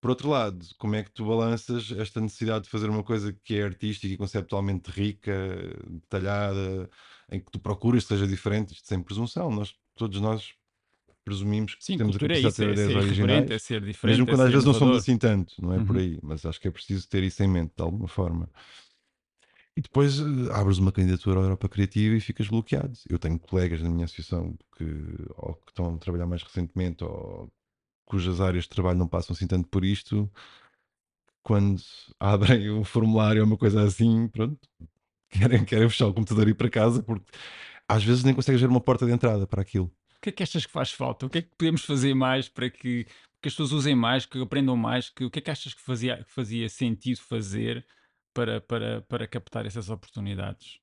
Por 0.00 0.10
outro 0.10 0.28
lado, 0.30 0.66
como 0.78 0.96
é 0.96 1.02
que 1.04 1.12
tu 1.12 1.26
balanças 1.26 1.92
esta 1.92 2.20
necessidade 2.20 2.64
de 2.64 2.70
fazer 2.70 2.88
uma 2.90 3.04
coisa 3.04 3.32
que 3.44 3.56
é 3.58 3.62
artística 3.64 4.12
e 4.12 4.16
conceptualmente 4.16 4.90
rica, 4.90 5.32
detalhada, 5.88 6.90
em 7.30 7.40
que 7.40 7.50
tu 7.52 7.60
procuras 7.60 8.02
que 8.04 8.08
seja 8.08 8.26
diferente, 8.26 8.72
isto 8.74 8.88
sem 8.88 9.02
presunção. 9.02 9.50
Nós, 9.50 9.74
todos 9.94 10.20
nós 10.20 10.54
presumimos 11.24 11.74
que 11.74 11.84
Sim, 11.84 11.96
temos 11.98 12.16
a 12.16 12.18
capacidade 12.18 12.46
é 12.46 12.48
isso, 12.48 12.60
de 12.60 12.66
ter 12.66 12.68
é 12.68 12.72
ideias 12.72 13.04
originais. 13.04 13.50
É 13.50 13.58
ser 13.58 13.80
diferente, 13.80 14.18
mesmo 14.18 14.24
é 14.24 14.26
quando 14.26 14.40
é 14.42 14.44
às 14.44 14.50
vezes 14.50 14.64
inovador. 14.64 14.72
não 14.72 14.78
somos 14.78 14.96
assim 15.02 15.16
tanto, 15.16 15.54
não 15.60 15.72
é 15.72 15.78
uhum. 15.78 15.86
por 15.86 15.96
aí, 15.96 16.18
mas 16.22 16.44
acho 16.44 16.60
que 16.60 16.68
é 16.68 16.70
preciso 16.70 17.08
ter 17.08 17.22
isso 17.22 17.42
em 17.42 17.48
mente 17.48 17.72
de 17.76 17.82
alguma 17.82 18.08
forma. 18.08 18.48
E 19.76 19.80
depois 19.80 20.20
uh, 20.20 20.52
abres 20.52 20.78
uma 20.78 20.92
candidatura 20.92 21.40
à 21.40 21.42
Europa 21.44 21.68
Criativa 21.68 22.14
e 22.14 22.20
ficas 22.20 22.46
bloqueado. 22.48 22.92
Eu 23.08 23.18
tenho 23.18 23.38
colegas 23.38 23.80
na 23.80 23.88
minha 23.88 24.04
associação 24.04 24.54
que, 24.76 24.84
ou 25.36 25.54
que 25.54 25.70
estão 25.70 25.94
a 25.94 25.98
trabalhar 25.98 26.26
mais 26.26 26.42
recentemente 26.42 27.02
ou 27.04 27.50
cujas 28.04 28.40
áreas 28.40 28.64
de 28.64 28.70
trabalho 28.70 28.98
não 28.98 29.08
passam 29.08 29.34
assim 29.34 29.46
tanto 29.46 29.68
por 29.68 29.84
isto, 29.84 30.30
quando 31.42 31.82
abrem 32.20 32.70
um 32.70 32.84
formulário 32.84 33.40
ou 33.42 33.46
uma 33.46 33.56
coisa 33.56 33.82
assim, 33.82 34.28
pronto, 34.28 34.58
querem, 35.30 35.64
querem 35.64 35.88
fechar 35.88 36.08
o 36.08 36.14
computador 36.14 36.48
e 36.48 36.50
ir 36.50 36.54
para 36.54 36.68
casa 36.70 37.02
porque 37.02 37.24
às 37.88 38.04
vezes 38.04 38.24
nem 38.24 38.34
consegues 38.34 38.60
ver 38.60 38.68
uma 38.68 38.80
porta 38.80 39.06
de 39.06 39.12
entrada 39.12 39.46
para 39.46 39.62
aquilo 39.62 39.90
que 40.22 40.28
é 40.28 40.32
que 40.32 40.42
achas 40.42 40.64
que 40.64 40.72
faz 40.72 40.92
falta? 40.92 41.26
O 41.26 41.30
que 41.30 41.38
é 41.38 41.42
que 41.42 41.50
podemos 41.58 41.84
fazer 41.84 42.14
mais 42.14 42.48
para 42.48 42.70
que, 42.70 43.04
que 43.04 43.48
as 43.48 43.52
pessoas 43.52 43.72
usem 43.72 43.94
mais, 43.94 44.24
que 44.24 44.40
aprendam 44.40 44.76
mais? 44.76 45.10
Que, 45.10 45.24
o 45.24 45.30
que 45.30 45.40
é 45.40 45.42
que 45.42 45.50
achas 45.50 45.74
que 45.74 45.82
fazia, 45.82 46.22
que 46.22 46.32
fazia 46.32 46.68
sentido 46.68 47.20
fazer 47.20 47.84
para, 48.32 48.60
para, 48.60 49.02
para 49.02 49.26
captar 49.26 49.66
essas 49.66 49.90
oportunidades? 49.90 50.78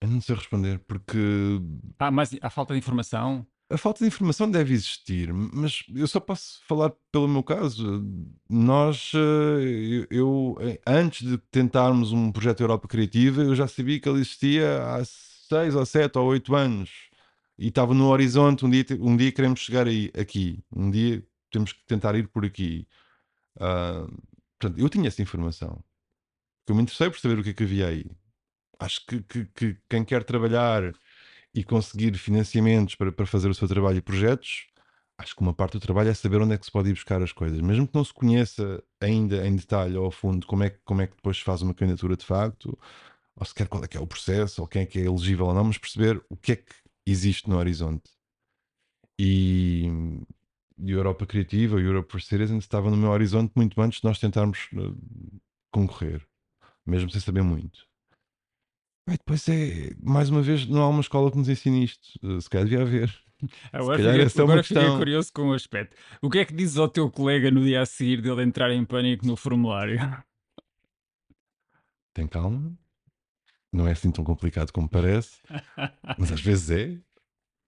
Eu 0.00 0.08
não 0.08 0.20
sei 0.20 0.36
responder, 0.36 0.78
porque. 0.86 1.18
Ah, 1.98 2.10
mas 2.10 2.36
a 2.40 2.48
falta 2.48 2.74
de 2.74 2.78
informação? 2.78 3.44
A 3.68 3.76
falta 3.76 4.04
de 4.04 4.06
informação 4.06 4.48
deve 4.48 4.72
existir, 4.74 5.32
mas 5.32 5.82
eu 5.92 6.06
só 6.06 6.20
posso 6.20 6.60
falar 6.68 6.92
pelo 7.10 7.26
meu 7.26 7.42
caso. 7.42 8.04
Nós, 8.48 9.10
eh, 9.12 10.06
eu, 10.08 10.56
eu 10.60 10.78
antes 10.86 11.26
de 11.26 11.36
tentarmos 11.50 12.12
um 12.12 12.30
projeto 12.30 12.60
Europa 12.60 12.86
Criativa, 12.86 13.42
eu 13.42 13.56
já 13.56 13.66
sabia 13.66 13.98
que 13.98 14.08
ele 14.08 14.20
existia 14.20 14.84
há 14.84 15.04
seis 15.04 15.74
ou 15.74 15.84
sete 15.84 16.16
ou 16.16 16.26
oito 16.26 16.54
anos 16.54 17.05
e 17.58 17.68
estava 17.68 17.94
no 17.94 18.08
horizonte. 18.08 18.64
Um 18.64 18.70
dia, 18.70 18.84
um 19.00 19.16
dia 19.16 19.32
queremos 19.32 19.60
chegar 19.60 19.86
aí, 19.86 20.10
aqui. 20.18 20.62
Um 20.74 20.90
dia 20.90 21.24
temos 21.50 21.72
que 21.72 21.84
tentar 21.86 22.14
ir 22.14 22.28
por 22.28 22.44
aqui. 22.44 22.86
Uh, 23.56 24.06
portanto, 24.58 24.78
eu 24.80 24.88
tinha 24.88 25.08
essa 25.08 25.22
informação. 25.22 25.82
Eu 26.68 26.74
me 26.74 26.82
interessei 26.82 27.08
por 27.08 27.18
saber 27.18 27.38
o 27.38 27.42
que 27.42 27.50
é 27.50 27.54
que 27.54 27.62
havia 27.62 27.88
aí. 27.88 28.06
Acho 28.78 29.06
que, 29.06 29.22
que, 29.22 29.46
que 29.46 29.76
quem 29.88 30.04
quer 30.04 30.24
trabalhar 30.24 30.92
e 31.54 31.64
conseguir 31.64 32.16
financiamentos 32.18 32.94
para, 32.94 33.10
para 33.10 33.24
fazer 33.24 33.48
o 33.48 33.54
seu 33.54 33.66
trabalho 33.66 33.96
e 33.98 34.02
projetos, 34.02 34.66
acho 35.16 35.34
que 35.34 35.40
uma 35.40 35.54
parte 35.54 35.72
do 35.74 35.80
trabalho 35.80 36.10
é 36.10 36.14
saber 36.14 36.42
onde 36.42 36.54
é 36.54 36.58
que 36.58 36.66
se 36.66 36.70
pode 36.70 36.90
ir 36.90 36.92
buscar 36.92 37.22
as 37.22 37.32
coisas. 37.32 37.60
Mesmo 37.60 37.86
que 37.88 37.94
não 37.94 38.04
se 38.04 38.12
conheça 38.12 38.82
ainda 39.00 39.46
em 39.46 39.56
detalhe 39.56 39.96
ou 39.96 40.04
ao 40.04 40.10
fundo 40.10 40.46
como 40.46 40.64
é, 40.64 40.70
que, 40.70 40.78
como 40.84 41.00
é 41.00 41.06
que 41.06 41.16
depois 41.16 41.38
se 41.38 41.44
faz 41.44 41.62
uma 41.62 41.72
candidatura 41.72 42.16
de 42.16 42.26
facto, 42.26 42.78
ou 43.34 43.46
sequer 43.46 43.68
qual 43.68 43.82
é 43.84 43.88
que 43.88 43.96
é 43.96 44.00
o 44.00 44.06
processo, 44.06 44.60
ou 44.60 44.68
quem 44.68 44.82
é 44.82 44.86
que 44.86 44.98
é 44.98 45.02
elegível 45.02 45.46
ou 45.46 45.54
não, 45.54 45.64
mas 45.64 45.78
perceber 45.78 46.22
o 46.28 46.36
que 46.36 46.52
é 46.52 46.56
que 46.56 46.74
existe 47.06 47.48
no 47.48 47.56
horizonte. 47.56 48.10
E, 49.18 49.84
e 50.78 50.92
a 50.92 50.94
Europa 50.94 51.26
Criativa, 51.26 51.80
Europe 51.80 52.10
for 52.10 52.20
Citizens, 52.20 52.64
estava 52.64 52.90
no 52.90 52.96
meu 52.96 53.10
horizonte 53.10 53.52
muito 53.54 53.80
antes 53.80 54.00
de 54.00 54.06
nós 54.06 54.18
tentarmos 54.18 54.68
uh, 54.74 54.96
concorrer, 55.70 56.26
mesmo 56.84 57.08
sem 57.10 57.20
saber 57.20 57.42
muito. 57.42 57.86
E 59.08 59.12
depois 59.12 59.48
é, 59.48 59.94
mais 60.02 60.28
uma 60.28 60.42
vez, 60.42 60.66
não 60.66 60.82
há 60.82 60.88
uma 60.88 61.00
escola 61.00 61.30
que 61.30 61.38
nos 61.38 61.48
ensine 61.48 61.84
isto. 61.84 62.18
Uh, 62.22 62.40
se 62.40 62.50
calhar 62.50 62.66
devia 62.66 62.82
haver. 62.82 63.26
Agora, 63.72 63.98
fiquei, 63.98 64.42
é 64.42 64.42
agora 64.44 64.62
fiquei 64.62 64.88
curioso 64.96 65.30
com 65.32 65.48
o 65.50 65.52
aspecto. 65.52 65.94
O 66.22 66.30
que 66.30 66.38
é 66.38 66.44
que 66.44 66.54
dizes 66.54 66.78
ao 66.78 66.88
teu 66.88 67.10
colega 67.10 67.50
no 67.50 67.62
dia 67.62 67.82
a 67.82 67.86
seguir 67.86 68.22
dele 68.22 68.42
entrar 68.42 68.70
em 68.70 68.82
pânico 68.82 69.26
no 69.26 69.36
formulário? 69.36 70.00
Tem 72.14 72.26
calma, 72.26 72.74
não 73.76 73.86
é 73.86 73.92
assim 73.92 74.10
tão 74.10 74.24
complicado 74.24 74.72
como 74.72 74.88
parece, 74.88 75.40
mas 76.18 76.32
às 76.32 76.40
vezes 76.40 76.70
é. 76.70 76.98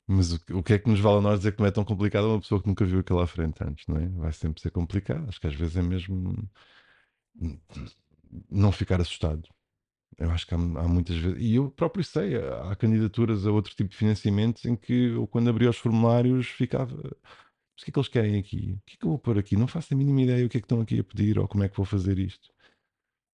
Mas 0.06 0.32
o, 0.32 0.40
o, 0.54 0.62
que 0.62 0.72
é 0.72 0.78
que 0.78 0.88
nos 0.88 1.00
vale 1.00 1.18
a 1.18 1.20
nós 1.20 1.40
dizer 1.40 1.52
que 1.52 1.60
não 1.60 1.66
é 1.66 1.70
tão 1.70 1.84
complicado 1.84 2.24
a 2.24 2.28
uma 2.28 2.40
pessoa 2.40 2.62
que 2.62 2.66
nunca 2.66 2.84
viu 2.84 3.00
aquilo 3.00 3.20
à 3.20 3.26
frente 3.26 3.62
antes, 3.62 3.86
não 3.86 3.98
é? 3.98 4.08
Vai 4.08 4.32
sempre 4.32 4.62
ser 4.62 4.70
complicado. 4.70 5.28
Acho 5.28 5.38
que 5.38 5.46
às 5.46 5.54
vezes 5.54 5.76
é 5.76 5.82
mesmo 5.82 6.48
não 8.50 8.72
ficar 8.72 9.00
assustado. 9.00 9.46
Eu 10.16 10.30
acho 10.30 10.46
que 10.46 10.54
há, 10.54 10.56
há 10.56 10.88
muitas 10.88 11.16
vezes, 11.16 11.38
e 11.38 11.54
eu 11.56 11.70
próprio 11.70 12.02
sei, 12.02 12.36
há 12.36 12.74
candidaturas 12.74 13.46
a 13.46 13.52
outro 13.52 13.74
tipo 13.74 13.90
de 13.90 13.96
financiamentos 13.96 14.64
em 14.64 14.74
que 14.74 15.10
eu, 15.10 15.26
quando 15.26 15.50
abri 15.50 15.66
os 15.68 15.76
formulários, 15.76 16.46
ficava. 16.48 16.96
Mas 16.96 17.82
o 17.82 17.84
que 17.84 17.90
é 17.90 17.92
que 17.92 17.98
eles 17.98 18.08
querem 18.08 18.38
aqui? 18.38 18.78
O 18.78 18.86
que 18.86 18.94
é 18.94 18.96
que 18.98 19.04
eu 19.04 19.10
vou 19.10 19.18
pôr 19.18 19.38
aqui? 19.38 19.56
Não 19.56 19.68
faço 19.68 19.94
a 19.94 19.96
mínima 19.96 20.22
ideia 20.22 20.46
o 20.46 20.48
que 20.48 20.56
é 20.56 20.60
que 20.60 20.64
estão 20.64 20.80
aqui 20.80 20.98
a 20.98 21.04
pedir 21.04 21.38
ou 21.38 21.46
como 21.46 21.64
é 21.64 21.68
que 21.68 21.76
vou 21.76 21.86
fazer 21.86 22.18
isto. 22.18 22.48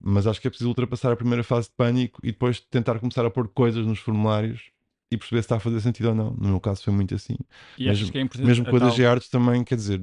Mas 0.00 0.26
acho 0.26 0.40
que 0.40 0.46
é 0.46 0.50
preciso 0.50 0.68
ultrapassar 0.68 1.12
a 1.12 1.16
primeira 1.16 1.42
fase 1.42 1.68
de 1.68 1.74
pânico 1.74 2.20
e 2.22 2.30
depois 2.32 2.60
tentar 2.60 2.98
começar 2.98 3.24
a 3.24 3.30
pôr 3.30 3.48
coisas 3.48 3.86
nos 3.86 3.98
formulários 3.98 4.70
e 5.10 5.16
perceber 5.16 5.42
se 5.42 5.46
está 5.46 5.56
a 5.56 5.60
fazer 5.60 5.80
sentido 5.80 6.10
ou 6.10 6.14
não. 6.14 6.30
No 6.32 6.48
meu 6.48 6.60
caso 6.60 6.82
foi 6.82 6.92
muito 6.92 7.14
assim. 7.14 7.36
E 7.78 7.86
mesmo, 7.86 8.12
que 8.12 8.18
é 8.18 8.28
mesmo 8.44 8.64
com 8.66 8.76
a, 8.76 8.78
a 8.78 8.90
DG 8.90 9.06
Artes 9.06 9.28
também, 9.28 9.64
quer 9.64 9.76
dizer, 9.76 10.00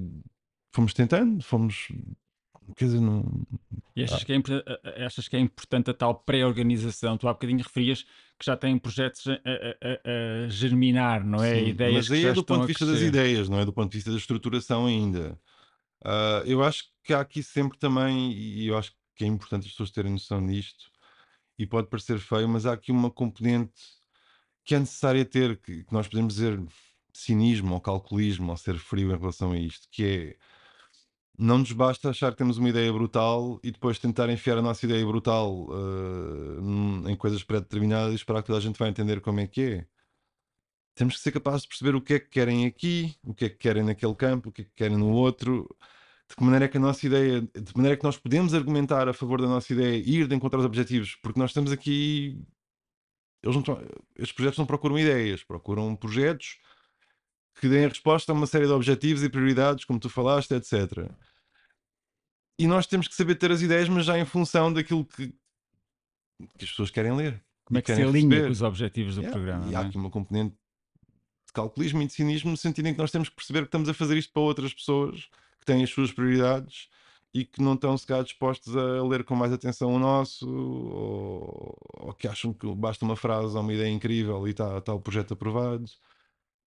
fomos 0.73 0.93
tentando, 0.93 1.43
fomos 1.43 1.89
Quer 2.75 2.85
dizer, 2.85 3.01
não. 3.01 3.23
E 3.95 4.03
achas, 4.03 4.23
que 4.23 4.31
é, 4.33 5.05
achas 5.05 5.27
que 5.27 5.35
é 5.35 5.39
importante 5.39 5.91
a 5.91 5.93
tal 5.93 6.15
pré-organização? 6.15 7.17
Tu 7.17 7.27
há 7.27 7.33
bocadinho 7.33 7.59
referias 7.61 8.03
que 8.39 8.45
já 8.45 8.55
têm 8.55 8.77
projetos 8.77 9.27
a, 9.27 9.33
a- 9.33 9.35
a- 10.45 10.49
germinar, 10.49 11.23
não 11.25 11.43
é? 11.43 11.55
Sim, 11.55 11.67
Ideias 11.69 12.07
mas 12.07 12.11
aí 12.11 12.25
é 12.25 12.33
do 12.33 12.43
ponto 12.43 12.61
de 12.61 12.67
vista 12.67 12.85
das 12.85 13.01
ideias, 13.01 13.49
não 13.49 13.59
é 13.59 13.65
do 13.65 13.73
ponto 13.73 13.91
de 13.91 13.97
vista 13.97 14.11
da 14.11 14.17
estruturação 14.17 14.85
ainda. 14.85 15.37
Ah, 16.03 16.43
eu 16.45 16.63
acho 16.63 16.85
que 17.03 17.13
há 17.13 17.21
aqui 17.21 17.43
sempre 17.43 17.77
também, 17.77 18.31
e 18.33 18.67
eu 18.67 18.77
acho 18.77 18.91
que 18.91 18.97
é 19.23 19.27
importante 19.27 19.65
as 19.65 19.71
pessoas 19.71 19.91
terem 19.91 20.11
noção 20.11 20.45
disto, 20.45 20.91
e 21.57 21.65
pode 21.65 21.87
parecer 21.89 22.19
feio, 22.19 22.49
mas 22.49 22.65
há 22.65 22.73
aqui 22.73 22.91
uma 22.91 23.11
componente 23.11 23.81
que 24.65 24.75
é 24.75 24.79
necessária 24.79 25.25
ter, 25.25 25.57
que, 25.59 25.83
que 25.83 25.93
nós 25.93 26.07
podemos 26.07 26.35
dizer 26.35 26.61
cinismo 27.13 27.73
ou 27.73 27.81
calculismo 27.81 28.51
ou 28.51 28.57
ser 28.57 28.77
frio 28.77 29.13
em 29.13 29.17
relação 29.17 29.51
a 29.51 29.57
isto, 29.57 29.87
que 29.91 30.03
é 30.03 30.51
não 31.37 31.57
nos 31.57 31.71
basta 31.71 32.09
achar 32.09 32.31
que 32.31 32.37
temos 32.37 32.57
uma 32.57 32.69
ideia 32.69 32.91
brutal 32.93 33.59
e 33.63 33.71
depois 33.71 33.97
tentar 33.97 34.29
enfiar 34.29 34.57
a 34.59 34.61
nossa 34.61 34.85
ideia 34.85 35.03
brutal 35.05 35.67
num- 36.61 37.09
em 37.09 37.15
coisas 37.15 37.43
pré-determinadas 37.43 38.11
e 38.13 38.15
esperar 38.15 38.41
que 38.41 38.47
toda 38.47 38.59
a 38.59 38.61
gente 38.61 38.77
vai 38.77 38.89
entender 38.89 39.21
como 39.21 39.39
é 39.39 39.47
que 39.47 39.61
é. 39.61 39.87
Temos 40.93 41.15
que 41.15 41.21
ser 41.21 41.31
capazes 41.31 41.63
de 41.63 41.69
perceber 41.69 41.95
o 41.95 42.01
que 42.01 42.13
é 42.13 42.19
que 42.19 42.29
querem 42.29 42.65
aqui, 42.65 43.15
o 43.23 43.33
que 43.33 43.45
é 43.45 43.49
que 43.49 43.57
querem 43.57 43.83
naquele 43.83 44.13
campo, 44.13 44.49
o 44.49 44.51
que 44.51 44.61
é 44.61 44.65
que 44.65 44.71
querem 44.75 44.97
no 44.97 45.09
outro, 45.09 45.67
de 46.31 46.35
que 46.37 46.43
maneira 46.43 46.63
é 46.63 46.67
que 46.69 46.77
a 46.77 46.79
nossa 46.79 47.05
ideia, 47.05 47.41
de 47.41 47.75
maneira 47.75 47.97
que 47.97 48.05
nós 48.05 48.17
podemos 48.17 48.53
argumentar 48.53 49.07
a 49.09 49.13
favor 49.13 49.41
da 49.41 49.47
nossa 49.49 49.73
ideia 49.73 49.97
e 49.97 50.19
ir 50.21 50.27
de 50.27 50.33
encontro 50.33 50.57
aos 50.57 50.65
objetivos, 50.65 51.15
porque 51.21 51.37
nós 51.37 51.49
estamos 51.49 51.73
aqui. 51.73 52.41
Eles 53.43 53.53
não 53.55 53.59
estão- 53.59 53.81
estes 54.15 54.31
projetos 54.31 54.57
não 54.57 54.65
procuram 54.65 54.97
ideias, 54.97 55.43
procuram 55.43 55.93
projetos 55.93 56.57
que 57.59 57.67
deem 57.67 57.83
a 57.83 57.89
resposta 57.89 58.31
a 58.31 58.35
uma 58.35 58.47
série 58.47 58.65
de 58.65 58.71
objetivos 58.71 59.23
e 59.23 59.29
prioridades, 59.29 59.83
como 59.83 59.99
tu 59.99 60.09
falaste, 60.09 60.53
etc. 60.53 61.11
E 62.57 62.65
nós 62.65 62.87
temos 62.87 63.09
que 63.09 63.15
saber 63.15 63.35
ter 63.35 63.51
as 63.51 63.61
ideias, 63.61 63.89
mas 63.89 64.05
já 64.05 64.17
em 64.17 64.23
função 64.25 64.71
daquilo 64.71 65.03
que, 65.03 65.27
que 65.27 66.63
as 66.63 66.69
pessoas 66.69 66.89
querem 66.89 67.13
ler. 67.13 67.43
Como 67.65 67.77
é 67.77 67.81
que 67.81 67.93
se 67.93 68.01
alinha 68.01 68.45
com 68.45 68.51
os 68.51 68.61
objetivos 68.61 69.15
do 69.15 69.21
Yeah, 69.21 69.37
programa? 69.37 69.69
E 69.69 69.75
há 69.75 69.81
é? 69.81 69.85
aqui 69.85 69.97
uma 69.97 70.09
componente 70.09 70.55
de 71.47 71.53
calculismo 71.53 72.01
e 72.01 72.07
de 72.07 72.13
cinismo 72.13 72.51
no 72.51 72.57
sentido 72.57 72.87
em 72.87 72.93
que 72.93 72.99
nós 72.99 73.11
temos 73.11 73.27
que 73.27 73.35
perceber 73.35 73.61
que 73.61 73.67
estamos 73.67 73.89
a 73.89 73.93
fazer 73.93 74.17
isto 74.17 74.31
para 74.31 74.41
outras 74.41 74.73
pessoas 74.73 75.29
que 75.61 75.67
têm 75.67 75.83
as 75.83 75.91
suas 75.91 76.11
prioridades 76.13 76.89
e 77.33 77.45
que 77.45 77.61
não 77.63 77.75
estão 77.75 77.97
sequer 77.97 78.23
dispostos 78.25 78.75
a 78.77 79.03
ler 79.07 79.23
com 79.25 79.35
mais 79.35 79.53
atenção 79.53 79.93
o 79.95 79.99
nosso 79.99 80.49
ou, 80.49 81.77
ou 82.07 82.13
que 82.15 82.27
acham 82.27 82.53
que 82.53 82.67
basta 82.75 83.05
uma 83.05 83.15
frase 83.17 83.55
ou 83.55 83.61
uma 83.63 83.73
ideia 83.73 83.89
incrível 83.91 84.47
e 84.47 84.51
está 84.51 84.81
tá 84.81 84.93
o 84.93 85.01
projeto 85.01 85.33
aprovado. 85.35 85.85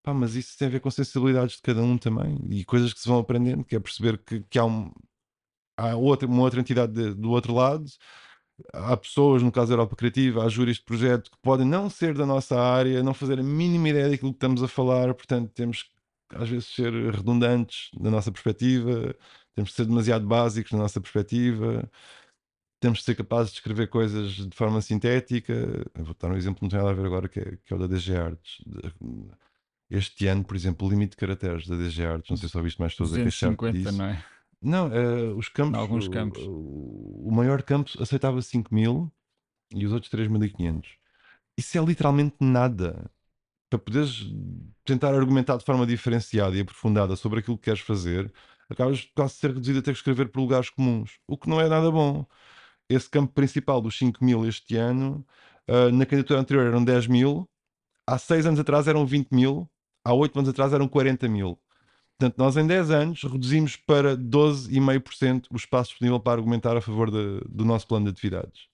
Pá, 0.03 0.13
mas 0.13 0.35
isso 0.35 0.57
tem 0.57 0.67
a 0.67 0.71
ver 0.71 0.81
com 0.81 0.91
sensibilidades 0.91 1.57
de 1.57 1.61
cada 1.61 1.81
um 1.83 1.97
também 1.97 2.37
e 2.51 2.65
coisas 2.65 2.93
que 2.93 2.99
se 3.01 3.07
vão 3.09 3.19
aprendendo, 3.19 3.63
que 3.65 3.75
é 3.75 3.79
perceber 3.79 4.17
que, 4.19 4.41
que 4.49 4.59
há, 4.59 4.65
um, 4.65 4.91
há 5.77 5.95
outra, 5.95 6.27
uma 6.27 6.41
outra 6.43 6.59
entidade 6.61 6.93
de- 6.93 7.13
do 7.15 7.31
outro 7.31 7.53
lado 7.53 7.85
há 8.73 8.95
pessoas, 8.97 9.41
no 9.43 9.51
caso 9.51 9.69
da 9.69 9.73
Europa 9.75 9.95
Criativa, 9.95 10.43
há 10.45 10.49
júris 10.49 10.77
de 10.77 10.83
projeto 10.83 11.31
que 11.31 11.37
podem 11.41 11.65
não 11.67 11.89
ser 11.89 12.13
da 12.15 12.25
nossa 12.25 12.59
área, 12.59 13.03
não 13.03 13.13
fazer 13.13 13.39
a 13.39 13.43
mínima 13.43 13.89
ideia 13.89 14.09
daquilo 14.09 14.31
que 14.31 14.37
estamos 14.37 14.63
a 14.63 14.67
falar, 14.67 15.13
portanto 15.13 15.51
temos 15.53 15.83
que 15.83 15.89
às 16.35 16.49
vezes 16.49 16.67
ser 16.67 16.91
redundantes 17.11 17.89
na 17.99 18.09
nossa 18.09 18.31
perspectiva, 18.31 19.15
temos 19.55 19.71
que 19.71 19.75
ser 19.75 19.85
demasiado 19.85 20.25
básicos 20.25 20.71
na 20.71 20.79
nossa 20.79 20.99
perspectiva, 20.99 21.89
temos 22.79 22.99
que 22.99 23.05
ser 23.05 23.15
capazes 23.15 23.51
de 23.51 23.59
escrever 23.59 23.87
coisas 23.87 24.31
de 24.31 24.55
forma 24.55 24.81
sintética. 24.81 25.53
Eu 25.95 26.03
vou 26.03 26.15
dar 26.19 26.31
um 26.31 26.35
exemplo 26.35 26.57
que 26.57 26.63
não 26.63 26.69
tem 26.69 26.79
nada 26.79 26.91
a 26.91 26.93
ver 26.93 27.05
agora, 27.05 27.29
que 27.29 27.39
é, 27.39 27.57
que 27.63 27.73
é 27.73 27.75
o 27.75 27.79
da 27.79 27.87
DG 27.87 28.15
Arts. 28.15 28.61
Este 29.89 30.27
ano, 30.27 30.43
por 30.43 30.55
exemplo, 30.55 30.87
o 30.87 30.89
limite 30.89 31.11
de 31.11 31.17
caracteres 31.17 31.67
da 31.67 31.75
DG 31.75 32.05
Arts, 32.05 32.29
não 32.29 32.37
sei 32.37 32.49
se 32.49 32.57
ouviste 32.57 32.79
mais 32.79 32.93
pessoas 32.93 33.13
a 33.13 33.21
queixar 33.21 33.55
250, 33.55 33.77
disso. 33.77 33.97
não 33.97 34.05
é? 34.05 34.25
Não, 34.61 34.93
eh, 34.93 35.33
os 35.35 35.49
campos. 35.49 35.77
Em 35.77 35.81
alguns 35.81 36.07
campos. 36.07 36.41
O, 36.45 37.27
o 37.27 37.31
maior 37.31 37.61
campo 37.61 37.91
aceitava 38.01 38.41
5 38.41 38.73
mil 38.73 39.11
e 39.73 39.85
os 39.85 39.91
outros 39.91 40.11
3.500. 40.11 40.85
Isso 41.57 41.77
é 41.77 41.81
literalmente 41.85 42.35
nada. 42.39 43.11
Para 43.73 43.79
poderes 43.79 44.31
tentar 44.85 45.15
argumentar 45.15 45.57
de 45.57 45.65
forma 45.65 45.83
diferenciada 45.83 46.55
e 46.55 46.61
aprofundada 46.61 47.15
sobre 47.15 47.39
aquilo 47.39 47.57
que 47.57 47.63
queres 47.63 47.79
fazer, 47.79 48.31
acabas 48.69 49.01
quase 49.15 49.33
de 49.33 49.39
ser 49.39 49.47
reduzido 49.47 49.79
a 49.79 49.81
ter 49.81 49.93
que 49.93 49.97
escrever 49.97 50.29
por 50.29 50.41
lugares 50.41 50.69
comuns, 50.69 51.17
o 51.27 51.35
que 51.35 51.49
não 51.49 51.59
é 51.59 51.67
nada 51.67 51.89
bom. 51.89 52.23
Esse 52.87 53.09
campo 53.09 53.33
principal 53.33 53.81
dos 53.81 53.97
5 53.97 54.23
mil 54.23 54.45
este 54.47 54.75
ano, 54.77 55.25
ah, 55.67 55.89
na 55.91 56.05
candidatura 56.05 56.39
anterior 56.39 56.67
eram 56.67 56.83
10 56.85 57.07
mil, 57.07 57.49
há 58.05 58.19
6 58.19 58.45
anos 58.45 58.59
atrás 58.59 58.87
eram 58.87 59.07
20 59.07 59.31
mil, 59.31 59.67
há 60.05 60.13
8 60.13 60.37
anos 60.37 60.49
atrás 60.51 60.71
eram 60.71 60.87
40 60.87 61.27
mil. 61.27 61.59
Portanto, 62.19 62.37
nós 62.37 62.55
em 62.57 62.67
10 62.67 62.91
anos 62.91 63.23
reduzimos 63.23 63.75
para 63.75 64.15
12,5% 64.15 65.47
o 65.51 65.55
espaço 65.55 65.89
disponível 65.91 66.19
para 66.19 66.33
argumentar 66.33 66.77
a 66.77 66.81
favor 66.81 67.09
de- 67.09 67.41
do 67.49 67.65
nosso 67.65 67.87
plano 67.87 68.05
de 68.05 68.11
atividades. 68.11 68.67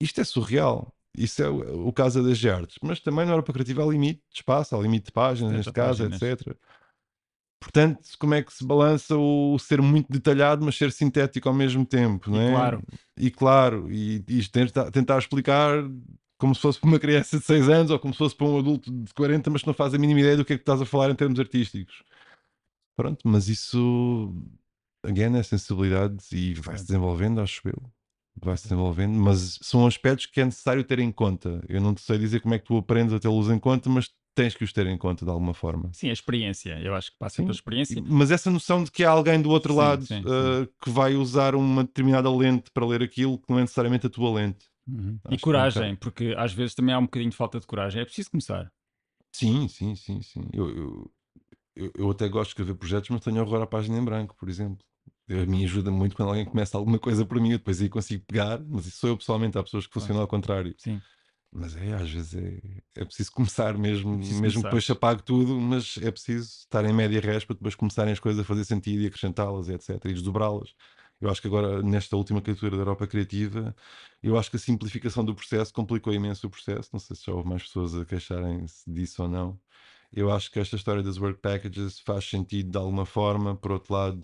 Isto 0.00 0.20
é 0.20 0.24
surreal. 0.24 0.94
Isso 1.16 1.42
é 1.42 1.48
o, 1.48 1.88
o 1.88 1.92
caso 1.92 2.22
das 2.22 2.38
GERTs. 2.38 2.76
Mas 2.82 3.00
também 3.00 3.24
na 3.24 3.32
Europa 3.32 3.52
Criativa 3.52 3.82
há 3.82 3.86
limite 3.86 4.20
de 4.30 4.36
espaço, 4.38 4.76
há 4.76 4.80
limite 4.80 5.06
de 5.06 5.12
páginas, 5.12 5.52
70 5.52 5.56
neste 5.56 5.72
caso, 5.72 6.10
páginas. 6.10 6.22
etc. 6.22 6.56
Portanto, 7.60 8.00
como 8.18 8.34
é 8.34 8.42
que 8.42 8.52
se 8.52 8.64
balança 8.64 9.16
o 9.16 9.58
ser 9.58 9.80
muito 9.80 10.10
detalhado, 10.12 10.64
mas 10.64 10.76
ser 10.76 10.92
sintético 10.92 11.48
ao 11.48 11.54
mesmo 11.54 11.86
tempo, 11.86 12.30
não 12.30 12.40
E 12.40 12.40
é? 12.40 12.50
claro. 12.50 12.82
E 13.16 13.30
claro, 13.30 13.90
e, 13.92 14.22
e 14.28 14.48
tentar, 14.48 14.90
tentar 14.90 15.18
explicar 15.18 15.82
como 16.36 16.54
se 16.54 16.60
fosse 16.60 16.78
para 16.78 16.88
uma 16.88 16.98
criança 16.98 17.38
de 17.38 17.44
6 17.44 17.68
anos 17.68 17.90
ou 17.90 17.98
como 17.98 18.12
se 18.12 18.18
fosse 18.18 18.36
para 18.36 18.46
um 18.46 18.58
adulto 18.58 18.90
de 18.92 19.14
40, 19.14 19.48
mas 19.50 19.62
que 19.62 19.66
não 19.66 19.74
faz 19.74 19.94
a 19.94 19.98
mínima 19.98 20.20
ideia 20.20 20.36
do 20.36 20.44
que 20.44 20.52
é 20.52 20.56
que 20.56 20.62
estás 20.62 20.80
a 20.82 20.86
falar 20.86 21.10
em 21.10 21.14
termos 21.14 21.40
artísticos. 21.40 22.02
Pronto, 22.96 23.26
mas 23.26 23.48
isso, 23.48 24.32
again, 25.02 25.36
é 25.36 25.42
sensibilidade 25.42 26.16
e 26.32 26.54
vai-se 26.54 26.84
desenvolvendo, 26.86 27.40
acho 27.40 27.66
eu. 27.68 27.82
Vai-se 28.44 28.64
desenvolvendo, 28.64 29.14
mas 29.18 29.58
são 29.62 29.86
aspectos 29.86 30.26
que 30.26 30.40
é 30.40 30.44
necessário 30.44 30.84
ter 30.84 30.98
em 30.98 31.10
conta. 31.10 31.64
Eu 31.68 31.80
não 31.80 31.94
te 31.94 32.02
sei 32.02 32.18
dizer 32.18 32.40
como 32.40 32.54
é 32.54 32.58
que 32.58 32.66
tu 32.66 32.76
aprendes 32.76 33.14
a 33.14 33.18
tê-los 33.18 33.48
em 33.48 33.58
conta, 33.58 33.88
mas 33.88 34.10
tens 34.34 34.54
que 34.54 34.64
os 34.64 34.72
ter 34.72 34.86
em 34.86 34.98
conta 34.98 35.24
de 35.24 35.30
alguma 35.30 35.54
forma. 35.54 35.90
Sim, 35.92 36.10
a 36.10 36.12
experiência. 36.12 36.78
Eu 36.80 36.94
acho 36.94 37.12
que 37.12 37.18
passa 37.18 37.36
Sim. 37.36 37.42
pela 37.44 37.54
experiência. 37.54 38.02
Mas 38.06 38.30
essa 38.30 38.50
noção 38.50 38.82
de 38.82 38.90
que 38.90 39.04
há 39.04 39.10
alguém 39.10 39.40
do 39.40 39.48
outro 39.48 39.72
Sim, 39.72 39.78
lado 39.78 40.06
sim, 40.06 40.20
uh, 40.20 40.66
que 40.82 40.90
vai 40.90 41.14
usar 41.14 41.54
uma 41.54 41.84
determinada 41.84 42.30
lente 42.30 42.70
para 42.72 42.84
ler 42.84 43.02
aquilo 43.02 43.38
que 43.38 43.48
não 43.48 43.58
é 43.58 43.62
necessariamente 43.62 44.06
a 44.06 44.10
tua 44.10 44.32
lente. 44.34 44.66
Uhum. 44.86 45.18
E 45.30 45.36
que 45.36 45.42
coragem, 45.42 45.90
não 45.90 45.96
porque 45.96 46.34
às 46.36 46.52
vezes 46.52 46.74
também 46.74 46.94
há 46.94 46.98
um 46.98 47.04
bocadinho 47.04 47.30
de 47.30 47.36
falta 47.36 47.58
de 47.58 47.66
coragem. 47.66 48.02
É 48.02 48.04
preciso 48.04 48.30
começar. 48.30 48.70
Sim, 49.32 49.68
sim, 49.68 49.94
sim, 49.96 50.20
sim. 50.20 50.44
Eu, 50.52 50.68
eu, 50.68 51.12
eu, 51.76 51.92
eu 51.96 52.10
até 52.10 52.28
gosto 52.28 52.48
de 52.48 52.50
escrever 52.50 52.74
projetos, 52.74 53.10
mas 53.10 53.20
tenho 53.20 53.40
horror 53.40 53.62
à 53.62 53.66
página 53.66 53.98
em 53.98 54.04
branco, 54.04 54.36
por 54.36 54.48
exemplo. 54.48 54.84
A 55.30 55.46
mim 55.46 55.64
ajuda 55.64 55.90
muito 55.90 56.14
quando 56.16 56.28
alguém 56.28 56.44
começa 56.44 56.76
alguma 56.76 56.98
coisa 56.98 57.24
por 57.24 57.40
mim, 57.40 57.52
eu 57.52 57.58
depois 57.58 57.80
aí 57.80 57.88
consigo 57.88 58.24
pegar, 58.26 58.60
mas 58.62 58.86
isso 58.86 58.98
sou 58.98 59.10
eu 59.10 59.16
pessoalmente, 59.16 59.56
há 59.58 59.62
pessoas 59.62 59.86
que 59.86 59.92
funcionam 59.92 60.20
ao 60.22 60.28
contrário. 60.28 60.74
Sim. 60.76 61.00
Mas 61.50 61.76
é, 61.76 61.92
às 61.94 62.10
vezes 62.10 62.34
é, 62.34 62.60
é 62.96 63.04
preciso 63.04 63.30
começar 63.32 63.78
mesmo, 63.78 64.14
É 64.14 64.16
preciso 64.18 64.40
mesmo 64.40 64.62
que 64.62 64.68
começar. 64.68 64.68
depois 64.68 64.84
se 64.84 64.92
apague 64.92 65.22
tudo, 65.22 65.58
mas 65.60 65.96
é 66.02 66.10
preciso 66.10 66.48
estar 66.60 66.84
em 66.84 66.92
média 66.92 67.20
res 67.20 67.44
para 67.44 67.54
depois 67.54 67.74
começarem 67.76 68.12
as 68.12 68.18
coisas 68.20 68.40
a 68.40 68.44
fazer 68.44 68.64
sentido 68.64 69.02
e 69.02 69.06
acrescentá-las, 69.06 69.68
etc. 69.68 70.04
E 70.06 70.12
desdobrá-las. 70.12 70.74
Eu 71.20 71.30
acho 71.30 71.40
que 71.40 71.46
agora, 71.46 71.80
nesta 71.82 72.16
última 72.16 72.42
criatura 72.42 72.72
da 72.72 72.82
Europa 72.82 73.06
Criativa, 73.06 73.74
eu 74.22 74.36
acho 74.36 74.50
que 74.50 74.56
a 74.56 74.58
simplificação 74.60 75.24
do 75.24 75.34
processo 75.34 75.72
complicou 75.72 76.12
imenso 76.12 76.46
o 76.46 76.50
processo. 76.50 76.90
Não 76.92 77.00
sei 77.00 77.16
se 77.16 77.24
já 77.24 77.32
houve 77.32 77.48
mais 77.48 77.62
pessoas 77.62 77.94
a 77.94 78.04
queixarem-se 78.04 78.90
disso 78.92 79.22
ou 79.22 79.28
não. 79.28 79.58
Eu 80.12 80.30
acho 80.32 80.50
que 80.50 80.58
esta 80.58 80.76
história 80.76 81.02
das 81.02 81.18
work 81.18 81.40
packages 81.40 81.98
faz 82.00 82.24
sentido 82.28 82.70
de 82.72 82.78
alguma 82.78 83.06
forma. 83.06 83.56
Por 83.56 83.72
outro 83.72 83.94
lado, 83.94 84.20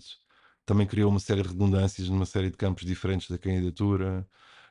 também 0.65 0.87
criou 0.87 1.09
uma 1.11 1.19
série 1.19 1.41
de 1.41 1.49
redundâncias 1.49 2.09
numa 2.09 2.25
série 2.25 2.49
de 2.51 2.57
campos 2.57 2.85
diferentes 2.85 3.29
da 3.29 3.37
candidatura. 3.37 4.27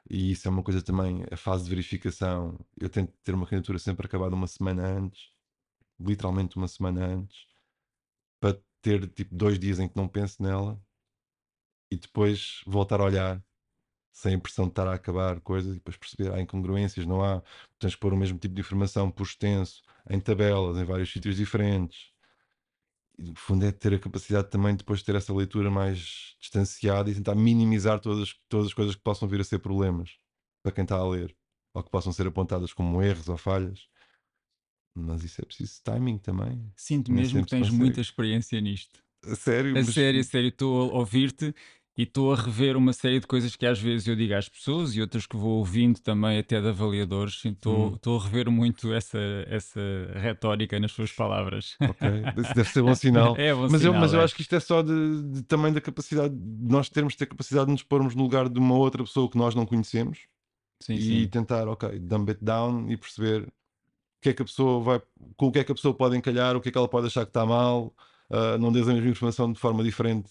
E 0.08 0.32
isso 0.32 0.48
é 0.48 0.50
uma 0.50 0.62
coisa 0.62 0.82
também, 0.82 1.24
a 1.30 1.36
fase 1.36 1.64
de 1.64 1.70
verificação. 1.70 2.58
Eu 2.80 2.88
tento 2.90 3.12
ter 3.24 3.34
uma 3.34 3.46
candidatura 3.46 3.78
sempre 3.78 4.06
acabada 4.06 4.34
uma 4.34 4.46
semana 4.46 4.84
antes, 4.86 5.30
literalmente 6.00 6.56
uma 6.56 6.68
semana 6.68 7.06
antes, 7.06 7.46
para 8.40 8.58
ter 8.82 9.08
tipo 9.10 9.34
dois 9.34 9.58
dias 9.58 9.78
em 9.80 9.88
que 9.88 9.96
não 9.96 10.08
penso 10.08 10.42
nela 10.42 10.80
e 11.90 11.96
depois 11.96 12.62
voltar 12.66 13.00
a 13.00 13.04
olhar 13.04 13.44
sem 14.12 14.34
a 14.34 14.36
impressão 14.36 14.66
de 14.66 14.72
estar 14.72 14.88
a 14.88 14.94
acabar 14.94 15.40
coisas 15.40 15.72
e 15.72 15.76
depois 15.76 15.96
perceber 15.96 16.32
há 16.34 16.40
incongruências, 16.40 17.06
não 17.06 17.22
há. 17.24 17.42
Tens 17.78 17.94
que 17.94 18.00
pôr 18.00 18.12
o 18.14 18.16
mesmo 18.16 18.38
tipo 18.38 18.54
de 18.54 18.60
informação 18.60 19.10
por 19.10 19.24
extenso, 19.24 19.82
em 20.08 20.20
tabelas, 20.20 20.78
em 20.78 20.84
vários 20.84 21.12
sítios 21.12 21.36
diferentes. 21.36 22.09
E, 23.20 23.24
no 23.30 23.34
fundo 23.36 23.66
é 23.66 23.70
ter 23.70 23.92
a 23.92 23.98
capacidade 23.98 24.48
também 24.48 24.72
de 24.72 24.78
depois 24.78 25.02
ter 25.02 25.14
essa 25.14 25.32
leitura 25.34 25.70
mais 25.70 26.34
distanciada 26.40 27.10
e 27.10 27.14
tentar 27.14 27.34
minimizar 27.34 28.00
todas, 28.00 28.34
todas 28.48 28.68
as 28.68 28.74
coisas 28.74 28.94
que 28.96 29.02
possam 29.02 29.28
vir 29.28 29.40
a 29.40 29.44
ser 29.44 29.58
problemas 29.58 30.16
para 30.62 30.72
quem 30.72 30.82
está 30.84 30.96
a 30.96 31.06
ler 31.06 31.36
ou 31.74 31.82
que 31.82 31.90
possam 31.90 32.12
ser 32.12 32.26
apontadas 32.26 32.72
como 32.72 33.02
erros 33.02 33.28
ou 33.28 33.36
falhas. 33.36 33.86
Mas 34.96 35.22
isso 35.22 35.40
é 35.40 35.44
preciso 35.44 35.80
timing 35.84 36.18
também. 36.18 36.72
Sinto 36.76 37.12
mesmo 37.12 37.44
que 37.44 37.50
tens 37.50 37.60
consegue. 37.66 37.76
muita 37.78 38.00
experiência 38.00 38.60
nisto. 38.60 39.02
A 39.24 39.36
sério, 39.36 39.72
A 39.72 39.74
mas- 39.74 39.94
sério, 39.94 40.20
a 40.20 40.24
sério, 40.24 40.48
estou 40.48 40.90
a 40.90 40.94
ouvir-te 40.98 41.54
E 41.96 42.04
estou 42.04 42.32
a 42.32 42.36
rever 42.36 42.76
uma 42.76 42.92
série 42.92 43.20
de 43.20 43.26
coisas 43.26 43.54
que 43.56 43.66
às 43.66 43.78
vezes 43.78 44.06
eu 44.06 44.16
digo 44.16 44.34
às 44.34 44.48
pessoas 44.48 44.94
e 44.96 45.00
outras 45.00 45.26
que 45.26 45.36
vou 45.36 45.58
ouvindo 45.58 46.00
também 46.00 46.38
até 46.38 46.60
de 46.60 46.68
avaliadores. 46.68 47.44
Estou, 47.44 47.88
Hum. 47.88 47.96
estou 47.96 48.18
a 48.18 48.24
rever 48.24 48.50
muito 48.50 48.92
essa, 48.92 49.18
essa 49.46 49.80
retórica 50.14 50.78
nas 50.80 50.92
suas 50.92 51.12
palavras. 51.12 51.76
Ok, 51.82 52.08
deve 52.54 52.64
ser 52.68 52.82
bom 52.82 52.94
sinal. 52.94 53.36
É 53.36 53.52
bom 53.54 53.68
mas, 53.68 53.84
eu, 53.84 53.92
sinal, 53.92 53.94
mas 53.94 54.12
eu 54.12 54.20
é. 54.20 54.24
acho 54.24 54.34
que 54.34 54.42
isto 54.42 54.54
é 54.54 54.60
só 54.60 54.82
de, 54.82 55.22
de- 55.32 55.42
também 55.44 55.72
da 55.72 55.80
capacidade, 55.80 56.34
de 56.34 56.72
nós 56.72 56.88
termos 56.88 57.14
de 57.14 57.18
ter 57.18 57.26
capacidade 57.26 57.66
de 57.66 57.72
nos 57.72 57.82
pormos 57.82 58.14
no 58.14 58.22
lugar 58.22 58.48
de 58.48 58.58
uma 58.58 58.76
outra 58.76 59.02
pessoa 59.04 59.30
que 59.30 59.36
nós 59.38 59.54
não 59.54 59.66
conhecemos 59.66 60.26
Sim, 60.82 60.98
e 60.98 61.00
sim. 61.00 61.28
tentar, 61.28 61.68
ok, 61.68 61.98
dumb 62.00 62.30
it 62.30 62.44
down 62.44 62.90
e 62.90 62.96
perceber 62.96 63.44
o 63.48 63.52
que 64.22 64.30
é 64.30 64.34
que 64.34 64.42
a 64.42 64.44
pessoa 64.46 64.82
vai, 64.82 65.02
com 65.36 65.46
o 65.48 65.52
que 65.52 65.60
é 65.60 65.64
que 65.64 65.72
a 65.72 65.74
pessoa 65.74 65.94
pode 65.96 66.16
encalhar, 66.16 66.56
o 66.56 66.60
que 66.60 66.68
é 66.70 66.72
que 66.72 66.78
ela 66.78 66.88
pode 66.88 67.06
achar 67.08 67.24
que 67.24 67.30
está 67.30 67.46
mal, 67.46 67.94
ah, 68.30 68.58
não 68.58 68.72
dês 68.72 68.88
a 68.88 68.94
mesma 68.94 69.10
informação 69.10 69.52
de 69.52 69.58
forma 69.60 69.82
diferente 69.84 70.30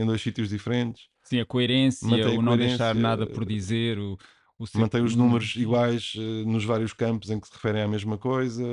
em 0.00 0.06
dois 0.06 0.20
sítios 0.22 0.48
diferentes, 0.48 1.04
Sim, 1.22 1.40
a 1.40 1.44
coerência, 1.46 2.06
Mantém 2.08 2.38
o 2.38 2.42
não 2.42 2.56
deixar 2.56 2.94
nada 2.94 3.26
por 3.26 3.44
dizer, 3.44 3.98
o, 3.98 4.16
o 4.58 4.64
mantém 4.78 5.02
os 5.02 5.14
números 5.14 5.54
iguais 5.56 6.14
eh, 6.16 6.44
nos 6.46 6.64
vários 6.64 6.92
campos 6.94 7.28
em 7.30 7.38
que 7.38 7.46
se 7.46 7.52
referem 7.52 7.82
à 7.82 7.86
mesma 7.88 8.16
coisa. 8.16 8.64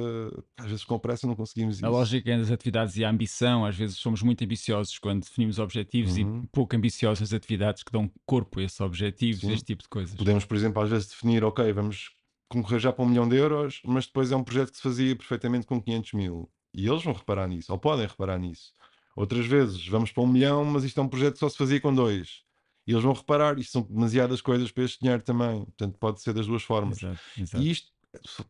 Às 0.57 0.67
vezes 0.67 0.83
com 0.85 0.97
pressa 0.97 1.27
não 1.27 1.35
conseguimos 1.35 1.75
isso. 1.75 1.85
A 1.85 1.89
lógica 1.89 2.31
é 2.31 2.37
das 2.37 2.49
atividades 2.49 2.95
e 2.95 3.03
a 3.03 3.09
ambição. 3.09 3.65
Às 3.65 3.75
vezes 3.75 3.97
somos 3.97 4.21
muito 4.21 4.43
ambiciosos 4.43 4.97
quando 4.97 5.23
definimos 5.23 5.59
objetivos 5.59 6.15
Uhum. 6.17 6.43
e 6.43 6.47
pouco 6.47 6.75
ambiciosos 6.75 7.21
as 7.23 7.33
atividades 7.33 7.83
que 7.83 7.91
dão 7.91 8.09
corpo 8.25 8.59
a 8.59 8.63
esses 8.63 8.79
objetivos, 8.79 9.41
Sim. 9.41 9.51
este 9.51 9.65
tipo 9.65 9.83
de 9.83 9.89
coisas. 9.89 10.15
Podemos, 10.15 10.45
por 10.45 10.55
exemplo, 10.55 10.81
às 10.81 10.89
vezes 10.89 11.09
definir, 11.09 11.43
ok, 11.43 11.71
vamos 11.73 12.11
concorrer 12.49 12.79
já 12.79 12.93
para 12.93 13.03
um 13.03 13.09
milhão 13.09 13.27
de 13.27 13.35
euros, 13.35 13.81
mas 13.85 14.05
depois 14.05 14.31
é 14.31 14.35
um 14.35 14.43
projeto 14.43 14.71
que 14.71 14.77
se 14.77 14.83
fazia 14.83 15.15
perfeitamente 15.15 15.65
com 15.67 15.81
500 15.81 16.13
mil. 16.13 16.49
E 16.73 16.87
eles 16.87 17.03
vão 17.03 17.13
reparar 17.13 17.47
nisso, 17.47 17.71
ou 17.71 17.77
podem 17.77 18.05
reparar 18.07 18.37
nisso. 18.39 18.71
Outras 19.15 19.45
vezes, 19.45 19.87
vamos 19.87 20.11
para 20.11 20.23
um 20.23 20.27
milhão, 20.27 20.65
mas 20.65 20.83
isto 20.83 20.99
é 20.99 21.03
um 21.03 21.07
projeto 21.07 21.33
que 21.33 21.39
só 21.39 21.49
se 21.49 21.57
fazia 21.57 21.79
com 21.79 21.93
dois. 21.93 22.43
E 22.87 22.91
eles 22.91 23.03
vão 23.03 23.13
reparar, 23.13 23.57
isto 23.57 23.71
são 23.71 23.81
demasiadas 23.81 24.41
coisas 24.41 24.71
para 24.71 24.83
este 24.83 24.99
dinheiro 24.99 25.23
também. 25.23 25.63
Portanto, 25.65 25.97
pode 25.97 26.21
ser 26.21 26.33
das 26.33 26.45
duas 26.47 26.63
formas. 26.63 26.97
Exato, 26.99 27.19
exato. 27.37 27.63
E 27.63 27.71
isto 27.71 27.91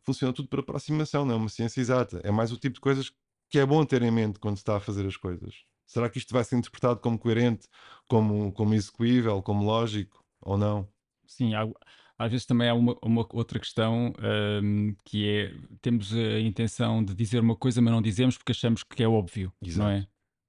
funciona 0.03 0.33
tudo 0.33 0.47
por 0.49 0.59
aproximação, 0.59 1.25
não 1.25 1.35
é 1.35 1.37
uma 1.37 1.49
ciência 1.49 1.79
exata. 1.79 2.19
É 2.23 2.31
mais 2.31 2.51
o 2.51 2.57
tipo 2.57 2.75
de 2.75 2.81
coisas 2.81 3.11
que 3.49 3.59
é 3.59 3.65
bom 3.65 3.85
ter 3.85 4.01
em 4.01 4.11
mente 4.11 4.39
quando 4.39 4.57
se 4.57 4.61
está 4.61 4.77
a 4.77 4.79
fazer 4.79 5.05
as 5.05 5.15
coisas. 5.15 5.63
Será 5.87 6.09
que 6.09 6.17
isto 6.17 6.33
vai 6.33 6.43
ser 6.43 6.57
interpretado 6.57 6.99
como 6.99 7.17
coerente, 7.17 7.67
como, 8.07 8.51
como 8.51 8.73
execuível, 8.73 9.41
como 9.41 9.63
lógico, 9.63 10.25
ou 10.41 10.57
não? 10.57 10.87
Sim, 11.27 11.53
há- 11.53 11.67
às 12.17 12.31
vezes 12.31 12.45
também 12.45 12.69
há 12.69 12.73
uma, 12.73 12.97
uma 13.03 13.27
outra 13.33 13.59
questão 13.59 14.13
hum, 14.63 14.95
que 15.03 15.27
é 15.29 15.53
temos 15.81 16.13
a 16.13 16.39
intenção 16.39 17.03
de 17.03 17.13
dizer 17.13 17.39
uma 17.39 17.55
coisa, 17.55 17.81
mas 17.81 17.93
não 17.93 18.01
dizemos 18.01 18.37
porque 18.37 18.51
achamos 18.51 18.83
que 18.83 19.03
é 19.03 19.07
óbvio, 19.07 19.53
não 19.61 19.69
Exato. 19.69 19.89
é? 19.89 20.07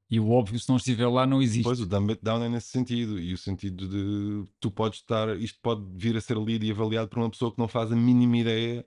E 0.08 0.20
o 0.20 0.30
óbvio, 0.30 0.58
se 0.58 0.68
não 0.68 0.76
estiver 0.76 1.08
lá, 1.08 1.26
não 1.26 1.42
existe. 1.42 1.64
Pois, 1.64 1.80
o 1.80 1.86
dumb 1.86 2.10
it 2.12 2.22
down 2.22 2.42
é 2.44 2.48
nesse 2.48 2.68
sentido. 2.68 3.18
E 3.18 3.32
o 3.32 3.38
sentido 3.38 3.88
de 3.88 4.50
tu 4.60 4.70
podes 4.70 5.00
estar, 5.00 5.36
isto 5.40 5.58
pode 5.60 5.84
vir 5.96 6.16
a 6.16 6.20
ser 6.20 6.36
lido 6.36 6.64
e 6.64 6.70
avaliado 6.70 7.08
por 7.08 7.18
uma 7.18 7.30
pessoa 7.30 7.52
que 7.52 7.58
não 7.58 7.66
faz 7.66 7.90
a 7.90 7.96
mínima 7.96 8.36
ideia 8.38 8.86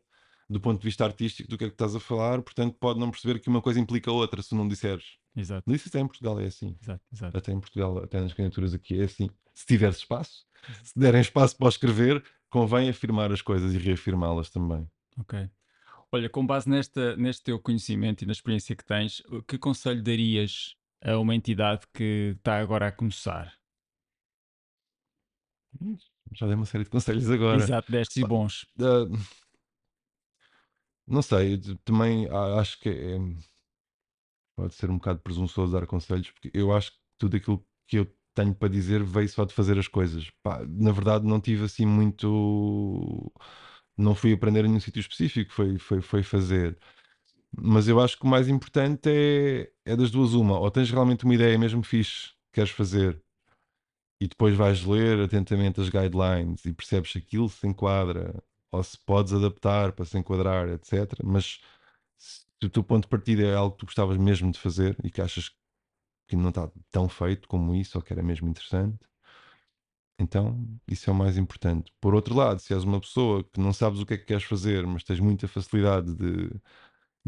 do 0.50 0.60
ponto 0.60 0.80
de 0.80 0.86
vista 0.86 1.06
artístico 1.06 1.48
do 1.48 1.58
que 1.58 1.66
é 1.66 1.68
que 1.68 1.76
estás 1.76 1.96
a 1.96 2.00
falar, 2.00 2.42
portanto 2.42 2.76
pode 2.80 3.00
não 3.00 3.12
perceber 3.12 3.40
que 3.40 3.50
uma 3.50 3.62
coisa 3.62 3.80
implica 3.80 4.12
outra 4.12 4.42
se 4.42 4.56
não 4.56 4.68
disseres. 4.68 5.06
Exato, 5.36 5.72
Isso 5.72 5.88
até 5.90 6.00
em 6.00 6.08
Portugal 6.08 6.40
é 6.40 6.48
assim. 6.48 6.76
exato, 6.82 7.04
exato. 7.14 7.38
Até 7.38 7.52
em 7.52 7.60
Portugal, 7.60 8.00
até 8.00 8.20
nas 8.20 8.34
candidaturas 8.34 8.74
aqui 8.74 9.00
é 9.00 9.04
assim. 9.04 9.30
Se 9.54 9.66
tiveres 9.68 9.98
espaço, 9.98 10.46
se 10.84 10.98
derem 10.98 11.22
espaço 11.22 11.56
para 11.56 11.70
escrever, 11.70 12.24
convém 12.50 12.90
afirmar 12.90 13.32
as 13.32 13.42
coisas 13.42 13.74
e 13.74 13.78
reafirmá-las 13.78 14.50
também. 14.50 14.90
Ok. 15.20 15.48
Olha, 16.12 16.28
com 16.28 16.46
base 16.46 16.68
nesta, 16.68 17.16
neste 17.16 17.44
teu 17.44 17.60
conhecimento 17.60 18.24
e 18.24 18.26
na 18.26 18.32
experiência 18.32 18.76
que 18.76 18.84
tens, 18.84 19.22
que 19.48 19.60
conselho 19.60 20.02
darias 20.02 20.76
a 21.02 21.18
uma 21.20 21.36
entidade 21.36 21.88
que 21.94 22.36
está 22.38 22.60
agora 22.60 22.88
a 22.88 22.92
começar? 22.92 23.54
Já 26.34 26.46
dei 26.46 26.56
uma 26.56 26.66
série 26.66 26.84
de 26.84 26.90
conselhos 26.90 27.30
agora. 27.30 27.66
Exato, 27.68 27.92
destes 27.92 28.18
e 28.18 28.24
bons. 28.24 28.66
Ah, 28.80 29.06
não 31.08 31.22
sei, 31.22 31.60
também 31.84 32.28
a- 32.30 32.60
acho 32.60 32.80
que 32.80 32.90
é, 32.90 33.18
pode 34.56 34.74
ser 34.76 34.90
um 34.90 34.96
bocado 34.98 35.20
presunçoso 35.22 35.74
dar 35.74 35.86
conselhos, 35.88 36.32
porque 36.32 36.52
eu 36.54 36.74
acho 36.76 36.92
que 36.92 36.98
tudo 37.18 37.38
aquilo 37.38 37.66
que 37.88 37.98
eu 37.98 38.14
tenho 38.34 38.54
para 38.56 38.70
dizer 38.70 39.04
veio 39.04 39.28
só 39.30 39.46
de 39.46 39.54
fazer 39.54 39.78
as 39.78 39.88
coisas. 39.88 40.30
Pá, 40.44 40.64
na 40.68 40.92
verdade, 40.92 41.26
não 41.26 41.40
tive 41.42 41.66
assim 41.66 41.86
muito. 41.86 43.32
Não 43.98 44.16
fui 44.16 44.34
aprender 44.34 44.62
em 44.66 44.70
nenhum 44.70 44.80
sítio 44.80 45.00
específico, 45.02 45.52
foi, 45.54 45.78
foi, 45.78 46.02
foi 46.02 46.24
fazer. 46.24 46.78
Mas 47.56 47.88
eu 47.88 48.00
acho 48.00 48.18
que 48.18 48.26
o 48.26 48.28
mais 48.28 48.48
importante 48.48 49.10
é, 49.10 49.72
é 49.86 49.96
das 49.96 50.12
duas 50.12 50.34
uma. 50.34 50.60
Ou 50.60 50.70
tens 50.72 50.92
realmente 50.92 51.26
uma 51.26 51.34
ideia 51.34 51.58
mesmo 51.58 51.84
fixe 51.84 52.30
que 52.52 52.54
queres 52.54 52.72
fazer 52.72 53.22
e 54.22 54.28
depois 54.28 54.56
vais 54.56 54.84
ler 54.84 55.20
atentamente 55.22 55.80
as 55.80 55.90
guidelines 55.90 56.66
e 56.66 56.74
percebes 56.74 57.16
aquilo 57.16 57.50
se 57.50 57.66
enquadra 57.68 58.44
ou 58.72 58.84
se 58.84 58.98
podes 59.00 59.34
adaptar 59.34 59.94
para 59.94 60.06
se 60.06 60.18
enquadrar, 60.18 60.70
etc. 60.70 61.20
Mas 61.24 61.60
se 62.18 62.46
o 62.64 62.70
teu 62.70 62.84
ponto 62.84 63.04
de 63.04 63.10
partida 63.10 63.44
é 63.44 63.56
algo 63.56 63.72
que 63.72 63.80
tu 63.80 63.86
gostavas 63.86 64.18
mesmo 64.18 64.52
de 64.52 64.60
fazer 64.60 64.96
e 65.04 65.10
que 65.10 65.22
achas 65.22 65.50
que 66.28 66.36
não 66.36 66.50
está 66.50 66.70
tão 66.92 67.10
feito 67.10 67.48
como 67.48 67.74
isso 67.76 67.98
ou 67.98 68.04
que 68.04 68.14
era 68.14 68.22
mesmo 68.22 68.48
interessante, 68.48 69.00
então 70.20 70.68
isso 70.88 71.10
é 71.10 71.14
o 71.14 71.16
mais 71.16 71.38
importante. 71.38 71.92
Por 72.02 72.14
outro 72.14 72.36
lado, 72.36 72.60
se 72.60 72.74
és 72.74 72.84
uma 72.84 73.00
pessoa 73.00 73.44
que 73.44 73.60
não 73.60 73.74
sabes 73.74 74.02
o 74.02 74.06
que 74.06 74.16
é 74.16 74.18
que 74.18 74.26
queres 74.26 74.44
fazer, 74.44 74.86
mas 74.86 75.04
tens 75.04 75.20
muita 75.20 75.48
facilidade 75.48 76.14
de, 76.14 76.52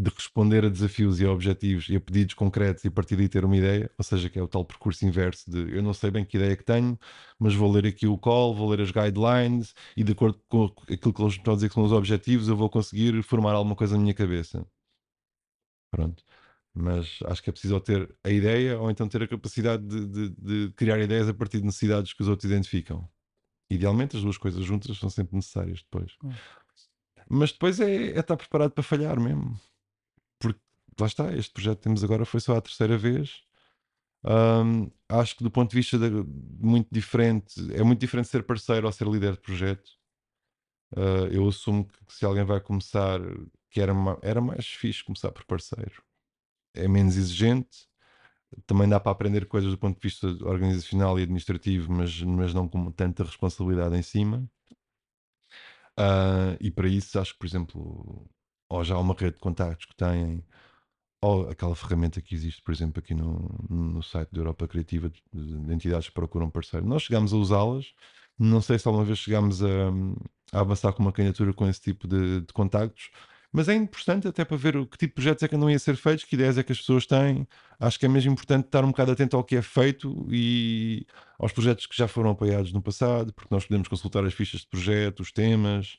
de 0.01 0.09
responder 0.09 0.65
a 0.65 0.69
desafios 0.69 1.19
e 1.19 1.25
a 1.25 1.31
objetivos 1.31 1.87
e 1.89 1.95
a 1.95 2.01
pedidos 2.01 2.33
concretos 2.33 2.83
e 2.83 2.87
a 2.87 2.91
partir 2.91 3.15
daí 3.15 3.29
ter 3.29 3.45
uma 3.45 3.55
ideia, 3.57 3.91
ou 3.97 4.03
seja, 4.03 4.29
que 4.29 4.39
é 4.39 4.43
o 4.43 4.47
tal 4.47 4.65
percurso 4.65 5.05
inverso 5.05 5.49
de 5.51 5.75
eu 5.75 5.83
não 5.83 5.93
sei 5.93 6.09
bem 6.11 6.25
que 6.25 6.37
ideia 6.37 6.55
que 6.57 6.63
tenho, 6.63 6.97
mas 7.39 7.53
vou 7.53 7.71
ler 7.71 7.85
aqui 7.87 8.07
o 8.07 8.17
call, 8.17 8.55
vou 8.55 8.69
ler 8.69 8.81
as 8.81 8.91
guidelines 8.91 9.73
e 9.95 10.03
de 10.03 10.13
acordo 10.13 10.41
com 10.49 10.65
aquilo 10.91 11.13
que 11.13 11.21
eles 11.21 11.33
estão 11.33 11.53
a 11.53 11.55
dizer 11.55 11.69
que 11.69 11.75
são 11.75 11.83
os 11.83 11.91
objetivos, 11.91 12.47
eu 12.47 12.55
vou 12.57 12.69
conseguir 12.69 13.21
formar 13.23 13.53
alguma 13.53 13.75
coisa 13.75 13.95
na 13.95 14.01
minha 14.01 14.13
cabeça. 14.13 14.65
Pronto. 15.89 16.23
Mas 16.73 17.19
acho 17.25 17.43
que 17.43 17.49
é 17.49 17.53
preciso 17.53 17.73
ou 17.75 17.81
ter 17.81 18.15
a 18.23 18.29
ideia 18.29 18.79
ou 18.79 18.89
então 18.89 19.07
ter 19.07 19.21
a 19.23 19.27
capacidade 19.27 19.85
de, 19.85 20.07
de- 20.29 20.67
de 20.67 20.73
criar 20.73 20.99
ideias 20.99 21.27
a 21.27 21.33
partir 21.33 21.59
de 21.59 21.65
necessidades 21.65 22.13
que 22.13 22.21
os 22.21 22.29
outros 22.29 22.49
identificam. 22.49 23.09
Idealmente, 23.69 24.17
as 24.17 24.23
duas 24.23 24.37
coisas 24.37 24.63
juntas 24.65 24.97
são 24.97 25.09
sempre 25.09 25.35
necessárias 25.35 25.81
depois. 25.83 26.13
Hum. 26.23 26.31
Mas 27.29 27.51
depois 27.51 27.79
é, 27.79 28.11
é 28.11 28.19
estar 28.19 28.37
preparado 28.37 28.71
para 28.71 28.83
falhar 28.83 29.19
mesmo. 29.19 29.59
Lá 31.01 31.07
está, 31.07 31.33
este 31.35 31.51
projeto 31.53 31.77
que 31.79 31.83
temos 31.83 32.03
agora 32.03 32.25
foi 32.25 32.39
só 32.39 32.55
a 32.57 32.61
terceira 32.61 32.97
vez. 32.97 33.41
Ahm, 34.25 34.89
acho 35.09 35.35
que 35.37 35.43
do 35.43 35.51
ponto 35.51 35.71
de 35.71 35.77
vista 35.77 35.97
de- 35.99 36.09
muito 36.59 36.89
diferente, 36.91 37.55
é 37.73 37.83
muito 37.83 37.99
diferente 38.01 38.29
ser 38.29 38.43
parceiro 38.43 38.87
ou 38.87 38.93
ser 38.93 39.07
líder 39.07 39.33
de 39.33 39.41
projeto. 39.41 39.91
Ah, 40.95 41.27
eu 41.31 41.47
assumo 41.47 41.85
que 41.87 42.13
se 42.13 42.25
alguém 42.25 42.43
vai 42.45 42.59
começar, 42.61 43.19
que 43.69 43.79
era, 43.81 43.93
era 44.21 44.41
mais 44.41 44.67
fixe 44.67 45.03
começar 45.03 45.31
por 45.31 45.45
parceiro. 45.45 46.03
É 46.75 46.87
menos 46.87 47.17
exigente, 47.17 47.87
também 48.67 48.89
dá 48.89 48.99
para 48.99 49.11
aprender 49.13 49.47
coisas 49.47 49.71
do 49.71 49.77
ponto 49.77 49.97
de 49.99 50.03
vista 50.07 50.27
organizacional 50.45 51.19
e 51.19 51.23
administrativo, 51.23 51.91
mas, 51.93 52.21
mas 52.23 52.53
não 52.53 52.67
com 52.69 52.91
tanta 52.91 53.23
responsabilidade 53.23 53.95
em 53.97 54.03
cima. 54.03 54.49
Ah, 55.97 56.57
e 56.59 56.71
para 56.71 56.87
isso, 56.87 57.19
acho 57.19 57.33
que, 57.33 57.39
por 57.39 57.45
exemplo, 57.47 58.29
ou 58.69 58.83
já 58.83 58.95
há 58.95 58.99
uma 58.99 59.13
rede 59.15 59.33
de 59.35 59.39
contactos 59.39 59.85
que 59.85 59.95
têm, 59.95 60.43
ou 61.21 61.49
aquela 61.49 61.75
ferramenta 61.75 62.21
que 62.21 62.33
existe, 62.33 62.61
por 62.63 62.73
exemplo, 62.73 62.99
aqui 62.99 63.13
no, 63.13 63.47
no 63.69 64.01
site 64.01 64.29
da 64.31 64.39
Europa 64.39 64.67
Criativa, 64.67 65.09
de, 65.09 65.21
de 65.31 65.73
entidades 65.73 66.07
que 66.07 66.13
procuram 66.13 66.49
parceiro. 66.49 66.85
Nós 66.85 67.03
chegámos 67.03 67.31
a 67.31 67.37
usá-las, 67.37 67.93
não 68.39 68.61
sei 68.61 68.79
se 68.79 68.87
alguma 68.87 69.05
vez 69.05 69.19
chegámos 69.19 69.63
a, 69.63 69.67
a 70.51 70.61
avançar 70.61 70.93
com 70.93 71.03
uma 71.03 71.11
candidatura 71.11 71.53
com 71.53 71.67
esse 71.67 71.81
tipo 71.81 72.07
de, 72.07 72.41
de 72.41 72.53
contactos, 72.53 73.11
mas 73.51 73.67
é 73.67 73.75
importante 73.75 74.27
até 74.27 74.45
para 74.45 74.55
ver 74.57 74.77
o 74.77 74.87
que 74.87 74.97
tipo 74.97 75.11
de 75.11 75.15
projetos 75.15 75.43
é 75.43 75.47
que 75.47 75.55
andam 75.55 75.67
a 75.67 75.77
ser 75.79 75.97
feitos, 75.97 76.23
que 76.23 76.35
ideias 76.35 76.57
é 76.57 76.63
que 76.63 76.71
as 76.71 76.79
pessoas 76.79 77.05
têm. 77.05 77.45
Acho 77.79 77.99
que 77.99 78.05
é 78.05 78.09
mesmo 78.09 78.31
importante 78.31 78.65
estar 78.65 78.83
um 78.83 78.87
bocado 78.87 79.11
atento 79.11 79.35
ao 79.35 79.43
que 79.43 79.57
é 79.57 79.61
feito 79.61 80.25
e 80.31 81.05
aos 81.37 81.51
projetos 81.51 81.85
que 81.85 81.95
já 81.95 82.07
foram 82.07 82.31
apoiados 82.31 82.71
no 82.71 82.81
passado, 82.81 83.33
porque 83.33 83.53
nós 83.53 83.65
podemos 83.65 83.87
consultar 83.89 84.25
as 84.25 84.33
fichas 84.33 84.61
de 84.61 84.67
projeto, 84.67 85.19
os 85.19 85.31
temas. 85.31 85.97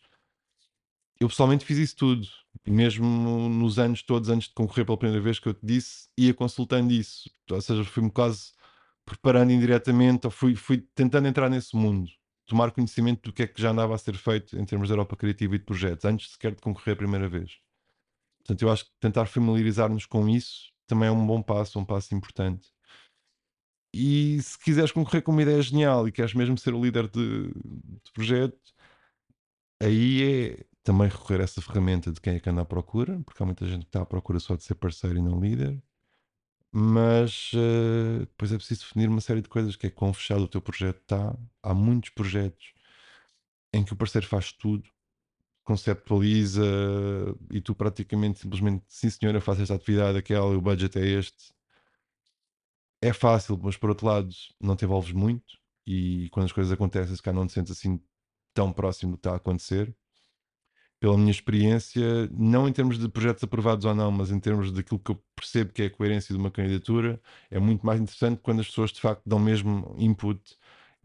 Eu 1.20 1.28
pessoalmente 1.28 1.64
fiz 1.64 1.78
isso 1.78 1.96
tudo, 1.96 2.26
mesmo 2.66 3.48
nos 3.48 3.78
anos 3.78 4.02
todos 4.02 4.28
antes 4.28 4.48
de 4.48 4.54
concorrer 4.54 4.84
pela 4.84 4.98
primeira 4.98 5.22
vez 5.22 5.38
que 5.38 5.48
eu 5.48 5.54
te 5.54 5.64
disse, 5.64 6.08
ia 6.16 6.32
consultando 6.34 6.92
isso. 6.92 7.30
Ou 7.50 7.60
seja, 7.60 7.84
fui-me 7.84 8.10
quase 8.10 8.52
preparando 9.04 9.50
indiretamente, 9.52 10.26
ou 10.26 10.30
fui, 10.30 10.54
fui 10.54 10.86
tentando 10.94 11.26
entrar 11.26 11.50
nesse 11.50 11.76
mundo, 11.76 12.10
tomar 12.46 12.70
conhecimento 12.70 13.22
do 13.22 13.32
que 13.32 13.42
é 13.42 13.46
que 13.46 13.60
já 13.60 13.70
andava 13.70 13.94
a 13.94 13.98
ser 13.98 14.14
feito 14.14 14.56
em 14.58 14.64
termos 14.64 14.88
de 14.88 14.94
Europa 14.94 15.16
Criativa 15.16 15.54
e 15.56 15.58
de 15.58 15.64
projetos, 15.64 16.04
antes 16.04 16.32
sequer 16.32 16.54
de 16.54 16.60
concorrer 16.62 16.94
a 16.94 16.96
primeira 16.96 17.28
vez. 17.28 17.58
Portanto, 18.38 18.62
eu 18.62 18.70
acho 18.70 18.84
que 18.84 18.90
tentar 19.00 19.26
familiarizar-nos 19.26 20.06
com 20.06 20.28
isso 20.28 20.72
também 20.86 21.08
é 21.08 21.12
um 21.12 21.26
bom 21.26 21.42
passo, 21.42 21.78
um 21.78 21.84
passo 21.84 22.14
importante. 22.14 22.68
E 23.94 24.40
se 24.42 24.58
quiseres 24.58 24.90
concorrer 24.90 25.22
com 25.22 25.32
uma 25.32 25.42
ideia 25.42 25.60
genial 25.62 26.08
e 26.08 26.12
queres 26.12 26.34
mesmo 26.34 26.56
ser 26.58 26.74
o 26.74 26.82
líder 26.82 27.08
de, 27.08 27.48
de 27.48 28.12
projeto, 28.12 28.58
aí 29.80 30.22
é 30.22 30.66
também 30.82 31.08
recorrer 31.08 31.40
a 31.40 31.44
essa 31.44 31.62
ferramenta 31.62 32.12
de 32.12 32.20
quem 32.20 32.34
é 32.36 32.40
que 32.40 32.48
anda 32.50 32.62
à 32.62 32.64
procura, 32.64 33.20
porque 33.24 33.42
há 33.42 33.46
muita 33.46 33.66
gente 33.66 33.82
que 33.82 33.88
está 33.88 34.02
à 34.02 34.06
procura 34.06 34.40
só 34.40 34.56
de 34.56 34.64
ser 34.64 34.74
parceiro 34.76 35.18
e 35.18 35.22
não 35.22 35.40
líder. 35.40 35.82
mas 36.72 37.52
uh, 37.54 38.20
depois 38.20 38.52
é 38.52 38.56
preciso 38.56 38.82
definir 38.82 39.08
uma 39.08 39.20
série 39.20 39.42
de 39.42 39.48
coisas, 39.48 39.76
que 39.76 39.86
é 39.88 39.90
quão 39.90 40.12
fechado 40.14 40.42
o 40.44 40.48
teu 40.48 40.60
projeto 40.62 41.00
está. 41.02 41.36
Há 41.62 41.74
muitos 41.74 42.10
projetos 42.10 42.72
em 43.72 43.84
que 43.84 43.92
o 43.92 43.96
parceiro 43.96 44.26
faz 44.26 44.52
tudo, 44.52 44.88
conceptualiza 45.64 46.62
e 47.50 47.60
tu 47.60 47.74
praticamente 47.74 48.40
simplesmente, 48.40 48.84
sim 48.88 49.10
senhora, 49.10 49.40
faço 49.40 49.62
esta 49.62 49.74
atividade, 49.74 50.18
aquela, 50.18 50.46
o 50.46 50.60
budget 50.60 50.98
é 50.98 51.06
este. 51.06 51.52
É 53.00 53.12
fácil, 53.12 53.58
mas 53.62 53.76
por 53.76 53.90
outro 53.90 54.06
lado 54.06 54.30
não 54.60 54.76
te 54.76 54.84
envolves 54.84 55.12
muito 55.12 55.58
e 55.86 56.28
quando 56.30 56.46
as 56.46 56.52
coisas 56.52 56.72
acontecem, 56.72 57.14
se 57.16 57.22
cá 57.22 57.32
não 57.32 57.46
te 57.46 57.52
sentes 57.52 57.72
assim 57.72 58.00
tão 58.54 58.72
próximo 58.72 59.12
do 59.12 59.16
que 59.16 59.20
está 59.20 59.32
a 59.32 59.36
acontecer 59.36 59.94
pela 61.02 61.18
minha 61.18 61.32
experiência, 61.32 62.28
não 62.30 62.68
em 62.68 62.72
termos 62.72 62.96
de 62.96 63.08
projetos 63.08 63.42
aprovados 63.42 63.84
ou 63.84 63.92
não, 63.92 64.12
mas 64.12 64.30
em 64.30 64.38
termos 64.38 64.70
daquilo 64.70 65.00
que 65.00 65.10
eu 65.10 65.20
percebo 65.34 65.72
que 65.72 65.82
é 65.82 65.86
a 65.86 65.90
coerência 65.90 66.32
de 66.32 66.40
uma 66.40 66.48
candidatura, 66.48 67.20
é 67.50 67.58
muito 67.58 67.84
mais 67.84 68.00
interessante 68.00 68.40
quando 68.40 68.60
as 68.60 68.68
pessoas 68.68 68.92
de 68.92 69.00
facto 69.00 69.20
dão 69.26 69.40
mesmo 69.40 69.96
input 69.98 70.40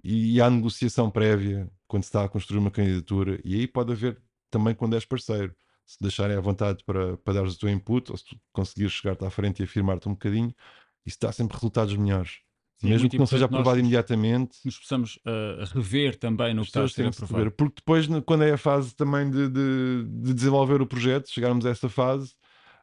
e 0.04 0.40
há 0.40 0.52
negociação 0.52 1.10
prévia 1.10 1.68
quando 1.88 2.04
se 2.04 2.10
está 2.10 2.24
a 2.24 2.30
construir 2.30 2.60
uma 2.60 2.70
candidatura, 2.70 3.42
e 3.44 3.56
aí 3.56 3.68
pode 3.68 3.92
haver 3.92 4.22
também 4.52 4.76
quando 4.76 4.94
és 4.94 5.04
parceiro. 5.06 5.56
Se 5.84 5.98
deixarem 6.00 6.38
à 6.38 6.42
vontade 6.42 6.84
para, 6.86 7.18
para 7.18 7.34
dares 7.34 7.56
o 7.56 7.60
teu 7.60 7.70
input, 7.70 8.12
ou 8.12 8.18
se 8.18 8.26
tu 8.26 8.40
conseguires 8.54 8.94
chegar-te 8.94 9.26
à 9.26 9.32
frente 9.32 9.62
e 9.62 9.64
afirmar-te 9.64 10.08
um 10.08 10.12
bocadinho, 10.14 10.54
isso 11.06 11.18
dá 11.20 11.32
sempre 11.32 11.56
resultados 11.56 11.96
melhores. 11.98 12.47
Sim, 12.80 12.90
Mesmo 12.90 13.10
que 13.10 13.18
não 13.18 13.26
seja 13.26 13.46
aprovado 13.46 13.80
imediatamente. 13.80 14.60
Nos 14.64 14.78
possamos 14.78 15.16
uh, 15.18 15.66
rever 15.74 16.16
também 16.16 16.54
no 16.54 16.62
que 16.62 16.68
está 16.68 16.84
a 16.84 16.88
ser 16.88 17.08
aprovado. 17.08 17.38
Rever, 17.38 17.52
porque 17.52 17.76
depois, 17.78 18.08
quando 18.24 18.44
é 18.44 18.52
a 18.52 18.58
fase 18.58 18.96
também 18.96 19.30
de, 19.32 19.50
de, 19.50 20.06
de 20.06 20.34
desenvolver 20.34 20.80
o 20.80 20.86
projeto, 20.86 21.28
chegarmos 21.32 21.66
a 21.66 21.72
essa 21.72 21.90
fase, 21.90 22.36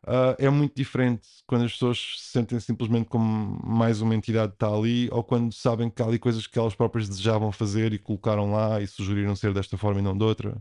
uh, 0.02 0.34
é 0.36 0.50
muito 0.50 0.74
diferente 0.74 1.28
quando 1.46 1.64
as 1.64 1.72
pessoas 1.72 1.98
se 2.18 2.32
sentem 2.32 2.58
simplesmente 2.58 3.08
como 3.08 3.60
mais 3.64 4.00
uma 4.00 4.16
entidade 4.16 4.50
que 4.50 4.56
está 4.56 4.68
ali, 4.68 5.08
ou 5.12 5.22
quando 5.22 5.52
sabem 5.52 5.88
que 5.88 6.02
há 6.02 6.06
ali 6.06 6.18
coisas 6.18 6.44
que 6.48 6.58
elas 6.58 6.74
próprias 6.74 7.08
desejavam 7.08 7.52
fazer 7.52 7.92
e 7.92 7.98
colocaram 7.98 8.50
lá 8.50 8.80
e 8.80 8.88
sugeriram 8.88 9.36
ser 9.36 9.54
desta 9.54 9.78
forma 9.78 10.00
e 10.00 10.02
não 10.02 10.18
de 10.18 10.24
outra. 10.24 10.60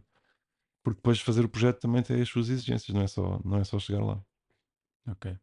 Porque 0.83 0.97
depois 0.97 1.19
fazer 1.19 1.43
o 1.43 1.49
projeto 1.49 1.79
também 1.79 2.03
tem 2.03 2.21
as 2.21 2.29
suas 2.29 2.49
exigências, 2.49 2.93
não 2.93 3.01
é 3.01 3.07
só, 3.07 3.41
não 3.43 3.57
é 3.57 3.63
só 3.63 3.79
chegar 3.79 4.03
lá. 4.03 4.21
Ok. 5.07 5.35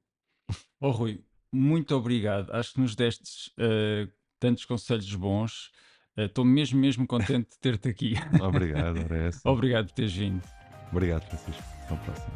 Oh, 0.80 0.90
Rui, 0.90 1.24
muito 1.52 1.94
obrigado. 1.94 2.50
Acho 2.52 2.74
que 2.74 2.80
nos 2.80 2.94
destes 2.94 3.48
uh, 3.58 4.10
tantos 4.38 4.64
conselhos 4.64 5.14
bons. 5.14 5.70
Estou 6.16 6.44
uh, 6.44 6.48
mesmo, 6.48 6.78
mesmo 6.78 7.06
contente 7.06 7.50
de 7.50 7.58
ter-te 7.58 7.88
aqui. 7.88 8.14
Obrigado, 8.40 8.98
é 8.98 9.30
Obrigado 9.44 9.86
por 9.86 9.92
teres 9.94 10.12
vindo. 10.12 10.42
Obrigado, 10.90 11.24
Francisco. 11.26 11.62
Até 11.84 11.94
uma 11.94 12.02
próxima. 12.02 12.30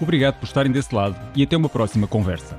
Obrigado 0.00 0.38
por 0.38 0.46
estarem 0.46 0.72
desse 0.72 0.94
lado 0.94 1.16
e 1.36 1.42
até 1.42 1.56
uma 1.56 1.68
próxima 1.68 2.06
conversa. 2.06 2.58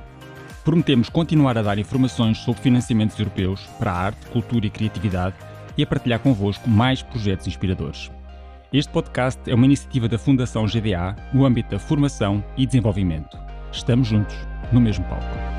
Prometemos 0.64 1.10
continuar 1.10 1.58
a 1.58 1.62
dar 1.62 1.78
informações 1.78 2.38
sobre 2.38 2.62
financiamentos 2.62 3.18
europeus 3.18 3.60
para 3.78 3.92
a 3.92 3.98
arte, 3.98 4.26
cultura 4.26 4.66
e 4.66 4.70
criatividade 4.70 5.36
e 5.76 5.82
a 5.82 5.86
partilhar 5.86 6.20
convosco 6.20 6.68
mais 6.68 7.02
projetos 7.02 7.46
inspiradores. 7.46 8.10
Este 8.72 8.90
podcast 8.90 9.50
é 9.50 9.54
uma 9.54 9.66
iniciativa 9.66 10.08
da 10.08 10.18
Fundação 10.18 10.64
GDA 10.64 11.14
no 11.34 11.44
âmbito 11.44 11.70
da 11.70 11.78
formação 11.78 12.42
e 12.56 12.66
desenvolvimento. 12.66 13.36
Estamos 13.70 14.08
juntos 14.08 14.34
no 14.72 14.80
mesmo 14.80 15.04
palco. 15.06 15.53